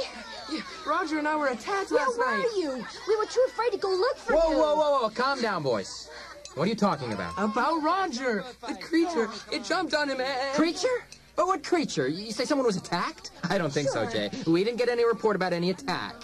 Yeah, 0.51 0.61
Roger 0.87 1.19
and 1.19 1.27
I 1.27 1.35
were 1.35 1.47
attacked 1.47 1.91
Where 1.91 2.05
last 2.05 2.17
were 2.17 2.59
you? 2.59 2.85
We 3.07 3.15
were 3.15 3.25
too 3.25 3.43
afraid 3.47 3.71
to 3.71 3.77
go 3.77 3.89
look 3.89 4.17
for 4.17 4.33
Whoa, 4.33 4.51
you. 4.51 4.57
whoa, 4.57 4.75
whoa, 4.75 5.01
whoa. 5.01 5.09
Calm 5.09 5.39
down, 5.41 5.61
boys. 5.61 6.09
What 6.55 6.65
are 6.65 6.69
you 6.69 6.75
talking 6.75 7.13
about? 7.13 7.33
About 7.37 7.83
Roger, 7.83 8.43
the 8.67 8.75
creature. 8.75 9.29
It 9.51 9.63
jumped 9.63 9.93
on 9.93 10.09
him 10.09 10.19
and... 10.19 10.55
Creature? 10.55 11.03
But 11.35 11.47
what 11.47 11.63
creature? 11.63 12.07
You 12.07 12.31
say 12.31 12.45
someone 12.45 12.65
was 12.65 12.77
attacked? 12.77 13.31
I 13.49 13.57
don't 13.57 13.73
think 13.73 13.89
so, 13.89 14.07
Jay. 14.07 14.29
We 14.45 14.63
didn't 14.63 14.77
get 14.77 14.89
any 14.89 15.05
report 15.05 15.35
about 15.35 15.53
any 15.53 15.69
attack. 15.69 16.15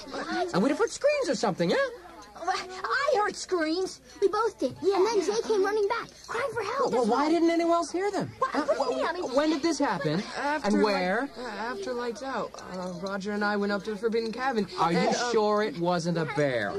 And 0.53 0.63
we'd 0.63 0.69
have 0.69 0.77
heard 0.79 0.91
screams 0.91 1.29
or 1.29 1.35
something, 1.35 1.69
yeah? 1.69 1.77
I 2.47 3.17
heard 3.17 3.35
screams. 3.35 4.01
We 4.21 4.27
both 4.27 4.59
did. 4.59 4.75
Yeah. 4.81 4.95
And 4.97 5.05
then 5.07 5.21
Jay 5.25 5.41
came 5.47 5.63
running 5.63 5.87
back, 5.87 6.07
crying 6.27 6.49
for 6.53 6.63
help. 6.63 6.93
Well, 6.93 7.05
why 7.05 7.29
didn't 7.29 7.49
anyone 7.49 7.73
else 7.73 7.91
hear 7.91 8.11
them? 8.11 8.31
What, 8.39 8.55
Uh, 8.55 8.61
what 8.61 8.89
do 8.89 8.95
you? 8.95 9.05
I 9.05 9.13
mean, 9.13 9.23
when 9.35 9.49
did 9.49 9.61
this 9.61 9.79
happen? 9.79 10.23
After 10.37 10.67
and 10.67 10.75
light- 10.77 10.83
where? 10.83 11.29
uh, 11.37 11.41
after 11.41 11.93
lights 11.93 12.23
out, 12.23 12.51
uh, 12.73 12.93
Roger 13.01 13.31
and 13.31 13.43
I 13.43 13.55
went 13.57 13.71
up 13.71 13.83
to 13.85 13.91
the 13.91 13.97
Forbidden 13.97 14.31
Cabin. 14.31 14.67
Are 14.79 14.91
you 14.91 14.97
and, 14.99 15.15
uh, 15.15 15.31
sure 15.31 15.63
it 15.63 15.77
wasn't 15.79 16.17
a 16.17 16.25
bear? 16.35 16.73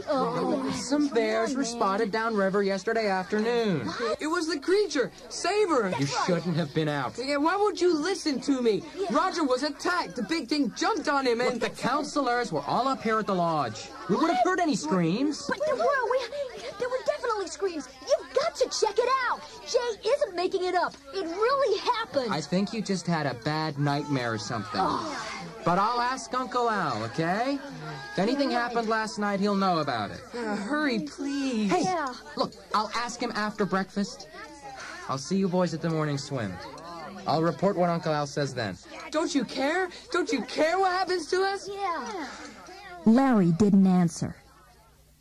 Some 0.74 1.08
bears 1.08 1.54
were 1.54 1.64
spotted 1.64 2.10
downriver 2.12 2.62
yesterday 2.62 3.08
afternoon. 3.08 3.90
It 4.20 4.26
was 4.26 4.46
the 4.48 4.58
creature, 4.58 5.10
Saber. 5.28 5.92
You 5.98 6.06
shouldn't 6.06 6.56
have 6.56 6.72
been 6.74 6.88
out. 6.88 7.18
Yeah, 7.18 7.36
why 7.36 7.56
would 7.56 7.80
you 7.80 7.94
listen 7.94 8.40
to 8.42 8.62
me? 8.62 8.82
Roger 9.10 9.44
was 9.44 9.62
attacked. 9.62 10.16
The 10.16 10.22
big 10.22 10.48
thing 10.48 10.72
jumped 10.76 11.08
on 11.08 11.26
him 11.26 11.38
Look, 11.38 11.52
and... 11.52 11.60
the 11.60 11.70
counselors 11.70 12.52
were 12.52 12.62
all 12.62 12.88
up 12.88 13.02
here 13.02 13.18
at 13.18 13.26
the 13.26 13.34
lodge. 13.34 13.88
We 14.08 14.16
would 14.16 14.30
have 14.30 14.40
heard 14.44 14.60
any 14.60 14.76
screams. 14.76 15.49
But 15.50 15.58
there 15.66 15.74
were, 15.74 16.10
we, 16.10 16.18
there 16.78 16.88
were 16.88 17.02
definitely 17.06 17.48
screams. 17.48 17.88
You've 18.02 18.34
got 18.34 18.54
to 18.54 18.64
check 18.68 18.96
it 18.96 19.08
out. 19.28 19.40
Jay 19.68 20.08
isn't 20.08 20.36
making 20.36 20.64
it 20.64 20.76
up. 20.76 20.94
It 21.12 21.24
really 21.24 21.78
happened. 21.80 22.32
I 22.32 22.40
think 22.40 22.72
you 22.72 22.80
just 22.80 23.04
had 23.04 23.26
a 23.26 23.34
bad 23.34 23.76
nightmare 23.76 24.32
or 24.32 24.38
something. 24.38 24.80
But 25.64 25.78
I'll 25.78 26.00
ask 26.00 26.32
Uncle 26.32 26.70
Al, 26.70 27.02
okay? 27.04 27.58
If 28.12 28.18
anything 28.18 28.52
happened 28.52 28.88
last 28.88 29.18
night, 29.18 29.40
he'll 29.40 29.56
know 29.56 29.78
about 29.78 30.12
it. 30.12 30.20
Uh, 30.32 30.54
hurry, 30.54 31.00
please. 31.00 31.70
Hey, 31.70 31.84
look, 32.36 32.52
I'll 32.72 32.90
ask 32.94 33.20
him 33.20 33.32
after 33.34 33.66
breakfast. 33.66 34.28
I'll 35.08 35.18
see 35.18 35.36
you 35.36 35.48
boys 35.48 35.74
at 35.74 35.82
the 35.82 35.90
morning 35.90 36.16
swim. 36.16 36.52
I'll 37.26 37.42
report 37.42 37.76
what 37.76 37.90
Uncle 37.90 38.12
Al 38.12 38.26
says 38.28 38.54
then. 38.54 38.78
Don't 39.10 39.34
you 39.34 39.44
care? 39.44 39.88
Don't 40.12 40.32
you 40.32 40.42
care 40.42 40.78
what 40.78 40.92
happens 40.92 41.26
to 41.30 41.42
us? 41.42 41.68
Yeah. 41.68 42.28
Larry 43.04 43.50
didn't 43.52 43.86
answer. 43.86 44.36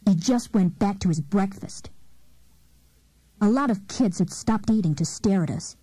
He 0.10 0.16
just 0.16 0.56
went 0.56 0.80
back 0.80 0.98
to 1.02 1.10
his 1.10 1.22
breakfast. 1.22 1.92
A 3.40 3.48
lot 3.48 3.70
of 3.70 3.88
kids 3.88 4.18
had 4.18 4.32
stopped 4.32 4.72
eating 4.72 4.96
to 4.96 5.06
stare 5.06 5.44
at 5.44 5.52
us. 5.52 5.76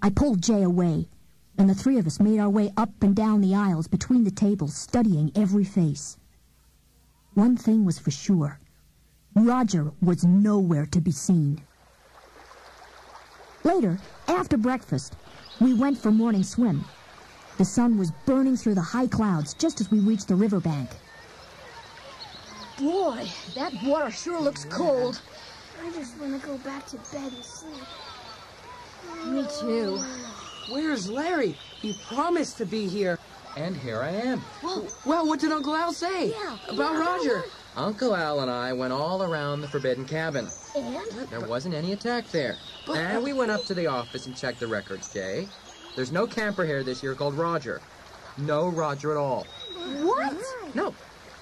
I 0.00 0.08
pulled 0.08 0.42
Jay 0.42 0.62
away, 0.62 1.10
and 1.58 1.68
the 1.68 1.74
three 1.74 1.98
of 1.98 2.06
us 2.06 2.20
made 2.20 2.40
our 2.40 2.48
way 2.48 2.72
up 2.78 3.02
and 3.02 3.14
down 3.14 3.42
the 3.42 3.54
aisles 3.54 3.86
between 3.86 4.24
the 4.24 4.30
tables, 4.30 4.74
studying 4.74 5.30
every 5.34 5.64
face. 5.64 6.16
One 7.34 7.54
thing 7.54 7.84
was 7.84 7.98
for 7.98 8.10
sure. 8.10 8.60
Roger 9.34 9.92
was 10.00 10.24
nowhere 10.24 10.86
to 10.86 10.98
be 10.98 11.12
seen. 11.12 11.60
Later, 13.62 13.98
after 14.26 14.56
breakfast, 14.56 15.16
we 15.60 15.74
went 15.74 15.98
for 15.98 16.10
morning 16.10 16.44
swim. 16.44 16.82
The 17.58 17.66
sun 17.66 17.98
was 17.98 18.10
burning 18.24 18.56
through 18.56 18.76
the 18.76 18.80
high 18.96 19.06
clouds 19.06 19.52
just 19.52 19.82
as 19.82 19.90
we 19.90 20.00
reached 20.00 20.28
the 20.28 20.34
riverbank. 20.34 20.88
Boy, 22.78 23.28
that 23.54 23.72
water 23.84 24.10
sure 24.10 24.40
looks 24.40 24.64
cold. 24.66 25.20
I 25.84 25.90
just 25.92 26.18
want 26.18 26.40
to 26.40 26.46
go 26.46 26.56
back 26.58 26.86
to 26.88 26.96
bed 27.12 27.32
and 27.32 27.44
sleep. 27.44 27.84
Me 29.26 29.46
too. 29.60 30.00
Where's 30.70 31.10
Larry? 31.10 31.56
He 31.80 31.96
promised 32.08 32.58
to 32.58 32.66
be 32.66 32.86
here. 32.86 33.18
And 33.56 33.76
here 33.76 34.00
I 34.00 34.10
am. 34.10 34.42
Well, 35.04 35.26
what 35.26 35.40
did 35.40 35.50
Uncle 35.50 35.74
Al 35.74 35.92
say? 35.92 36.30
Yeah, 36.30 36.58
About 36.68 36.96
Roger. 36.96 37.42
Uncle 37.76 38.14
Al 38.14 38.40
and 38.40 38.50
I 38.50 38.72
went 38.72 38.92
all 38.92 39.22
around 39.22 39.60
the 39.60 39.68
Forbidden 39.68 40.04
Cabin. 40.04 40.48
And? 40.76 41.28
There 41.30 41.40
wasn't 41.40 41.74
any 41.74 41.92
attack 41.92 42.30
there. 42.30 42.56
And 42.88 43.22
we 43.22 43.32
went 43.32 43.50
up 43.50 43.64
to 43.64 43.74
the 43.74 43.86
office 43.86 44.26
and 44.26 44.36
checked 44.36 44.60
the 44.60 44.66
records, 44.66 45.12
Jay. 45.12 45.48
There's 45.96 46.12
no 46.12 46.26
camper 46.26 46.64
here 46.64 46.84
this 46.84 47.02
year 47.02 47.14
called 47.14 47.34
Roger. 47.34 47.80
No 48.36 48.68
Roger 48.68 49.10
at 49.10 49.16
all. 49.16 49.46
What? 50.02 50.36
No. 50.74 50.94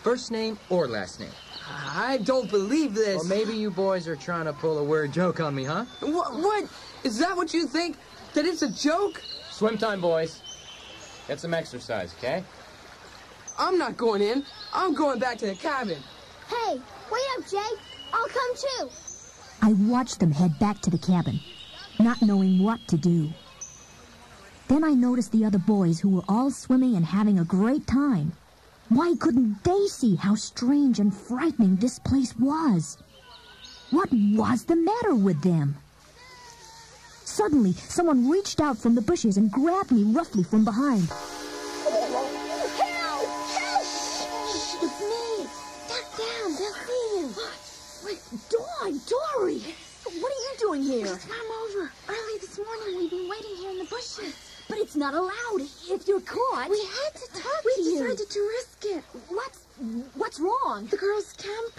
First 0.06 0.30
name 0.30 0.56
or 0.70 0.86
last 0.86 1.18
name. 1.18 1.32
I 1.68 2.18
don't 2.18 2.48
believe 2.48 2.94
this. 2.94 3.24
Or 3.24 3.26
maybe 3.26 3.56
you 3.56 3.72
boys 3.72 4.06
are 4.06 4.14
trying 4.14 4.44
to 4.44 4.52
pull 4.52 4.78
a 4.78 4.84
weird 4.84 5.12
joke 5.12 5.40
on 5.40 5.52
me, 5.52 5.64
huh? 5.64 5.84
What? 5.98 6.32
What? 6.32 6.68
Is 7.02 7.18
that 7.18 7.36
what 7.36 7.52
you 7.52 7.66
think? 7.66 7.96
That 8.34 8.44
it's 8.44 8.62
a 8.62 8.70
joke? 8.70 9.20
Swim 9.50 9.76
time, 9.76 10.00
boys. 10.00 10.42
Get 11.26 11.40
some 11.40 11.52
exercise, 11.52 12.14
okay? 12.18 12.44
I'm 13.58 13.78
not 13.78 13.96
going 13.96 14.22
in. 14.22 14.44
I'm 14.72 14.94
going 14.94 15.18
back 15.18 15.38
to 15.38 15.46
the 15.46 15.56
cabin. 15.56 15.98
Hey, 16.46 16.80
wait 17.10 17.22
up, 17.36 17.50
Jay. 17.50 17.76
I'll 18.12 18.28
come 18.28 18.54
too. 18.54 18.88
I 19.60 19.72
watched 19.72 20.20
them 20.20 20.30
head 20.30 20.56
back 20.60 20.80
to 20.82 20.90
the 20.90 20.98
cabin, 20.98 21.40
not 21.98 22.22
knowing 22.22 22.62
what 22.62 22.78
to 22.86 22.96
do. 22.96 23.30
Then 24.68 24.84
I 24.84 24.94
noticed 24.94 25.32
the 25.32 25.44
other 25.44 25.58
boys 25.58 25.98
who 25.98 26.10
were 26.10 26.24
all 26.28 26.52
swimming 26.52 26.94
and 26.94 27.06
having 27.06 27.40
a 27.40 27.44
great 27.44 27.88
time. 27.88 28.34
Why 28.88 29.14
couldn't 29.18 29.64
they 29.64 29.86
see 29.88 30.14
how 30.14 30.36
strange 30.36 31.00
and 31.00 31.12
frightening 31.12 31.76
this 31.76 31.98
place 31.98 32.36
was? 32.38 32.98
What 33.90 34.10
was 34.12 34.64
the 34.64 34.76
matter 34.76 35.14
with 35.14 35.42
them? 35.42 35.76
Suddenly, 37.24 37.72
someone 37.72 38.30
reached 38.30 38.60
out 38.60 38.78
from 38.78 38.94
the 38.94 39.02
bushes 39.02 39.36
and 39.36 39.50
grabbed 39.50 39.90
me 39.90 40.04
roughly 40.04 40.44
from 40.44 40.64
behind. 40.64 41.08
Help! 41.08 42.06
Help! 42.78 43.84
Shh, 43.84 44.76
it's 44.82 45.00
me. 45.00 45.46
Duck 45.88 46.06
down. 46.16 46.54
They'll 46.54 46.78
see 46.86 47.04
you. 47.18 47.26
Wait, 48.06 48.20
Dawn, 48.48 49.00
Dori, 49.08 49.60
what 50.20 50.32
are 50.32 50.42
you 50.46 50.54
doing 50.60 50.82
here? 50.82 51.06
Swam 51.06 51.50
over. 51.64 51.90
Early 52.08 52.38
this 52.40 52.56
morning, 52.56 52.98
we've 52.98 53.10
been 53.10 53.28
waiting 53.28 53.56
here 53.56 53.70
in 53.70 53.78
the 53.78 53.84
bushes. 53.84 54.55
But 54.68 54.78
it's 54.78 54.96
not 54.96 55.14
allowed. 55.14 55.60
If 55.88 56.08
you're 56.08 56.20
caught, 56.20 56.68
We 56.70 56.80
had 56.80 57.14
to 57.14 57.32
talk 57.42 57.64
We 57.64 57.74
to 57.76 57.82
you. 57.82 57.98
decided 58.02 58.30
to 58.30 58.40
risk 58.56 58.84
it. 58.84 59.04
what's 59.28 59.60
what's 60.14 60.40
wrong? 60.40 60.86
The 60.90 60.96
girls' 60.96 61.32
camp. 61.34 61.74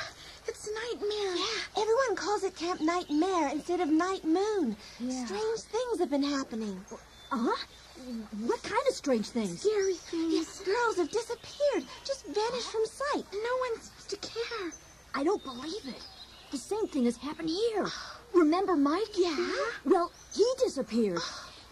It's 0.47 0.69
nightmare. 0.73 1.35
Yeah, 1.35 1.81
everyone 1.81 2.15
calls 2.15 2.43
it 2.43 2.55
Camp 2.55 2.79
Nightmare 2.79 3.49
instead 3.49 3.81
of 3.81 3.89
Night 3.89 4.23
Moon. 4.23 4.77
Yeah. 4.99 5.25
Strange 5.25 5.59
things 5.59 5.99
have 5.99 6.09
been 6.09 6.23
happening. 6.23 6.79
Uh-huh. 7.31 7.55
What 8.45 8.63
kind 8.63 8.81
of 8.87 8.95
strange 8.95 9.27
things? 9.27 9.59
Scary 9.59 9.95
things. 9.95 10.33
Yes, 10.33 10.59
girls 10.61 10.95
have 10.95 11.11
disappeared, 11.11 11.83
just 12.05 12.25
vanished 12.27 12.69
from 12.71 12.85
sight. 12.85 13.25
No 13.33 13.53
one 13.65 13.81
seems 13.81 14.05
to 14.07 14.15
care. 14.17 14.71
I 15.13 15.25
don't 15.25 15.43
believe 15.43 15.85
it. 15.85 16.01
The 16.51 16.57
same 16.57 16.87
thing 16.87 17.03
has 17.05 17.17
happened 17.17 17.49
here. 17.49 17.87
Remember 18.33 18.77
Mike? 18.77 19.17
Yeah. 19.17 19.35
Well, 19.83 20.13
he 20.33 20.45
disappeared. 20.59 21.19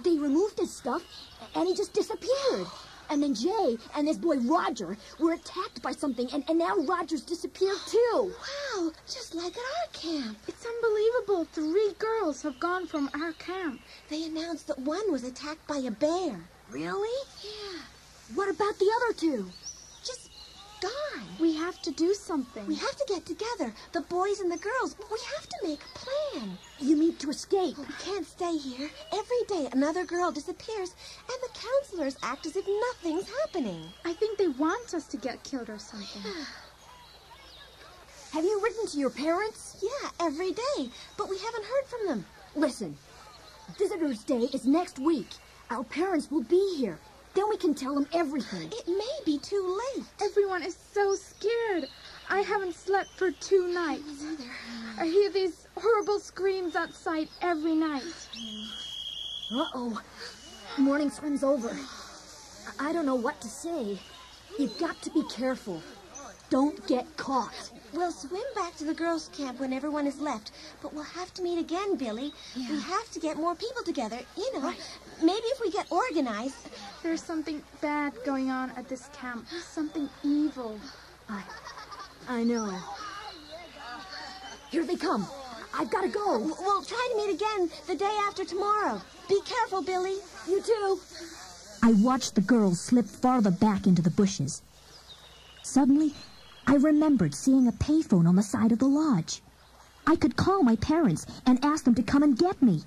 They 0.05 0.19
removed 0.19 0.59
his 0.59 0.71
stuff, 0.71 1.03
and 1.55 1.67
he 1.67 1.73
just 1.73 1.93
disappeared. 1.93 2.67
And 3.09 3.23
then 3.23 3.33
Jay 3.33 3.77
and 3.95 4.07
this 4.07 4.17
boy 4.17 4.37
Roger 4.37 4.97
were 5.19 5.33
attacked 5.33 5.81
by 5.81 5.93
something, 5.93 6.29
and, 6.31 6.43
and 6.47 6.59
now 6.59 6.75
Roger's 6.77 7.21
disappeared 7.21 7.79
too. 7.87 8.31
Wow, 8.75 8.91
just 9.07 9.33
like 9.33 9.53
at 9.53 9.57
our 9.57 9.87
camp. 9.93 10.37
It's 10.47 10.63
unbelievable. 10.63 11.47
Three 11.51 11.93
girls 11.97 12.43
have 12.43 12.59
gone 12.59 12.85
from 12.85 13.09
our 13.15 13.33
camp. 13.33 13.81
They 14.09 14.25
announced 14.25 14.67
that 14.67 14.77
one 14.77 15.11
was 15.11 15.23
attacked 15.23 15.65
by 15.67 15.77
a 15.77 15.89
bear. 15.91 16.39
Really? 16.69 17.27
Yeah, 17.43 17.81
What 18.35 18.49
about 18.49 18.77
the 18.77 18.91
other 18.97 19.13
two? 19.13 19.49
Gone. 20.85 21.25
We 21.39 21.55
have 21.55 21.81
to 21.83 21.91
do 21.91 22.13
something. 22.13 22.65
We 22.67 22.75
have 22.75 22.95
to 22.95 23.05
get 23.07 23.25
together, 23.25 23.73
the 23.91 24.01
boys 24.01 24.39
and 24.39 24.51
the 24.51 24.57
girls. 24.57 24.95
We 25.11 25.19
have 25.35 25.49
to 25.49 25.57
make 25.63 25.79
a 25.81 25.99
plan. 25.99 26.57
You 26.79 26.95
mean 26.95 27.15
to 27.17 27.29
escape? 27.29 27.77
We 27.77 27.85
can't 27.99 28.25
stay 28.25 28.57
here. 28.57 28.89
Every 29.13 29.43
day 29.47 29.69
another 29.71 30.05
girl 30.05 30.31
disappears, 30.31 30.95
and 31.29 31.37
the 31.41 31.59
counselors 31.59 32.17
act 32.23 32.45
as 32.45 32.55
if 32.55 32.65
nothing's 32.67 33.29
happening. 33.41 33.83
I 34.03 34.13
think 34.13 34.37
they 34.37 34.47
want 34.47 34.93
us 34.93 35.07
to 35.07 35.17
get 35.17 35.43
killed 35.43 35.69
or 35.69 35.79
something. 35.79 36.21
Have 38.31 38.43
you 38.43 38.61
written 38.61 38.85
to 38.87 38.97
your 38.97 39.09
parents? 39.09 39.77
Yeah, 39.81 40.09
every 40.19 40.51
day, 40.51 40.89
but 41.17 41.29
we 41.29 41.37
haven't 41.39 41.63
heard 41.63 41.85
from 41.87 42.07
them. 42.07 42.25
Listen, 42.55 42.97
Visitor's 43.77 44.23
Day 44.23 44.49
is 44.53 44.65
next 44.65 44.99
week. 44.99 45.29
Our 45.69 45.83
parents 45.83 46.29
will 46.29 46.43
be 46.43 46.75
here. 46.77 46.99
Then 47.35 47.49
we 47.49 47.57
can 47.57 47.73
tell 47.75 47.93
them 47.93 48.07
everything. 48.13 48.71
It 48.71 48.87
may 48.87 49.17
be 49.25 49.37
too 49.37 49.79
late. 49.95 50.05
Everyone 50.21 50.63
is 50.63 50.77
so 50.93 51.15
scared. 51.15 51.87
I 52.29 52.39
haven't 52.41 52.73
slept 52.75 53.09
for 53.09 53.31
two 53.31 53.67
nights. 53.67 54.23
I 54.97 55.05
hear 55.05 55.29
these 55.29 55.67
horrible 55.77 56.19
screams 56.19 56.75
outside 56.75 57.27
every 57.41 57.75
night. 57.75 58.03
Uh-oh. 59.51 60.01
Morning 60.77 61.09
swim's 61.11 61.43
over. 61.43 61.69
I- 61.69 62.89
I 62.89 62.93
don't 62.93 63.05
know 63.05 63.15
what 63.15 63.39
to 63.41 63.47
say. 63.47 63.99
You've 64.57 64.77
got 64.79 64.99
to 65.03 65.09
be 65.11 65.23
careful. 65.23 65.83
Don't 66.49 66.85
get 66.87 67.05
caught. 67.17 67.71
We'll 67.95 68.11
swim 68.11 68.43
back 68.55 68.75
to 68.77 68.83
the 68.83 68.93
girls' 68.93 69.29
camp 69.29 69.61
when 69.61 69.71
everyone 69.71 70.05
is 70.05 70.19
left, 70.19 70.51
but 70.81 70.93
we'll 70.93 71.03
have 71.03 71.33
to 71.35 71.41
meet 71.41 71.57
again, 71.57 71.95
Billy. 71.95 72.33
We 72.55 72.81
have 72.81 73.09
to 73.11 73.19
get 73.21 73.37
more 73.37 73.55
people 73.55 73.83
together. 73.83 74.19
You 74.35 74.59
know, 74.59 74.73
maybe 75.21 75.45
if 75.45 75.61
we 75.61 75.71
get 75.71 75.89
organized. 75.89 76.55
There's 77.03 77.23
something 77.23 77.63
bad 77.79 78.13
going 78.25 78.49
on 78.49 78.71
at 78.71 78.89
this 78.89 79.09
camp. 79.13 79.47
Something 79.63 80.09
evil. 80.23 80.77
I, 81.29 81.43
I 82.27 82.43
know. 82.43 82.77
Here 84.71 84.85
they 84.85 84.97
come. 84.97 85.25
I've 85.73 85.89
got 85.89 86.01
to 86.01 86.09
go. 86.09 86.39
We'll 86.39 86.83
try 86.83 87.09
to 87.11 87.17
meet 87.17 87.33
again 87.33 87.69
the 87.87 87.95
day 87.95 88.17
after 88.27 88.43
tomorrow. 88.43 89.01
Be 89.29 89.39
careful, 89.45 89.81
Billy. 89.81 90.15
You 90.49 90.61
too. 90.61 90.99
I 91.81 91.93
watched 91.93 92.35
the 92.35 92.41
girls 92.41 92.81
slip 92.81 93.05
farther 93.05 93.51
back 93.51 93.87
into 93.87 94.01
the 94.01 94.09
bushes. 94.09 94.61
Suddenly, 95.63 96.13
I 96.67 96.75
remembered 96.75 97.35
seeing 97.35 97.67
a 97.67 97.71
payphone 97.71 98.27
on 98.27 98.35
the 98.35 98.43
side 98.43 98.71
of 98.71 98.79
the 98.79 98.87
lodge. 98.87 99.41
I 100.07 100.15
could 100.15 100.35
call 100.35 100.63
my 100.63 100.75
parents 100.75 101.25
and 101.45 101.63
ask 101.63 101.83
them 101.83 101.95
to 101.95 102.03
come 102.03 102.23
and 102.23 102.37
get 102.37 102.61
me. 102.61 102.83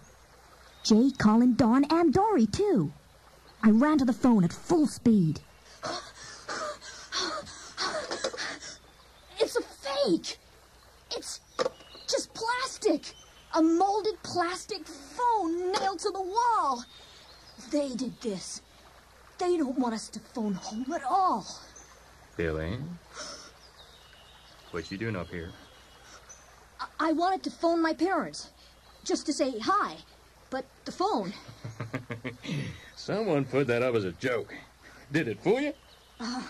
Jay, 0.83 1.11
Colin, 1.19 1.55
Dawn, 1.55 1.85
and 1.91 2.13
Dori, 2.13 2.47
too. 2.47 2.93
I 3.63 3.71
ran 3.71 3.99
to 3.99 4.05
the 4.05 4.13
phone 4.13 4.45
at 4.45 4.53
full 4.53 4.87
speed. 4.87 5.41
It's 9.41 9.57
a 9.57 9.63
fake. 9.63 10.39
It's 11.17 11.41
just 12.09 12.35
plastic. 12.35 13.15
A 13.55 13.63
molded 13.63 14.23
plastic 14.23 14.87
phone 14.87 15.73
nailed 15.73 16.01
to 16.01 16.11
the 16.11 16.21
wall. 16.21 16.85
They 17.71 17.95
did 17.95 18.21
this. 18.21 18.61
They 19.39 19.57
don't 19.57 19.79
want 19.79 19.95
us 19.95 20.09
to 20.11 20.21
phone 20.21 20.55
home 20.55 20.93
at 20.93 21.05
all. 21.05 21.47
Billy? 22.37 22.79
What 24.71 24.91
you 24.91 24.99
doing 24.99 25.17
up 25.17 25.29
here? 25.31 25.51
I, 26.81 26.87
I 27.01 27.13
wanted 27.13 27.43
to 27.45 27.51
phone 27.51 27.81
my 27.81 27.95
parents, 27.95 28.51
just 29.05 29.25
to 29.27 29.33
say 29.33 29.59
hi. 29.59 29.97
But 30.51 30.65
the 30.85 30.93
phone. 30.93 31.33
Someone 32.97 33.45
put 33.45 33.67
that 33.67 33.83
up 33.83 33.95
as 33.95 34.05
a 34.05 34.13
joke. 34.13 34.55
Did 35.13 35.29
it 35.29 35.41
fool 35.41 35.61
you? 35.61 35.73
Uh, 36.21 36.43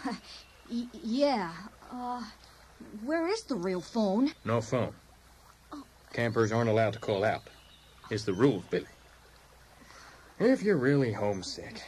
yeah. 1.03 1.53
Uh, 1.93 2.23
where 3.05 3.29
is 3.29 3.43
the 3.43 3.55
real 3.55 3.81
phone? 3.81 4.33
No 4.45 4.61
phone. 4.61 4.93
Campers 6.13 6.53
aren't 6.53 6.71
allowed 6.71 6.95
to 6.95 6.99
call 6.99 7.25
out. 7.25 7.43
It's 8.11 8.25
the 8.25 8.33
rules, 8.33 8.65
Billy. 8.71 8.87
If 10.41 10.63
you're 10.63 10.77
really 10.77 11.13
homesick, 11.13 11.83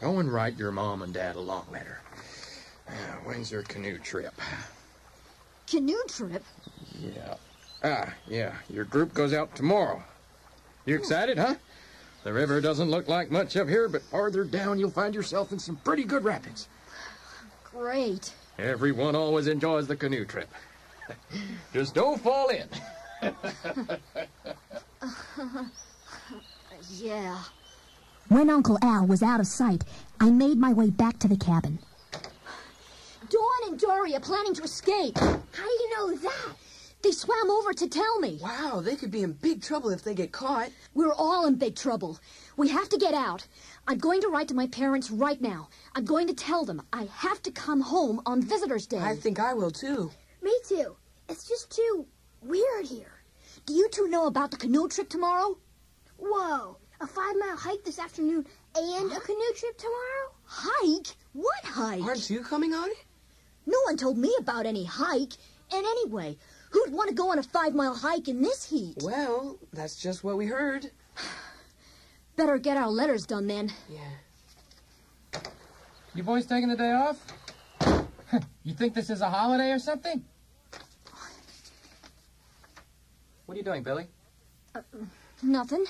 go 0.00 0.18
and 0.18 0.32
write 0.32 0.56
your 0.56 0.72
mom 0.72 1.02
and 1.02 1.12
dad 1.12 1.36
a 1.36 1.40
long 1.40 1.66
letter. 1.70 2.00
Uh, 2.88 2.92
when's 3.24 3.50
your 3.50 3.62
canoe 3.62 3.98
trip? 3.98 4.34
Canoe 5.66 6.02
trip? 6.08 6.44
Yeah. 7.00 7.34
Ah, 7.82 8.14
yeah. 8.26 8.54
Your 8.70 8.84
group 8.84 9.12
goes 9.14 9.32
out 9.32 9.54
tomorrow. 9.54 10.02
You 10.84 10.96
excited, 10.96 11.38
huh? 11.38 11.56
The 12.24 12.32
river 12.32 12.60
doesn't 12.60 12.90
look 12.90 13.08
like 13.08 13.30
much 13.30 13.56
up 13.56 13.68
here, 13.68 13.88
but 13.88 14.02
farther 14.02 14.44
down 14.44 14.78
you'll 14.78 14.90
find 14.90 15.14
yourself 15.14 15.52
in 15.52 15.58
some 15.58 15.76
pretty 15.76 16.04
good 16.04 16.24
rapids. 16.24 16.68
Great. 17.64 18.32
Everyone 18.58 19.14
always 19.14 19.46
enjoys 19.48 19.86
the 19.86 19.96
canoe 19.96 20.24
trip. 20.24 20.48
Just 21.72 21.94
don't 21.94 22.20
fall 22.20 22.48
in. 22.48 22.68
yeah. 26.98 27.38
When 28.28 28.50
Uncle 28.50 28.78
Al 28.82 29.06
was 29.06 29.22
out 29.22 29.40
of 29.40 29.46
sight, 29.46 29.84
I 30.20 30.30
made 30.30 30.58
my 30.58 30.72
way 30.72 30.90
back 30.90 31.18
to 31.20 31.28
the 31.28 31.36
cabin. 31.36 31.78
Dawn 33.36 33.70
and 33.70 33.78
Dori 33.78 34.14
are 34.14 34.20
planning 34.20 34.54
to 34.54 34.62
escape. 34.62 35.18
How 35.18 35.26
do 35.28 35.62
you 35.62 35.90
know 35.94 36.16
that? 36.16 36.56
They 37.02 37.10
swam 37.10 37.50
over 37.50 37.74
to 37.74 37.86
tell 37.86 38.18
me. 38.18 38.38
Wow, 38.42 38.80
they 38.82 38.96
could 38.96 39.10
be 39.10 39.22
in 39.22 39.32
big 39.34 39.60
trouble 39.60 39.90
if 39.90 40.02
they 40.02 40.14
get 40.14 40.32
caught. 40.32 40.70
We're 40.94 41.12
all 41.12 41.44
in 41.44 41.56
big 41.56 41.76
trouble. 41.76 42.18
We 42.56 42.68
have 42.68 42.88
to 42.88 42.96
get 42.96 43.12
out. 43.12 43.46
I'm 43.86 43.98
going 43.98 44.22
to 44.22 44.28
write 44.28 44.48
to 44.48 44.54
my 44.54 44.68
parents 44.68 45.10
right 45.10 45.38
now. 45.38 45.68
I'm 45.94 46.06
going 46.06 46.28
to 46.28 46.32
tell 46.32 46.64
them 46.64 46.80
I 46.94 47.10
have 47.12 47.42
to 47.42 47.50
come 47.50 47.82
home 47.82 48.22
on 48.24 48.40
Visitor's 48.40 48.86
Day. 48.86 49.00
I 49.00 49.14
think 49.14 49.38
I 49.38 49.52
will 49.52 49.70
too. 49.70 50.10
Me 50.40 50.58
too. 50.66 50.96
It's 51.28 51.46
just 51.46 51.70
too 51.70 52.06
weird 52.40 52.86
here. 52.86 53.20
Do 53.66 53.74
you 53.74 53.90
two 53.90 54.08
know 54.08 54.28
about 54.28 54.50
the 54.50 54.56
canoe 54.56 54.88
trip 54.88 55.10
tomorrow? 55.10 55.58
Whoa, 56.16 56.78
a 57.02 57.06
five 57.06 57.34
mile 57.38 57.56
hike 57.58 57.84
this 57.84 57.98
afternoon 57.98 58.46
and 58.74 59.12
a 59.12 59.20
canoe 59.20 59.52
trip 59.54 59.76
tomorrow? 59.76 60.32
Hike? 60.46 61.08
What 61.34 61.64
hike? 61.64 62.02
Aren't 62.02 62.30
you 62.30 62.42
coming 62.42 62.72
on 62.72 62.88
it? 62.88 63.05
No 63.66 63.78
one 63.84 63.96
told 63.96 64.16
me 64.16 64.34
about 64.38 64.66
any 64.66 64.84
hike. 64.84 65.32
And 65.72 65.84
anyway, 65.84 66.36
who'd 66.70 66.92
want 66.92 67.08
to 67.08 67.14
go 67.14 67.30
on 67.30 67.38
a 67.38 67.42
five 67.42 67.74
mile 67.74 67.94
hike 67.94 68.28
in 68.28 68.42
this 68.42 68.68
heat? 68.68 69.02
Well, 69.02 69.58
that's 69.72 69.96
just 69.96 70.22
what 70.22 70.36
we 70.36 70.46
heard. 70.46 70.90
Better 72.36 72.58
get 72.58 72.76
our 72.76 72.90
letters 72.90 73.26
done 73.26 73.46
then. 73.46 73.72
Yeah. 73.88 75.40
You 76.14 76.22
boys 76.22 76.46
taking 76.46 76.68
the 76.68 76.76
day 76.76 76.92
off? 76.92 77.20
you 78.62 78.74
think 78.74 78.94
this 78.94 79.10
is 79.10 79.20
a 79.20 79.28
holiday 79.28 79.70
or 79.70 79.78
something? 79.78 80.24
What 83.46 83.54
are 83.54 83.58
you 83.58 83.64
doing, 83.64 83.82
Billy? 83.82 84.06
Uh, 84.74 84.80
nothing. 85.42 85.84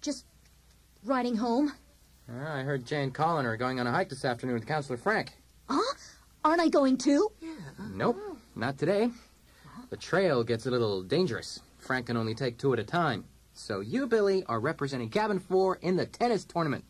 Just 0.00 0.24
riding 1.04 1.36
home. 1.36 1.72
Uh, 2.28 2.48
I 2.48 2.62
heard 2.62 2.86
Jane 2.86 3.02
and 3.02 3.14
Colin 3.14 3.46
are 3.46 3.56
going 3.56 3.80
on 3.80 3.86
a 3.86 3.92
hike 3.92 4.08
this 4.08 4.24
afternoon 4.24 4.54
with 4.54 4.66
Counselor 4.66 4.96
Frank. 4.96 5.32
Huh? 5.68 5.94
Aren't 6.44 6.60
I 6.60 6.68
going 6.68 6.96
too? 6.96 7.30
Yeah. 7.40 7.50
Nope, 7.92 8.18
not 8.56 8.78
today. 8.78 9.10
The 9.90 9.96
trail 9.96 10.42
gets 10.42 10.66
a 10.66 10.70
little 10.70 11.02
dangerous. 11.02 11.60
Frank 11.78 12.06
can 12.06 12.16
only 12.16 12.34
take 12.34 12.58
two 12.58 12.72
at 12.72 12.78
a 12.78 12.84
time. 12.84 13.24
So 13.54 13.80
you, 13.80 14.06
Billy, 14.06 14.44
are 14.48 14.58
representing 14.60 15.10
Cabin 15.10 15.38
4 15.38 15.76
in 15.82 15.96
the 15.96 16.06
tennis 16.06 16.44
tournament. 16.44 16.84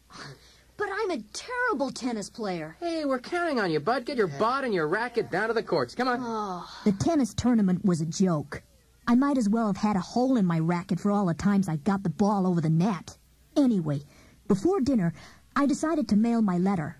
But 0.77 0.89
I'm 0.91 1.11
a 1.11 1.23
terrible 1.33 1.91
tennis 1.91 2.31
player. 2.31 2.77
Hey, 2.81 3.05
we're 3.05 3.19
counting 3.19 3.61
on 3.61 3.71
you, 3.71 3.81
bud. 3.81 4.07
Get 4.07 4.17
your 4.17 4.29
bod 4.29 4.65
and 4.65 4.73
your 4.73 4.89
racket 4.89 5.31
down 5.31 5.49
to 5.49 5.55
the 5.55 5.63
courts. 5.63 5.95
Come 5.95 6.09
on. 6.09 6.19
Oh. 6.23 6.67
The 6.85 6.93
tennis 6.93 7.35
tournament 7.35 7.85
was 7.85 8.01
a 8.01 8.07
joke. 8.07 8.63
I 9.07 9.15
might 9.17 9.37
as 9.37 9.49
well 9.49 9.67
have 9.67 9.77
had 9.77 9.97
a 9.97 10.01
hole 10.01 10.37
in 10.37 10.47
my 10.47 10.61
racket 10.61 10.99
for 10.99 11.11
all 11.11 11.27
the 11.27 11.35
times 11.35 11.69
I 11.69 11.77
got 11.77 12.05
the 12.05 12.09
ball 12.09 12.47
over 12.47 12.61
the 12.61 12.71
net. 12.71 13.19
Anyway, 13.57 14.01
before 14.49 14.81
dinner, 14.81 15.13
I 15.55 15.67
decided 15.67 16.09
to 16.09 16.17
mail 16.17 16.41
my 16.41 16.57
letter. 16.57 16.97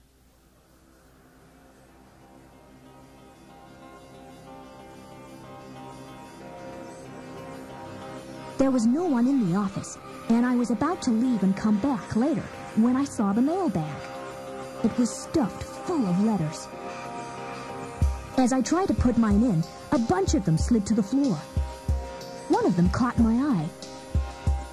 There 8.59 8.71
was 8.71 8.87
no 8.87 9.05
one 9.05 9.27
in 9.27 9.51
the 9.51 9.57
office, 9.57 9.99
and 10.29 10.47
I 10.47 10.55
was 10.55 10.71
about 10.71 11.03
to 11.03 11.11
leave 11.11 11.43
and 11.43 11.57
come 11.57 11.79
back 11.79 12.15
later 12.15 12.45
when 12.77 12.97
I 12.97 13.05
saw 13.05 13.33
the 13.33 13.43
mailbag. 13.43 14.01
It 14.85 14.97
was 14.99 15.11
stuffed 15.11 15.63
full 15.63 16.07
of 16.07 16.25
letters. 16.25 16.69
As 18.39 18.53
I 18.53 18.61
tried 18.61 18.89
to 18.89 18.95
put 18.95 19.19
mine 19.19 19.43
in, 19.43 19.65
a 19.91 19.99
bunch 19.99 20.35
of 20.35 20.45
them 20.45 20.59
slid 20.59 20.87
to 20.87 20.95
the 20.95 21.03
floor. 21.03 21.37
One 22.49 22.67
of 22.67 22.77
them 22.77 22.91
caught 22.91 23.19
my 23.19 23.35
eye. 23.35 23.69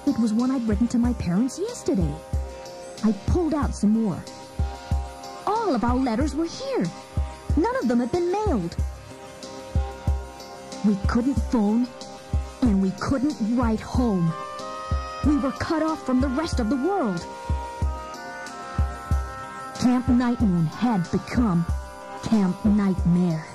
It 0.06 0.18
was 0.18 0.32
one 0.32 0.50
I'd 0.50 0.66
written 0.66 0.88
to 0.88 0.98
my 0.98 1.12
parents 1.14 1.58
yesterday. 1.58 2.14
I 3.04 3.12
pulled 3.26 3.54
out 3.54 3.74
some 3.74 3.90
more. 3.90 4.22
All 5.46 5.74
of 5.74 5.84
our 5.84 5.96
letters 5.96 6.34
were 6.34 6.46
here. 6.46 6.86
None 7.56 7.76
of 7.76 7.88
them 7.88 8.00
had 8.00 8.12
been 8.12 8.30
mailed. 8.30 8.76
We 10.84 10.96
couldn't 11.06 11.34
phone, 11.34 11.86
and 12.62 12.82
we 12.82 12.90
couldn't 12.92 13.36
write 13.56 13.80
home. 13.80 14.32
We 15.26 15.36
were 15.36 15.52
cut 15.52 15.82
off 15.82 16.04
from 16.04 16.20
the 16.20 16.28
rest 16.28 16.60
of 16.60 16.70
the 16.70 16.76
world. 16.76 17.26
Camp 19.80 20.08
Night 20.08 20.40
Moon 20.40 20.66
had 20.66 21.10
become 21.10 21.64
Camp 22.22 22.62
Nightmare. 22.64 23.46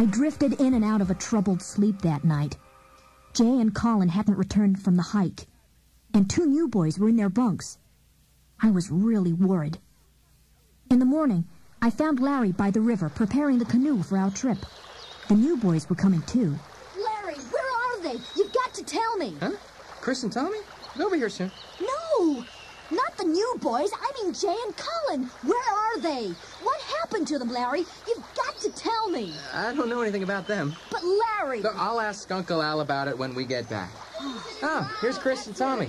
I 0.00 0.06
drifted 0.06 0.58
in 0.62 0.72
and 0.72 0.82
out 0.82 1.02
of 1.02 1.10
a 1.10 1.14
troubled 1.14 1.60
sleep 1.60 2.00
that 2.00 2.24
night. 2.24 2.56
Jay 3.34 3.60
and 3.60 3.74
Colin 3.74 4.08
hadn't 4.08 4.38
returned 4.38 4.82
from 4.82 4.96
the 4.96 5.02
hike, 5.02 5.46
and 6.14 6.24
two 6.24 6.46
new 6.46 6.68
boys 6.68 6.98
were 6.98 7.10
in 7.10 7.16
their 7.16 7.28
bunks. 7.28 7.76
I 8.62 8.70
was 8.70 8.90
really 8.90 9.34
worried. 9.34 9.78
In 10.90 11.00
the 11.00 11.04
morning, 11.04 11.44
I 11.82 11.90
found 11.90 12.18
Larry 12.18 12.50
by 12.50 12.70
the 12.70 12.80
river 12.80 13.10
preparing 13.10 13.58
the 13.58 13.66
canoe 13.66 14.02
for 14.02 14.16
our 14.16 14.30
trip. 14.30 14.64
The 15.28 15.34
new 15.34 15.58
boys 15.58 15.86
were 15.90 15.96
coming 15.96 16.22
too. 16.22 16.58
Larry, 16.96 17.34
where 17.34 17.70
are 17.70 18.02
they? 18.02 18.18
You've 18.36 18.54
got 18.54 18.72
to 18.72 18.82
tell 18.82 19.18
me. 19.18 19.36
Huh? 19.38 19.50
Chris 20.00 20.22
and 20.22 20.32
Tommy? 20.32 20.60
They'll 20.96 21.10
be 21.10 21.18
here 21.18 21.28
soon. 21.28 21.52
No! 21.78 22.42
Not 22.90 23.18
the 23.18 23.24
new 23.24 23.54
boys. 23.60 23.90
I 23.92 24.22
mean 24.22 24.32
Jay 24.32 24.56
and 24.64 24.74
Colin. 24.78 25.30
Where 25.42 25.74
are 25.74 26.00
they? 26.00 26.34
What 26.90 27.00
happened 27.00 27.28
to 27.28 27.38
them, 27.38 27.50
Larry? 27.50 27.84
You've 28.06 28.24
got 28.34 28.50
to 28.60 28.60
to 28.60 28.70
tell 28.72 29.08
me. 29.08 29.32
I 29.54 29.74
don't 29.74 29.88
know 29.88 30.02
anything 30.02 30.22
about 30.22 30.46
them. 30.46 30.74
But 30.90 31.02
Larry. 31.04 31.62
So 31.62 31.72
I'll 31.74 32.00
ask 32.00 32.30
Uncle 32.30 32.62
Al 32.62 32.80
about 32.80 33.08
it 33.08 33.16
when 33.16 33.34
we 33.34 33.44
get 33.44 33.68
back. 33.68 33.90
Oh, 34.62 34.94
here's 35.00 35.16
Chris 35.16 35.46
and 35.46 35.56
Tommy. 35.56 35.88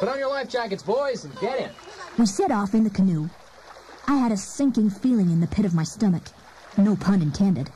Put 0.00 0.08
on 0.08 0.18
your 0.18 0.30
life 0.30 0.48
jackets, 0.48 0.82
boys, 0.82 1.26
and 1.26 1.38
get 1.38 1.60
in. 1.60 1.70
We 2.18 2.24
set 2.24 2.50
off 2.50 2.72
in 2.72 2.82
the 2.82 2.88
canoe. 2.88 3.28
I 4.08 4.16
had 4.16 4.32
a 4.32 4.38
sinking 4.38 4.88
feeling 4.88 5.28
in 5.28 5.40
the 5.40 5.46
pit 5.46 5.66
of 5.66 5.74
my 5.74 5.84
stomach. 5.84 6.22
No 6.78 6.96
pun 6.96 7.20
intended. 7.20 7.68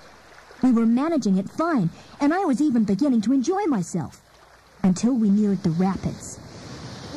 We 0.62 0.73
were 0.73 0.87
managing 0.87 1.37
it 1.37 1.51
fine, 1.51 1.91
and 2.21 2.33
I 2.33 2.47
was 2.47 2.62
even 2.62 2.85
beginning 2.85 3.21
to 3.23 3.35
enjoy 3.35 3.64
myself. 3.66 4.23
Until 4.83 5.12
we 5.12 5.29
neared 5.29 5.62
the 5.62 5.73
rapids. 5.73 6.39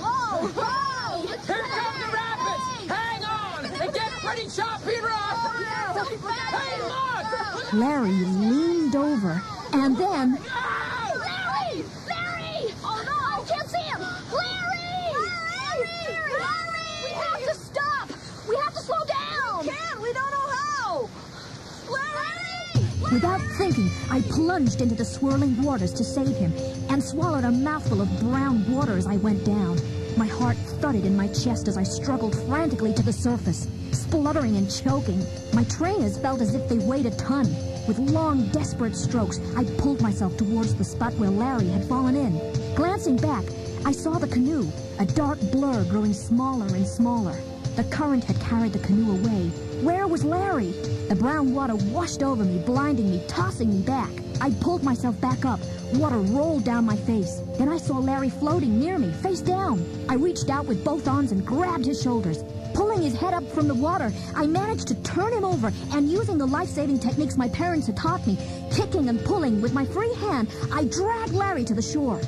Whoa! 0.02 0.48
Whoa! 0.50 1.22
Here 1.22 1.64
come 1.64 2.02
the 2.02 2.14
rapids! 2.14 2.92
Hang 2.92 3.24
on! 3.24 3.66
It 3.88 3.94
gets 3.94 4.20
pretty 4.20 4.50
choppy 4.50 5.00
rough! 5.00 5.44
Hey, 6.54 6.82
look! 6.84 7.63
Larry 7.74 8.12
leaned 8.12 8.96
over, 8.96 9.42
and 9.72 9.98
then 9.98 10.34
Larry! 10.34 11.84
Larry! 12.08 12.74
Oh 12.84 13.02
no, 13.04 13.16
I 13.18 13.44
can't 13.48 13.68
see 13.68 13.80
him! 13.80 14.00
Larry! 14.00 15.10
Larry! 15.26 15.90
Larry! 16.38 17.04
We 17.04 17.10
have 17.16 17.44
to 17.48 17.56
stop! 17.56 18.10
We 18.48 18.56
have 18.58 18.74
to 18.76 18.80
slow 18.80 19.04
down! 19.06 19.66
We 19.66 19.72
can't! 19.72 20.02
We 20.04 20.14
don't 20.14 20.32
know 20.32 20.50
how! 20.52 21.10
Larry! 21.90 23.12
Without 23.12 23.42
thinking, 23.58 23.90
I 24.12 24.22
plunged 24.22 24.82
into 24.82 24.94
the 24.94 25.06
swirling 25.06 25.60
waters 25.64 25.94
to 25.94 26.04
save 26.04 26.36
him 26.36 26.54
and 26.90 27.04
swallowed 27.04 27.44
a 27.44 27.52
mouthful 27.52 28.02
of 28.02 28.20
brown 28.20 28.72
water 28.72 28.96
as 28.98 29.08
I 29.08 29.18
went 29.18 29.46
down. 29.46 29.80
My 30.16 30.28
heart 30.28 30.58
thudded 30.80 31.06
in 31.06 31.18
my 31.18 31.28
chest 31.28 31.68
as 31.68 31.76
I 31.76 31.82
struggled 31.84 32.36
frantically 32.46 32.94
to 32.94 33.02
the 33.02 33.12
surface, 33.12 33.68
spluttering 33.92 34.58
and 34.58 34.70
choking. 34.70 35.26
My 35.54 35.64
trainers 35.64 36.20
felt 36.20 36.40
as 36.40 36.54
if 36.54 36.70
they 36.70 36.78
weighed 36.78 37.08
a 37.08 37.12
ton. 37.12 37.48
With 37.88 37.98
long, 37.98 38.48
desperate 38.50 38.96
strokes, 38.96 39.40
I 39.58 39.64
pulled 39.80 40.02
myself 40.02 40.38
towards 40.38 40.76
the 40.76 40.84
spot 40.84 41.14
where 41.16 41.32
Larry 41.32 41.68
had 41.68 41.86
fallen 41.86 42.16
in. 42.16 42.38
Glancing 42.76 43.18
back, 43.18 43.44
I 43.86 43.92
saw 43.92 44.20
the 44.20 44.28
canoe, 44.28 44.72
a 45.00 45.06
dark 45.06 45.40
blur 45.52 45.84
growing 45.86 46.14
smaller 46.14 46.68
and 46.68 46.88
smaller. 46.88 47.36
The 47.76 47.84
current 47.86 48.24
had 48.24 48.40
carried 48.40 48.74
the 48.74 48.80
canoe 48.80 49.14
away. 49.14 49.73
Where 49.84 50.08
was 50.08 50.24
Larry? 50.24 50.72
The 51.10 51.16
brown 51.16 51.54
water 51.54 51.76
washed 51.76 52.24
over 52.24 52.46
me, 52.46 52.64
blinding 52.66 53.12
me, 53.12 53.22
tossing 53.28 53.70
me 53.70 53.82
back. 53.82 54.10
I 54.40 54.52
pulled 54.62 54.82
myself 54.82 55.20
back 55.20 55.44
up. 55.44 55.60
Water 55.96 56.20
rolled 56.20 56.64
down 56.64 56.86
my 56.86 56.96
face. 56.96 57.42
Then 57.58 57.68
I 57.68 57.76
saw 57.76 57.98
Larry 57.98 58.30
floating 58.30 58.80
near 58.80 58.98
me, 58.98 59.12
face 59.12 59.42
down. 59.42 59.86
I 60.08 60.14
reached 60.14 60.50
out 60.50 60.68
with 60.68 60.86
both 60.86 61.06
arms 61.10 61.34
and 61.34 61.46
grabbed 61.46 61.84
his 61.84 62.02
shoulders. 62.02 62.46
Pulling 62.74 63.02
his 63.02 63.14
head 63.14 63.34
up 63.34 63.44
from 63.52 63.68
the 63.68 63.76
water, 63.76 64.10
I 64.34 64.48
managed 64.48 64.88
to 64.88 64.96
turn 65.04 65.34
him 65.34 65.44
over, 65.44 65.70
and 65.92 66.10
using 66.10 66.38
the 66.38 66.48
life-saving 66.48 67.00
techniques 67.00 67.36
my 67.36 67.50
parents 67.50 67.88
had 67.88 67.98
taught 67.98 68.26
me, 68.26 68.38
kicking 68.72 69.10
and 69.10 69.20
pulling 69.26 69.62
with 69.62 69.74
my 69.74 69.84
free 69.84 70.16
hand, 70.16 70.48
I 70.72 70.86
dragged 70.86 71.34
Larry 71.34 71.66
to 71.66 71.74
the 71.74 71.82
shore. 71.82 72.22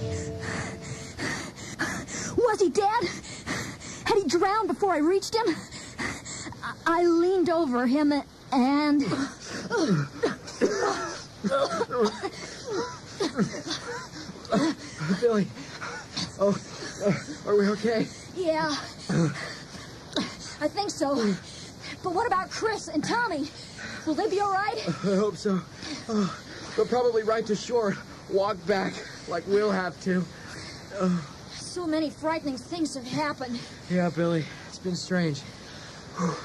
Was 2.35 2.59
he 2.59 2.69
dead? 2.69 3.03
Had 4.03 4.17
he 4.17 4.27
drowned 4.27 4.67
before 4.67 4.91
I 4.91 4.97
reached 4.97 5.33
him? 5.33 5.55
I, 6.87 7.03
leaned 7.03 7.49
over 7.49 7.87
him 7.87 8.13
and... 8.51 9.01
Billy. 15.21 15.47
Oh, 16.39 16.57
uh, 17.05 17.49
are 17.49 17.55
we 17.55 17.67
okay? 17.69 18.07
Yeah. 18.35 18.75
I 20.61 20.67
think 20.67 20.89
so. 20.89 21.33
But 22.03 22.13
what 22.13 22.27
about 22.27 22.49
Chris 22.49 22.87
and 22.87 23.03
Tommy? 23.03 23.47
Will 24.05 24.13
they 24.13 24.29
be 24.29 24.39
all 24.39 24.51
right? 24.51 24.87
I 24.87 25.15
hope 25.15 25.37
so. 25.37 25.61
Oh, 26.09 26.37
they'll 26.75 26.85
probably 26.85 27.23
ride 27.23 27.47
to 27.47 27.55
shore, 27.55 27.97
walk 28.31 28.63
back 28.67 28.93
like 29.27 29.43
we'll 29.47 29.71
have 29.71 29.99
to. 30.01 30.23
Oh, 30.99 31.27
So 31.53 31.85
many 31.87 32.09
frightening 32.09 32.57
things 32.57 32.95
have 32.95 33.07
happened. 33.07 33.59
yeah, 33.89 34.09
Billy, 34.09 34.45
it's 34.67 34.79
been 34.79 34.95
strange. 34.95 35.41
Whew. 36.17 36.35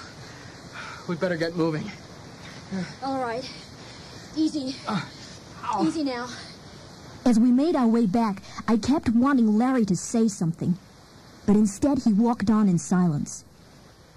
We 1.10 1.16
better 1.16 1.36
get 1.36 1.56
moving. 1.56 1.90
All 3.02 3.20
right. 3.20 3.42
Easy. 4.36 4.76
Ah, 4.86 5.04
Easy 5.82 6.04
now. 6.04 6.28
As 7.24 7.36
we 7.36 7.50
made 7.50 7.74
our 7.74 7.88
way 7.88 8.06
back, 8.06 8.44
I 8.68 8.76
kept 8.76 9.08
wanting 9.08 9.58
Larry 9.58 9.84
to 9.86 9.96
say 9.96 10.28
something. 10.28 10.78
But 11.46 11.56
instead, 11.56 11.98
he 11.98 12.12
walked 12.12 12.48
on 12.48 12.68
in 12.68 12.78
silence. 12.78 13.44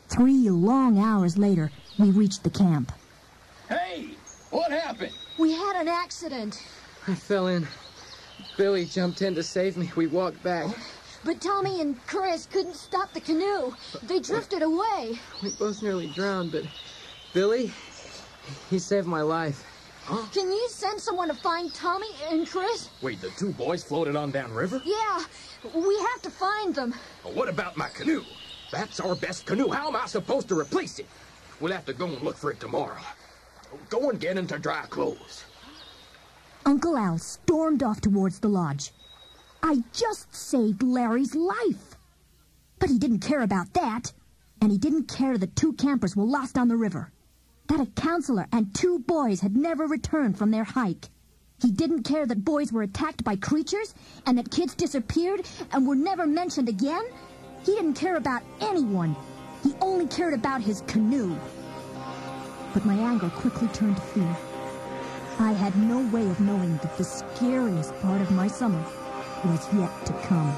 Three 0.08 0.52
long 0.52 1.00
hours 1.00 1.36
later, 1.36 1.72
we 1.98 2.12
reached 2.12 2.44
the 2.44 2.52
camp. 2.52 2.92
Hey! 3.70 4.12
What 4.52 4.72
happened? 4.72 5.14
We 5.40 5.52
had 5.52 5.82
an 5.82 5.88
accident. 5.88 6.64
I 7.08 7.16
fell 7.16 7.48
in. 7.48 7.68
Billy 8.56 8.86
jumped 8.86 9.24
in 9.24 9.34
to 9.34 9.42
save 9.42 9.78
me. 9.78 9.90
We 9.96 10.06
walked 10.06 10.44
back. 10.44 10.68
But 11.26 11.40
Tommy 11.40 11.82
and 11.82 11.96
Chris 12.06 12.46
couldn't 12.46 12.76
stop 12.76 13.14
the 13.14 13.22
canoe. 13.22 13.74
They 14.04 14.20
drifted 14.20 14.62
away. 14.62 15.20
We 15.42 15.52
both 15.58 15.82
nearly 15.82 16.08
drowned, 16.08 16.52
but 16.52 16.64
Billy, 17.34 17.72
he 18.70 18.80
saved 18.80 19.08
my 19.08 19.22
life. 19.22 19.66
Can 20.34 20.52
you 20.52 20.68
send 20.70 21.00
someone 21.00 21.30
to 21.30 21.34
find 21.34 21.74
Tommy 21.74 22.10
and 22.30 22.46
Chris? 22.46 22.90
Wait, 23.02 23.22
the 23.22 23.30
two 23.38 23.54
boys 23.54 23.84
floated 23.84 24.18
on 24.18 24.32
downriver? 24.32 24.82
Yeah, 24.84 25.24
we 25.74 25.98
have 25.98 26.22
to 26.24 26.30
find 26.30 26.76
them. 26.76 26.94
Well, 27.24 27.34
what 27.34 27.48
about 27.48 27.78
my 27.78 27.88
canoe? 27.88 28.24
That's 28.70 29.00
our 29.00 29.16
best 29.16 29.46
canoe. 29.46 29.70
How 29.70 29.88
am 29.88 29.96
I 29.96 30.08
supposed 30.08 30.50
to 30.50 30.60
replace 30.60 31.00
it? 31.00 31.06
We'll 31.62 31.72
have 31.72 31.86
to 31.86 31.94
go 31.94 32.08
and 32.08 32.22
look 32.22 32.36
for 32.36 32.52
it 32.52 32.60
tomorrow. 32.60 33.00
Go 33.90 34.10
and 34.10 34.20
get 34.20 34.38
into 34.38 34.60
dry 34.60 34.82
clothes. 34.90 35.46
Uncle 36.66 36.98
Al 36.98 37.18
stormed 37.18 37.82
off 37.82 38.02
towards 38.02 38.40
the 38.40 38.50
lodge. 38.50 38.92
I 39.66 39.82
just 39.94 40.36
saved 40.36 40.84
Larry's 40.84 41.36
life. 41.36 41.96
But 42.80 42.90
he 42.90 43.00
didn't 43.00 43.20
care 43.20 43.42
about 43.42 43.74
that. 43.76 44.12
And 44.62 44.70
he 44.70 44.78
didn't 44.78 45.08
care 45.08 45.38
that 45.38 45.56
two 45.56 45.72
campers 45.74 46.18
were 46.18 46.26
lost 46.26 46.58
on 46.58 46.68
the 46.68 46.76
river. 46.76 47.14
That 47.70 47.80
a 47.80 47.86
counselor 47.86 48.46
and 48.52 48.76
two 48.76 49.00
boys 49.00 49.40
had 49.40 49.56
never 49.56 49.88
returned 49.88 50.38
from 50.38 50.52
their 50.52 50.66
hike. 50.66 51.06
He 51.62 51.72
didn't 51.72 52.04
care 52.04 52.26
that 52.26 52.44
boys 52.44 52.74
were 52.74 52.82
attacked 52.82 53.24
by 53.24 53.38
creatures 53.38 53.96
and 54.26 54.38
that 54.38 54.52
kids 54.52 54.76
disappeared 54.76 55.48
and 55.72 55.88
were 55.88 55.96
never 55.96 56.28
mentioned 56.28 56.68
again. 56.68 57.06
He 57.66 57.74
didn't 57.74 57.94
care 57.94 58.18
about 58.18 58.44
anyone. 58.60 59.16
He 59.64 59.74
only 59.80 60.08
cared 60.08 60.34
about 60.34 60.60
his 60.60 60.82
canoe. 60.88 61.38
But 62.74 62.84
my 62.86 62.96
anger 62.96 63.30
quickly 63.30 63.70
turned 63.70 63.96
to 63.96 64.02
fear. 64.02 64.38
I 65.40 65.54
had 65.54 65.78
no 65.78 66.06
way 66.10 66.30
of 66.30 66.42
knowing 66.42 66.76
that 66.78 66.98
the 66.98 67.06
scariest 67.06 67.98
part 68.02 68.20
of 68.20 68.30
my 68.30 68.50
summer 68.50 68.84
was 69.46 69.74
yet 69.74 70.06
to 70.06 70.14
come. 70.28 70.56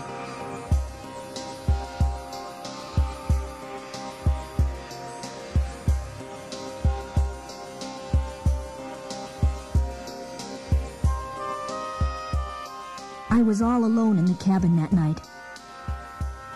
I 13.30 13.42
was 13.42 13.62
all 13.62 13.86
alone 13.86 14.18
in 14.18 14.26
the 14.26 14.34
cabin 14.36 14.76
that 14.78 14.94
night. 14.94 15.20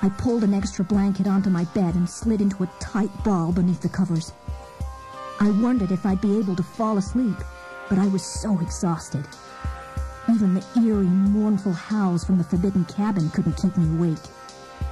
I 0.01 0.09
pulled 0.09 0.43
an 0.43 0.53
extra 0.53 0.85
blanket 0.85 1.27
onto 1.27 1.49
my 1.49 1.65
bed 1.65 1.95
and 1.95 2.09
slid 2.09 2.41
into 2.41 2.63
a 2.63 2.69
tight 2.79 3.11
ball 3.23 3.51
beneath 3.51 3.81
the 3.81 3.89
covers. 3.89 4.31
I 5.41 5.49
wondered 5.49 5.91
if 5.91 6.05
I'd 6.05 6.21
be 6.21 6.37
able 6.37 6.55
to 6.55 6.63
fall 6.63 6.97
asleep, 6.97 7.37
but 7.89 7.97
I 7.97 8.07
was 8.07 8.23
so 8.23 8.59
exhausted. 8.59 9.25
Even 10.29 10.53
the 10.53 10.63
eerie, 10.77 11.05
mournful 11.05 11.73
howls 11.73 12.23
from 12.23 12.37
the 12.37 12.43
forbidden 12.43 12.85
cabin 12.85 13.29
couldn't 13.31 13.57
keep 13.57 13.75
me 13.75 13.97
awake. 13.97 14.23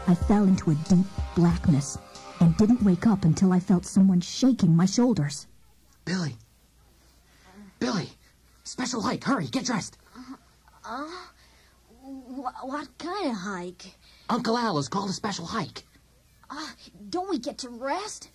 I 0.08 0.16
fell 0.16 0.44
into 0.46 0.72
a 0.72 0.76
deep 0.90 1.06
blackness 1.36 1.98
and 2.40 2.58
didn't 2.58 2.82
wake 2.84 3.06
up 3.06 3.24
until 3.24 3.54
I 3.54 3.60
felt 3.60 3.86
someone 3.86 4.20
shaking 4.22 4.76
my 4.76 4.86
shoulders. 4.86 5.46
Billy. 6.06 6.38
Billy. 7.80 8.10
Special 8.64 9.02
hike. 9.02 9.24
Hurry, 9.24 9.48
get 9.48 9.66
dressed. 9.66 9.98
Uh, 10.84 11.06
wh- 12.02 12.66
what 12.66 12.88
kind 12.98 13.30
of 13.30 13.38
hike? 13.38 13.96
Uncle 14.30 14.58
Al 14.58 14.78
has 14.78 14.88
called 14.88 15.10
a 15.10 15.14
special 15.14 15.46
hike. 15.46 15.84
Uh, 16.50 16.68
don't 17.10 17.30
we 17.30 17.38
get 17.38 17.60
to 17.60 17.70
rest? 17.70 18.30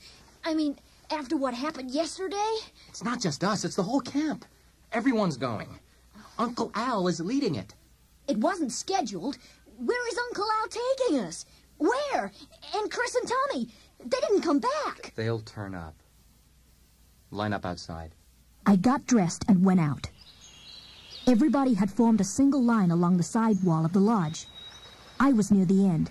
I 0.45 0.55
mean, 0.55 0.77
after 1.11 1.37
what 1.37 1.55
happened 1.55 1.91
yesterday? 1.91 2.57
It's 2.89 3.03
not 3.03 3.21
just 3.21 3.43
us, 3.43 3.65
it's 3.65 3.77
the 3.77 3.83
whole 3.83 4.01
camp. 4.01 4.45
Everyone's 4.93 5.37
going. 5.37 5.69
Uncle 6.39 6.71
Al 6.75 7.09
is 7.09 7.21
leading 7.21 7.55
it. 7.55 7.75
It 8.29 8.39
wasn't 8.39 8.73
scheduled. 8.73 9.37
Where 9.79 10.09
is 10.09 10.19
Uncle 10.29 10.47
Al 10.61 10.69
taking 10.69 11.19
us? 11.21 11.45
Where? 11.79 12.33
And 12.75 12.91
Chris 12.91 13.15
and 13.15 13.29
Tommy. 13.29 13.69
They 14.01 14.21
didn't 14.21 14.43
come 14.43 14.61
back. 14.61 15.13
They'll 15.15 15.41
turn 15.41 15.75
up. 15.75 15.95
Line 17.31 17.53
up 17.53 17.65
outside. 17.65 18.15
I 18.67 18.77
got 18.77 19.07
dressed 19.07 19.45
and 19.49 19.65
went 19.65 19.81
out. 19.81 20.09
Everybody 21.27 21.75
had 21.75 21.91
formed 21.91 22.21
a 22.21 22.25
single 22.25 22.63
line 22.63 22.91
along 22.91 23.17
the 23.17 23.23
side 23.23 23.63
wall 23.63 23.85
of 23.85 23.93
the 23.93 24.01
lodge. 24.01 24.47
I 25.21 25.33
was 25.33 25.51
near 25.51 25.65
the 25.65 25.87
end. 25.87 26.11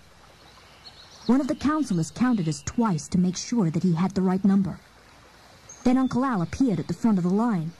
One 1.26 1.42
of 1.42 1.48
the 1.48 1.56
counselors 1.56 2.12
counted 2.12 2.48
us 2.48 2.64
twice 2.66 3.08
to 3.10 3.18
make 3.18 3.38
sure 3.38 3.70
that 3.70 3.84
he 3.84 3.94
had 3.94 4.12
the 4.12 4.22
right 4.22 4.44
number. 4.44 4.80
Then 5.84 5.98
Uncle 5.98 6.26
Al 6.26 6.42
appeared 6.42 6.80
at 6.80 6.88
the 6.88 6.94
front 6.94 7.18
of 7.18 7.24
the 7.24 7.30
line. 7.30 7.72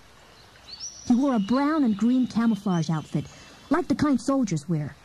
He 1.08 1.16
wore 1.16 1.36
a 1.36 1.40
brown 1.40 1.84
and 1.84 1.98
green 1.98 2.28
camouflage 2.28 2.90
outfit, 2.90 3.26
like 3.70 3.88
the 3.88 3.96
kind 3.96 4.20
soldiers 4.20 4.70
wear. 4.70 4.96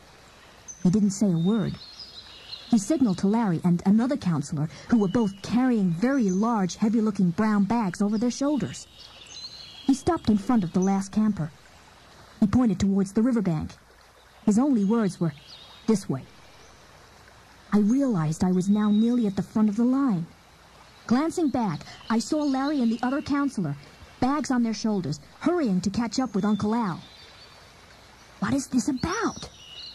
He 0.83 0.91
didn't 0.91 1.11
say 1.11 1.31
a 1.31 1.39
word. 1.39 1.75
He 2.71 2.79
signaled 2.79 3.19
to 3.19 3.29
Larry 3.29 3.61
and 3.65 3.83
another 3.87 4.17
counselor, 4.17 4.69
who 4.89 4.99
were 4.99 5.09
both 5.09 5.41
carrying 5.43 5.91
very 5.91 6.31
large, 6.31 6.77
heavy-looking 6.77 7.31
brown 7.31 7.65
bags 7.65 8.03
over 8.03 8.19
their 8.19 8.31
shoulders. 8.31 8.87
He 9.85 9.95
stopped 9.95 10.29
in 10.29 10.39
front 10.39 10.65
of 10.65 10.73
the 10.73 10.81
last 10.81 11.13
camper. 11.13 11.51
He 12.41 12.47
pointed 12.47 12.81
towards 12.81 13.13
the 13.13 13.23
riverbank. 13.23 13.71
His 14.45 14.59
only 14.59 14.85
words 14.85 15.21
were, 15.21 15.33
this 15.87 16.09
way. 16.09 16.25
I 17.73 17.79
realized 17.79 18.45
I 18.45 18.53
was 18.53 18.69
now 18.69 18.91
nearly 18.91 19.27
at 19.27 19.37
the 19.37 19.43
front 19.43 19.69
of 19.69 19.77
the 19.77 19.85
line. 19.85 20.27
Glancing 21.07 21.49
back, 21.49 21.81
I 22.11 22.19
saw 22.19 22.43
Larry 22.43 22.81
and 22.81 22.91
the 22.91 23.01
other 23.03 23.23
counselor, 23.23 23.77
bags 24.21 24.51
on 24.51 24.63
their 24.63 24.75
shoulders, 24.75 25.21
hurrying 25.41 25.81
to 25.81 25.91
catch 25.91 26.19
up 26.19 26.35
with 26.35 26.45
Uncle 26.45 26.75
Al. 26.75 27.01
What 28.41 28.55
is 28.55 28.67
this 28.67 28.89
about? 28.89 29.49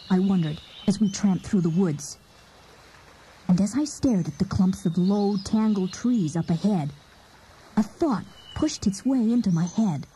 I 0.10 0.20
wondered 0.20 0.60
as 0.88 1.00
we 1.00 1.12
tramped 1.12 1.46
through 1.46 1.62
the 1.62 1.70
woods. 1.70 2.18
And 3.48 3.60
as 3.62 3.78
I 3.78 3.84
stared 3.84 4.28
at 4.28 4.40
the 4.40 4.46
clumps 4.46 4.86
of 4.86 4.98
low, 4.98 5.38
tangled 5.44 5.94
trees 5.94 6.36
up 6.36 6.50
ahead, 6.50 6.92
a 7.78 7.84
thought 7.84 8.26
pushed 8.56 8.88
its 8.88 9.06
way 9.06 9.20
into 9.20 9.52
my 9.52 9.66
head. 9.66 10.08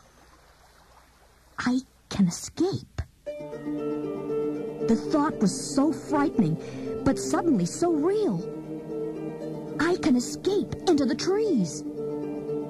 I 1.58 1.80
can 2.08 2.28
escape. 2.28 3.02
The 3.24 5.08
thought 5.10 5.38
was 5.38 5.74
so 5.74 5.92
frightening, 5.92 6.56
but 7.04 7.18
suddenly 7.18 7.66
so 7.66 7.92
real. 7.92 8.36
I 9.80 9.96
can 9.96 10.16
escape 10.16 10.74
into 10.86 11.04
the 11.04 11.14
trees. 11.14 11.82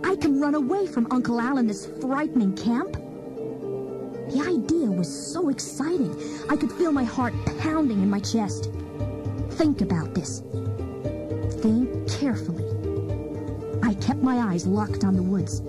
I 0.04 0.16
can 0.16 0.40
run 0.40 0.54
away 0.54 0.86
from 0.86 1.06
Uncle 1.10 1.40
Al 1.40 1.58
in 1.58 1.66
this 1.66 1.86
frightening 2.00 2.54
camp. 2.56 2.92
The 4.30 4.44
idea 4.46 4.90
was 4.90 5.08
so 5.32 5.48
exciting, 5.48 6.14
I 6.48 6.56
could 6.56 6.72
feel 6.72 6.92
my 6.92 7.04
heart 7.04 7.34
pounding 7.60 8.02
in 8.02 8.10
my 8.10 8.20
chest. 8.20 8.70
Think 9.50 9.80
about 9.80 10.14
this. 10.14 10.42
Think 11.62 12.10
carefully. 12.10 12.64
I 13.82 13.94
kept 13.94 14.22
my 14.22 14.52
eyes 14.52 14.66
locked 14.66 15.04
on 15.04 15.16
the 15.16 15.22
woods. 15.22 15.62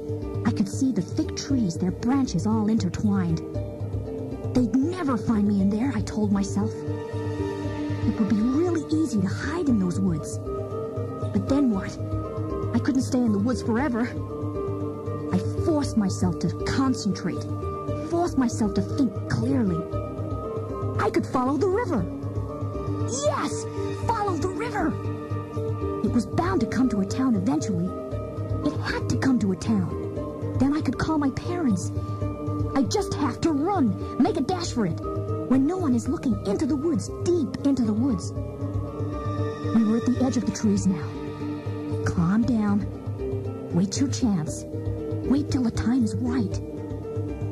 I 0.45 0.51
could 0.51 0.67
see 0.67 0.91
the 0.91 1.01
thick 1.01 1.35
trees, 1.35 1.77
their 1.77 1.91
branches 1.91 2.47
all 2.47 2.67
intertwined. 2.69 3.39
They'd 4.55 4.75
never 4.75 5.17
find 5.17 5.47
me 5.47 5.61
in 5.61 5.69
there, 5.69 5.91
I 5.95 6.01
told 6.01 6.31
myself. 6.31 6.73
It 6.73 8.19
would 8.19 8.29
be 8.29 8.35
really 8.35 8.85
easy 8.91 9.21
to 9.21 9.27
hide 9.27 9.69
in 9.69 9.79
those 9.79 9.99
woods. 9.99 10.37
But 10.37 11.47
then 11.47 11.69
what? 11.69 12.16
I 12.77 12.79
couldn't 12.79 13.01
stay 13.01 13.17
in 13.17 13.31
the 13.31 13.39
woods 13.39 13.63
forever. 13.63 14.01
I 15.33 15.39
forced 15.65 15.97
myself 15.97 16.37
to 16.41 16.63
concentrate, 16.65 17.43
forced 18.11 18.37
myself 18.37 18.75
to 18.75 18.83
think 18.83 19.11
clearly. 19.31 19.83
I 20.99 21.09
could 21.09 21.25
follow 21.25 21.57
the 21.57 21.67
river. 21.67 22.05
Yes! 23.25 23.65
Follow 24.05 24.37
the 24.37 24.49
river! 24.49 24.89
It 26.05 26.11
was 26.11 26.27
bound 26.27 26.61
to 26.61 26.67
come 26.67 26.87
to 26.89 26.99
a 26.99 27.05
town 27.07 27.33
eventually. 27.33 27.87
It 28.69 28.79
had 28.81 29.09
to 29.09 29.17
come 29.17 29.39
to 29.39 29.53
a 29.53 29.55
town. 29.55 30.55
Then 30.59 30.77
I 30.77 30.81
could 30.81 30.99
call 30.99 31.17
my 31.17 31.31
parents. 31.31 31.91
I 32.75 32.83
just 32.83 33.15
have 33.15 33.41
to 33.41 33.53
run, 33.53 34.21
make 34.21 34.37
a 34.37 34.41
dash 34.41 34.71
for 34.71 34.85
it, 34.85 34.99
when 35.49 35.65
no 35.65 35.77
one 35.77 35.95
is 35.95 36.07
looking 36.07 36.45
into 36.45 36.67
the 36.67 36.75
woods, 36.75 37.09
deep 37.23 37.57
into 37.65 37.81
the 37.81 37.93
woods. 37.93 38.33
We 39.73 39.83
were 39.83 39.97
at 39.97 40.05
the 40.05 40.19
edge 40.23 40.37
of 40.37 40.45
the 40.45 40.51
trees 40.51 40.85
now. 40.85 41.16
Down. 42.47 42.87
Wait 43.73 43.99
your 43.99 44.09
chance. 44.09 44.63
Wait 45.29 45.51
till 45.51 45.63
the 45.63 45.71
time 45.71 46.05
is 46.05 46.15
right. 46.15 46.53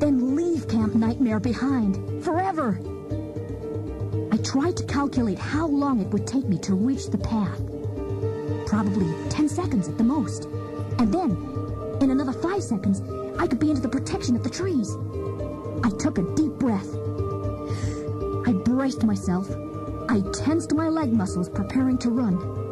Then 0.00 0.34
leave 0.34 0.66
Camp 0.68 0.94
Nightmare 0.94 1.38
behind, 1.38 2.24
forever. 2.24 2.80
I 4.32 4.38
tried 4.38 4.76
to 4.78 4.84
calculate 4.84 5.38
how 5.38 5.66
long 5.66 6.00
it 6.00 6.08
would 6.08 6.26
take 6.26 6.48
me 6.48 6.56
to 6.60 6.74
reach 6.74 7.08
the 7.08 7.18
path. 7.18 7.60
Probably 8.66 9.12
10 9.28 9.50
seconds 9.50 9.86
at 9.86 9.98
the 9.98 10.04
most. 10.04 10.46
And 10.98 11.12
then, 11.12 11.32
in 12.00 12.10
another 12.10 12.32
five 12.32 12.62
seconds, 12.62 13.02
I 13.38 13.46
could 13.46 13.58
be 13.58 13.68
into 13.68 13.82
the 13.82 13.90
protection 13.90 14.34
of 14.34 14.42
the 14.42 14.50
trees. 14.50 14.96
I 15.84 15.90
took 15.98 16.16
a 16.16 16.34
deep 16.34 16.52
breath. 16.52 16.88
I 18.46 18.52
braced 18.64 19.04
myself. 19.04 19.50
I 20.08 20.22
tensed 20.32 20.72
my 20.72 20.88
leg 20.88 21.12
muscles, 21.12 21.50
preparing 21.50 21.98
to 21.98 22.10
run. 22.10 22.65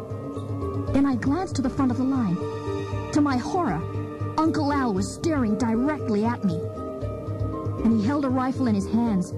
Then 0.95 1.05
I 1.05 1.15
glanced 1.15 1.57
to 1.57 1.61
the 1.61 1.69
front 1.69 1.91
of 1.91 1.97
the 1.97 2.05
line. 2.05 2.37
To 3.11 3.19
my 3.19 3.35
horror, 3.35 3.81
Uncle 4.37 4.71
Al 4.71 4.93
was 4.93 5.13
staring 5.13 5.57
directly 5.57 6.23
at 6.23 6.45
me. 6.45 6.57
And 7.83 7.99
he 7.99 8.07
held 8.07 8.23
a 8.23 8.29
rifle 8.29 8.67
in 8.67 8.75
his 8.75 8.87
hands. 8.87 9.31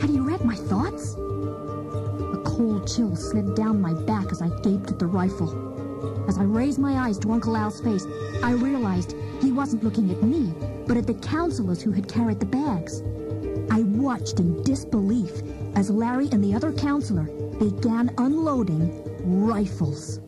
Had 0.00 0.08
he 0.08 0.20
read 0.20 0.42
my 0.42 0.54
thoughts? 0.54 1.12
A 1.12 2.40
cold 2.42 2.88
chill 2.88 3.14
slid 3.14 3.54
down 3.54 3.82
my 3.82 3.92
back 3.92 4.32
as 4.32 4.40
I 4.40 4.48
gaped 4.62 4.90
at 4.90 4.98
the 4.98 5.06
rifle. 5.06 5.52
As 6.26 6.38
I 6.38 6.44
raised 6.44 6.78
my 6.78 7.06
eyes 7.06 7.18
to 7.18 7.30
Uncle 7.30 7.54
Al's 7.54 7.82
face, 7.82 8.06
I 8.42 8.52
realized 8.52 9.14
he 9.42 9.52
wasn't 9.52 9.84
looking 9.84 10.10
at 10.10 10.22
me, 10.22 10.54
but 10.86 10.96
at 10.96 11.06
the 11.06 11.20
counselors 11.20 11.82
who 11.82 11.92
had 11.92 12.08
carried 12.08 12.40
the 12.40 12.46
bags. 12.46 13.02
I 13.70 13.82
watched 13.82 14.40
in 14.40 14.62
disbelief 14.62 15.42
as 15.74 15.90
Larry 15.90 16.30
and 16.32 16.42
the 16.42 16.54
other 16.54 16.72
counselor 16.72 17.24
began 17.58 18.10
unloading 18.16 19.13
rifles. 19.24 20.20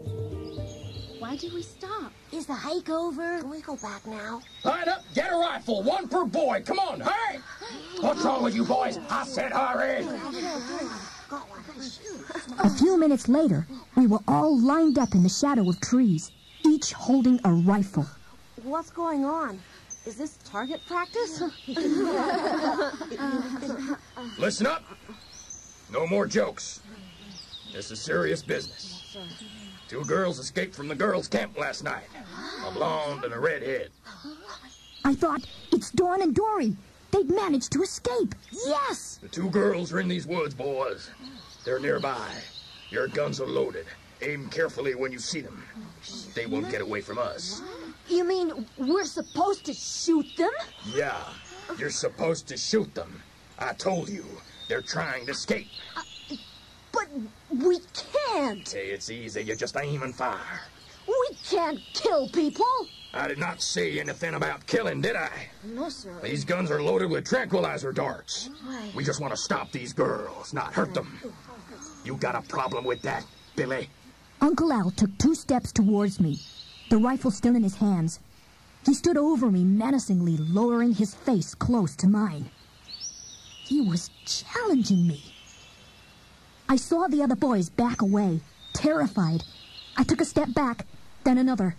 Why 1.18 1.36
did 1.36 1.53
we 1.53 1.62
stop? 1.62 2.12
Is 2.32 2.47
the 2.47 2.55
hike 2.55 2.88
over? 2.88 3.40
Can 3.40 3.51
we 3.51 3.61
go 3.61 3.76
back 3.76 4.07
now? 4.07 4.40
Line 4.64 4.88
up, 4.88 5.05
get 5.14 5.32
a 5.32 5.36
rifle, 5.36 5.82
one 5.82 6.09
per 6.09 6.24
boy. 6.24 6.62
Come 6.64 6.78
on, 6.78 7.01
hurry! 7.01 7.40
What's 8.01 8.22
wrong 8.24 8.42
with 8.42 8.55
you 8.55 8.64
boys? 8.64 8.99
I 9.11 9.24
said 9.24 9.53
hurry! 9.53 10.07
A 12.59 12.70
few 12.70 12.97
minutes 12.99 13.28
later, 13.28 13.66
we 13.97 14.07
were 14.07 14.20
all 14.28 14.59
lined 14.59 14.99
up 14.99 15.14
in 15.14 15.22
the 15.22 15.28
shadow 15.28 15.68
of 15.68 15.80
trees, 15.80 16.30
each 16.64 16.92
holding 16.92 17.40
a 17.44 17.53
rifle. 17.53 18.07
What's 18.62 18.90
going 18.90 19.24
on? 19.24 19.61
Is 20.07 20.16
this 20.16 20.38
target 20.44 20.80
practice? 20.86 21.42
Listen 24.38 24.66
up. 24.66 24.84
No 25.92 26.07
more 26.07 26.26
jokes. 26.26 26.80
This 27.76 27.90
is 27.90 28.00
serious 28.00 28.40
business. 28.40 29.18
Two 29.86 30.02
girls 30.04 30.38
escaped 30.38 30.74
from 30.74 30.88
the 30.88 30.94
girls' 30.94 31.28
camp 31.28 31.58
last 31.58 31.84
night. 31.84 32.06
A 32.66 32.70
blonde 32.70 33.22
and 33.22 33.34
a 33.34 33.38
redhead. 33.38 33.90
I 35.04 35.14
thought, 35.14 35.46
it's 35.70 35.90
Dawn 35.90 36.22
and 36.22 36.34
Dori. 36.34 36.74
They'd 37.10 37.28
managed 37.28 37.72
to 37.72 37.82
escape. 37.82 38.34
Yes! 38.50 39.18
The 39.20 39.28
two 39.28 39.50
girls 39.50 39.92
are 39.92 40.00
in 40.00 40.08
these 40.08 40.26
woods, 40.26 40.54
boys. 40.54 41.10
They're 41.66 41.78
nearby. 41.78 42.26
Your 42.88 43.08
guns 43.08 43.42
are 43.42 43.46
loaded. 43.46 43.84
Aim 44.22 44.48
carefully 44.48 44.94
when 44.94 45.12
you 45.12 45.18
see 45.18 45.42
them. 45.42 45.62
They 46.34 46.46
won't 46.46 46.70
get 46.70 46.80
away 46.80 47.02
from 47.02 47.18
us. 47.18 47.60
You 48.08 48.24
mean 48.24 48.66
we're 48.78 49.04
supposed 49.04 49.66
to 49.66 49.74
shoot 49.74 50.26
them? 50.38 50.52
Yeah, 50.94 51.22
you're 51.76 51.90
supposed 51.90 52.48
to 52.48 52.56
shoot 52.56 52.94
them. 52.94 53.20
I 53.58 53.74
told 53.74 54.08
you, 54.08 54.24
they're 54.66 54.80
trying 54.80 55.26
to 55.26 55.32
escape. 55.32 55.66
Uh, 55.94 56.36
but 56.90 57.08
we 57.51 57.80
can't. 57.94 58.66
Say 58.66 58.88
it's 58.88 59.11
easy, 59.11 59.42
you 59.42 59.57
just 59.57 59.76
aim 59.76 60.03
and 60.03 60.14
fire. 60.14 60.61
We 61.07 61.36
can't 61.44 61.80
kill 61.94 62.28
people. 62.28 62.66
I 63.14 63.28
did 63.28 63.38
not 63.38 63.62
say 63.62 63.99
anything 63.99 64.34
about 64.34 64.66
killing, 64.66 65.01
did 65.01 65.16
I? 65.16 65.30
No, 65.64 65.88
sir. 65.88 66.12
These 66.22 66.44
guns 66.44 66.70
are 66.70 66.82
loaded 66.82 67.11
with 67.11 67.24
tranquilizer 67.24 67.92
darts. 67.92 68.51
Why? 68.64 68.90
We 68.94 69.05
just 69.05 69.20
want 69.20 69.32
to 69.32 69.38
stop 69.38 69.72
these 69.72 69.92
girls, 69.92 70.53
not 70.53 70.74
hurt 70.74 70.92
them. 70.92 71.18
You 72.05 72.16
got 72.16 72.34
a 72.34 72.42
problem 72.42 72.84
with 72.84 73.01
that, 73.03 73.24
Billy? 73.55 73.88
Uncle 74.40 74.72
Al 74.72 74.90
took 74.90 75.16
two 75.16 75.34
steps 75.34 75.72
towards 75.72 76.20
me, 76.20 76.40
the 76.90 76.99
rifle 76.99 77.30
still 77.30 77.57
in 77.57 77.62
his 77.62 77.76
hands. 77.76 78.20
He 78.84 78.92
stood 78.92 79.16
over 79.16 79.51
me 79.51 79.64
menacingly, 79.64 80.36
lowering 80.36 80.92
his 80.92 81.14
face 81.14 81.55
close 81.55 81.97
to 81.97 82.07
mine. 82.07 82.51
He 83.64 83.80
was 83.80 84.11
challenging 84.24 85.07
me. 85.09 85.36
I 86.68 86.76
saw 86.76 87.06
the 87.06 87.22
other 87.22 87.36
boys 87.36 87.68
back 87.68 88.02
away, 88.02 88.40
terrified. 88.72 89.44
I 89.96 90.02
took 90.02 90.20
a 90.20 90.24
step 90.24 90.52
back, 90.52 90.84
then 91.24 91.38
another. 91.38 91.76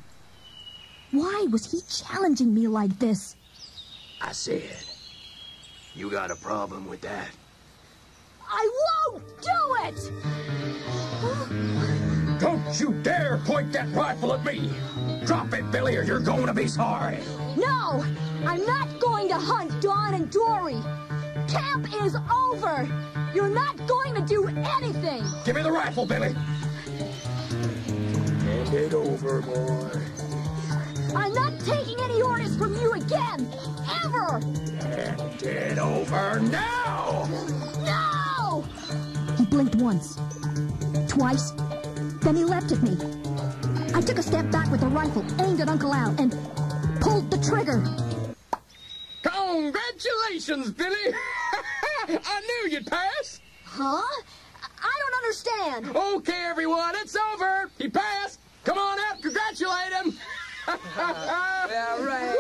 Why 1.12 1.48
was 1.52 1.72
he 1.72 1.82
challenging 1.90 2.54
me 2.54 2.68
like 2.68 2.98
this? 3.00 3.36
I 4.22 4.32
said, 4.32 4.78
you 5.94 6.10
got 6.10 6.32
a 6.32 6.36
problem 6.36 6.88
with 6.88 7.02
that? 7.02 7.30
I 8.50 8.70
won't 9.12 9.24
do 9.42 9.76
it! 9.84 10.12
Don't 12.40 12.80
you 12.80 12.94
dare 13.04 13.42
point 13.46 13.74
that 13.74 13.94
rifle 13.94 14.34
at 14.34 14.46
me! 14.46 14.72
Drop 15.26 15.54
it, 15.54 15.70
Billy, 15.70 15.98
or 15.98 16.04
you're 16.04 16.22
going 16.22 16.48
to 16.48 16.54
be 16.54 16.68
sorry! 16.68 17.20
No! 17.58 18.06
I'm 18.46 18.66
not 18.66 19.00
going 19.00 19.28
to 19.28 19.36
hunt 19.36 19.82
Dawn 19.82 20.14
and 20.14 20.32
Dori! 20.32 20.82
Camp 21.48 21.88
is 22.04 22.16
over! 22.30 22.88
You're 23.34 23.50
not 23.50 23.78
going 23.88 24.14
to 24.16 24.22
do 24.22 24.48
anything! 24.48 25.24
Give 25.46 25.56
me 25.56 25.62
the 25.62 25.72
rifle, 25.72 26.06
Billy! 26.06 26.34
Hand 28.44 28.74
it 28.74 28.94
over, 28.94 29.42
boy. 29.42 29.90
I'm 31.16 31.34
not 31.34 31.58
taking 31.62 32.00
any 32.02 32.22
orders 32.22 32.58
from 32.58 32.76
you 32.76 32.92
again! 32.94 33.50
Ever! 34.04 34.42
Get 35.40 35.80
over 35.80 36.40
now! 36.42 37.30
No! 37.86 38.66
He 39.38 39.46
blinked 39.46 39.76
once, 39.76 40.18
twice, 41.08 41.52
then 42.22 42.36
he 42.36 42.44
leapt 42.44 42.74
at 42.74 42.84
me. 42.84 42.98
I 43.94 44.02
took 44.02 44.18
a 44.18 44.24
step 44.24 44.52
back 44.52 44.70
with 44.70 44.82
the 44.82 44.88
rifle, 44.88 45.26
aimed 45.42 45.62
at 45.62 45.70
Uncle 45.70 45.94
Al, 45.94 46.14
and 46.20 46.32
pulled 47.00 47.32
the 47.32 47.38
trigger. 47.38 47.84
Congratulations, 49.24 50.72
Billy! 50.72 51.14
I 52.10 52.42
knew 52.42 52.72
you'd 52.72 52.88
pass! 52.88 53.42
Huh? 53.66 54.02
I 54.82 55.00
don't 55.02 55.16
understand. 55.24 55.98
Okay, 56.18 56.46
everyone, 56.46 56.94
it's 56.96 57.18
over! 57.34 57.70
He 57.78 57.90
passed! 57.90 58.40
Come 58.64 58.78
on 58.78 58.98
out, 58.98 59.22
congratulate 59.22 59.92
him! 59.92 60.18
yeah, 60.98 62.06
right. 62.06 62.36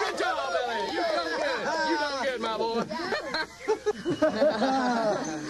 Good 0.00 0.18
job, 0.18 0.38
Billy! 0.54 0.94
You 0.94 1.02
done 1.02 1.30
good! 1.36 1.60
You 1.90 1.96
done 1.98 2.24
good, 2.24 2.40
my 2.40 2.56
boy! 2.56 2.86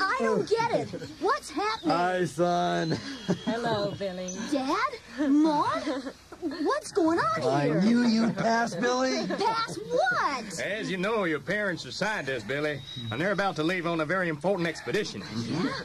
I 0.02 0.16
don't 0.18 0.48
get 0.48 0.72
it. 0.72 0.88
What's 1.20 1.50
happening? 1.50 1.96
Hi, 1.96 2.24
son. 2.24 2.98
Hello, 3.44 3.94
Billy. 3.96 4.28
Dad? 4.50 4.92
Mom? 5.28 6.02
What's 6.42 6.90
going 6.90 7.20
on 7.20 7.42
I 7.42 7.66
here? 7.66 7.80
knew 7.82 8.02
you'd 8.02 8.36
pass, 8.36 8.74
Billy. 8.74 9.24
Pass 9.28 9.78
what? 9.88 10.60
As 10.60 10.90
you 10.90 10.96
know, 10.96 11.22
your 11.22 11.38
parents 11.38 11.86
are 11.86 11.92
scientists, 11.92 12.42
Billy, 12.42 12.80
and 13.12 13.20
they're 13.20 13.30
about 13.30 13.54
to 13.56 13.62
leave 13.62 13.86
on 13.86 14.00
a 14.00 14.04
very 14.04 14.28
important 14.28 14.68
expedition. 14.68 15.22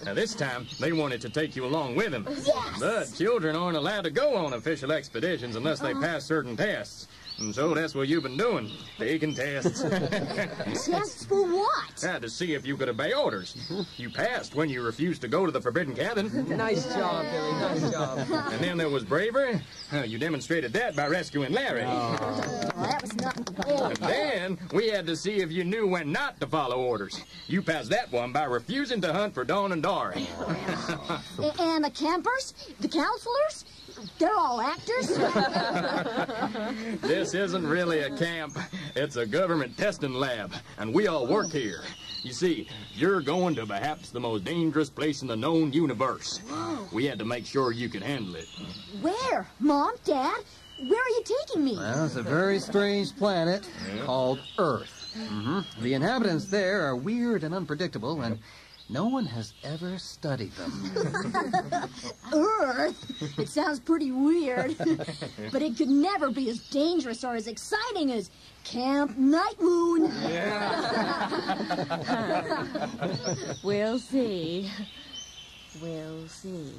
Now, 0.03 0.15
this 0.15 0.33
time, 0.33 0.65
they 0.79 0.93
wanted 0.93 1.21
to 1.21 1.29
take 1.29 1.55
you 1.55 1.65
along 1.65 1.95
with 1.95 2.09
them. 2.09 2.25
Yes. 2.43 2.79
But 2.79 3.13
children 3.15 3.55
aren't 3.55 3.77
allowed 3.77 4.05
to 4.05 4.09
go 4.09 4.35
on 4.35 4.53
official 4.53 4.91
expeditions 4.91 5.55
unless 5.55 5.79
they 5.79 5.91
uh-huh. 5.91 6.01
pass 6.01 6.25
certain 6.25 6.57
tests. 6.57 7.07
And 7.39 7.53
so 7.53 7.73
that's 7.75 7.93
what 7.93 8.07
you've 8.07 8.23
been 8.23 8.35
doing, 8.37 8.71
taking 8.97 9.35
tests. 9.35 9.81
Tests 10.87 11.23
for 11.25 11.43
what? 11.45 12.03
Ah, 12.03 12.17
to 12.17 12.29
see 12.29 12.53
if 12.55 12.65
you 12.65 12.75
could 12.75 12.89
obey 12.89 13.13
orders. 13.13 13.55
You 13.97 14.09
passed 14.09 14.55
when 14.55 14.69
you 14.69 14.81
refused 14.81 15.21
to 15.21 15.27
go 15.27 15.45
to 15.45 15.51
the 15.51 15.61
forbidden 15.61 15.93
cabin. 15.95 16.31
Nice 16.57 16.85
job, 16.95 17.25
Billy. 17.31 17.51
Nice 17.51 17.91
job. 17.91 18.19
And 18.51 18.59
then 18.63 18.77
there 18.77 18.89
was 18.89 19.03
bravery. 19.05 19.61
Uh, 19.93 19.97
You 19.97 20.17
demonstrated 20.17 20.73
that 20.73 20.95
by 20.95 21.05
rescuing 21.07 21.53
Larry. 21.53 21.83
Well, 21.83 22.17
that 22.77 23.01
was 23.03 23.15
not. 23.17 23.37
And 23.67 23.97
then 23.97 24.57
we 24.73 24.87
had 24.89 25.05
to 25.05 25.15
see 25.15 25.35
if 25.35 25.51
you 25.51 25.63
knew 25.63 25.85
when 25.87 26.11
not 26.11 26.39
to 26.41 26.47
follow 26.47 26.77
orders. 26.77 27.21
You 27.47 27.61
passed 27.61 27.91
that 27.91 28.11
one 28.11 28.31
by 28.33 28.45
refusing 28.45 28.99
to 29.01 29.13
hunt 29.13 29.35
for 29.35 29.43
Dawn 29.45 29.71
and 29.73 29.83
Dori. 29.83 30.27
And 31.59 31.83
the 31.83 31.91
campers? 31.93 32.53
The 32.79 32.87
counselors? 32.87 33.65
They're 34.19 34.35
all 34.35 34.61
actors? 34.61 35.17
This 37.01 37.33
isn't 37.33 37.65
really 37.65 37.99
a 37.99 38.15
camp. 38.17 38.57
It's 38.95 39.15
a 39.15 39.25
government 39.25 39.77
testing 39.77 40.13
lab, 40.13 40.53
and 40.77 40.93
we 40.93 41.07
all 41.07 41.25
work 41.27 41.51
here. 41.51 41.81
You 42.23 42.33
see, 42.33 42.67
you're 42.95 43.21
going 43.21 43.55
to 43.55 43.65
perhaps 43.65 44.09
the 44.09 44.19
most 44.19 44.43
dangerous 44.43 44.89
place 44.89 45.21
in 45.21 45.27
the 45.27 45.35
known 45.35 45.71
universe. 45.73 46.41
We 46.91 47.05
had 47.05 47.19
to 47.19 47.25
make 47.25 47.45
sure 47.45 47.71
you 47.71 47.89
could 47.89 48.03
handle 48.03 48.35
it. 48.35 48.47
Where? 49.01 49.47
Mom? 49.59 49.93
Dad? 50.03 50.43
Where 50.79 50.99
are 50.99 51.09
you 51.09 51.23
taking 51.23 51.63
me? 51.63 51.75
Well, 51.77 52.05
it's 52.05 52.15
a 52.15 52.23
very 52.23 52.59
strange 52.59 53.15
planet 53.15 53.67
called 54.05 54.39
Earth. 54.57 55.13
hmm 55.15 55.61
The 55.81 55.93
inhabitants 55.93 56.45
there 56.45 56.81
are 56.85 56.95
weird 56.95 57.43
and 57.43 57.53
unpredictable, 57.55 58.21
and 58.21 58.39
no 58.89 59.05
one 59.05 59.25
has 59.25 59.53
ever 59.63 59.97
studied 59.97 60.51
them. 60.53 60.91
Earth? 62.33 63.37
It 63.37 63.49
sounds 63.49 63.79
pretty 63.79 64.11
weird. 64.11 64.77
but 65.51 65.61
it 65.61 65.77
could 65.77 65.89
never 65.89 66.31
be 66.31 66.49
as 66.49 66.59
dangerous 66.69 67.23
or 67.23 67.35
as 67.35 67.47
exciting 67.47 68.11
as 68.11 68.29
Camp 68.63 69.17
Nightmoon. 69.17 70.11
We'll 73.63 73.99
see. 73.99 74.69
We'll 75.81 76.27
see. 76.27 76.73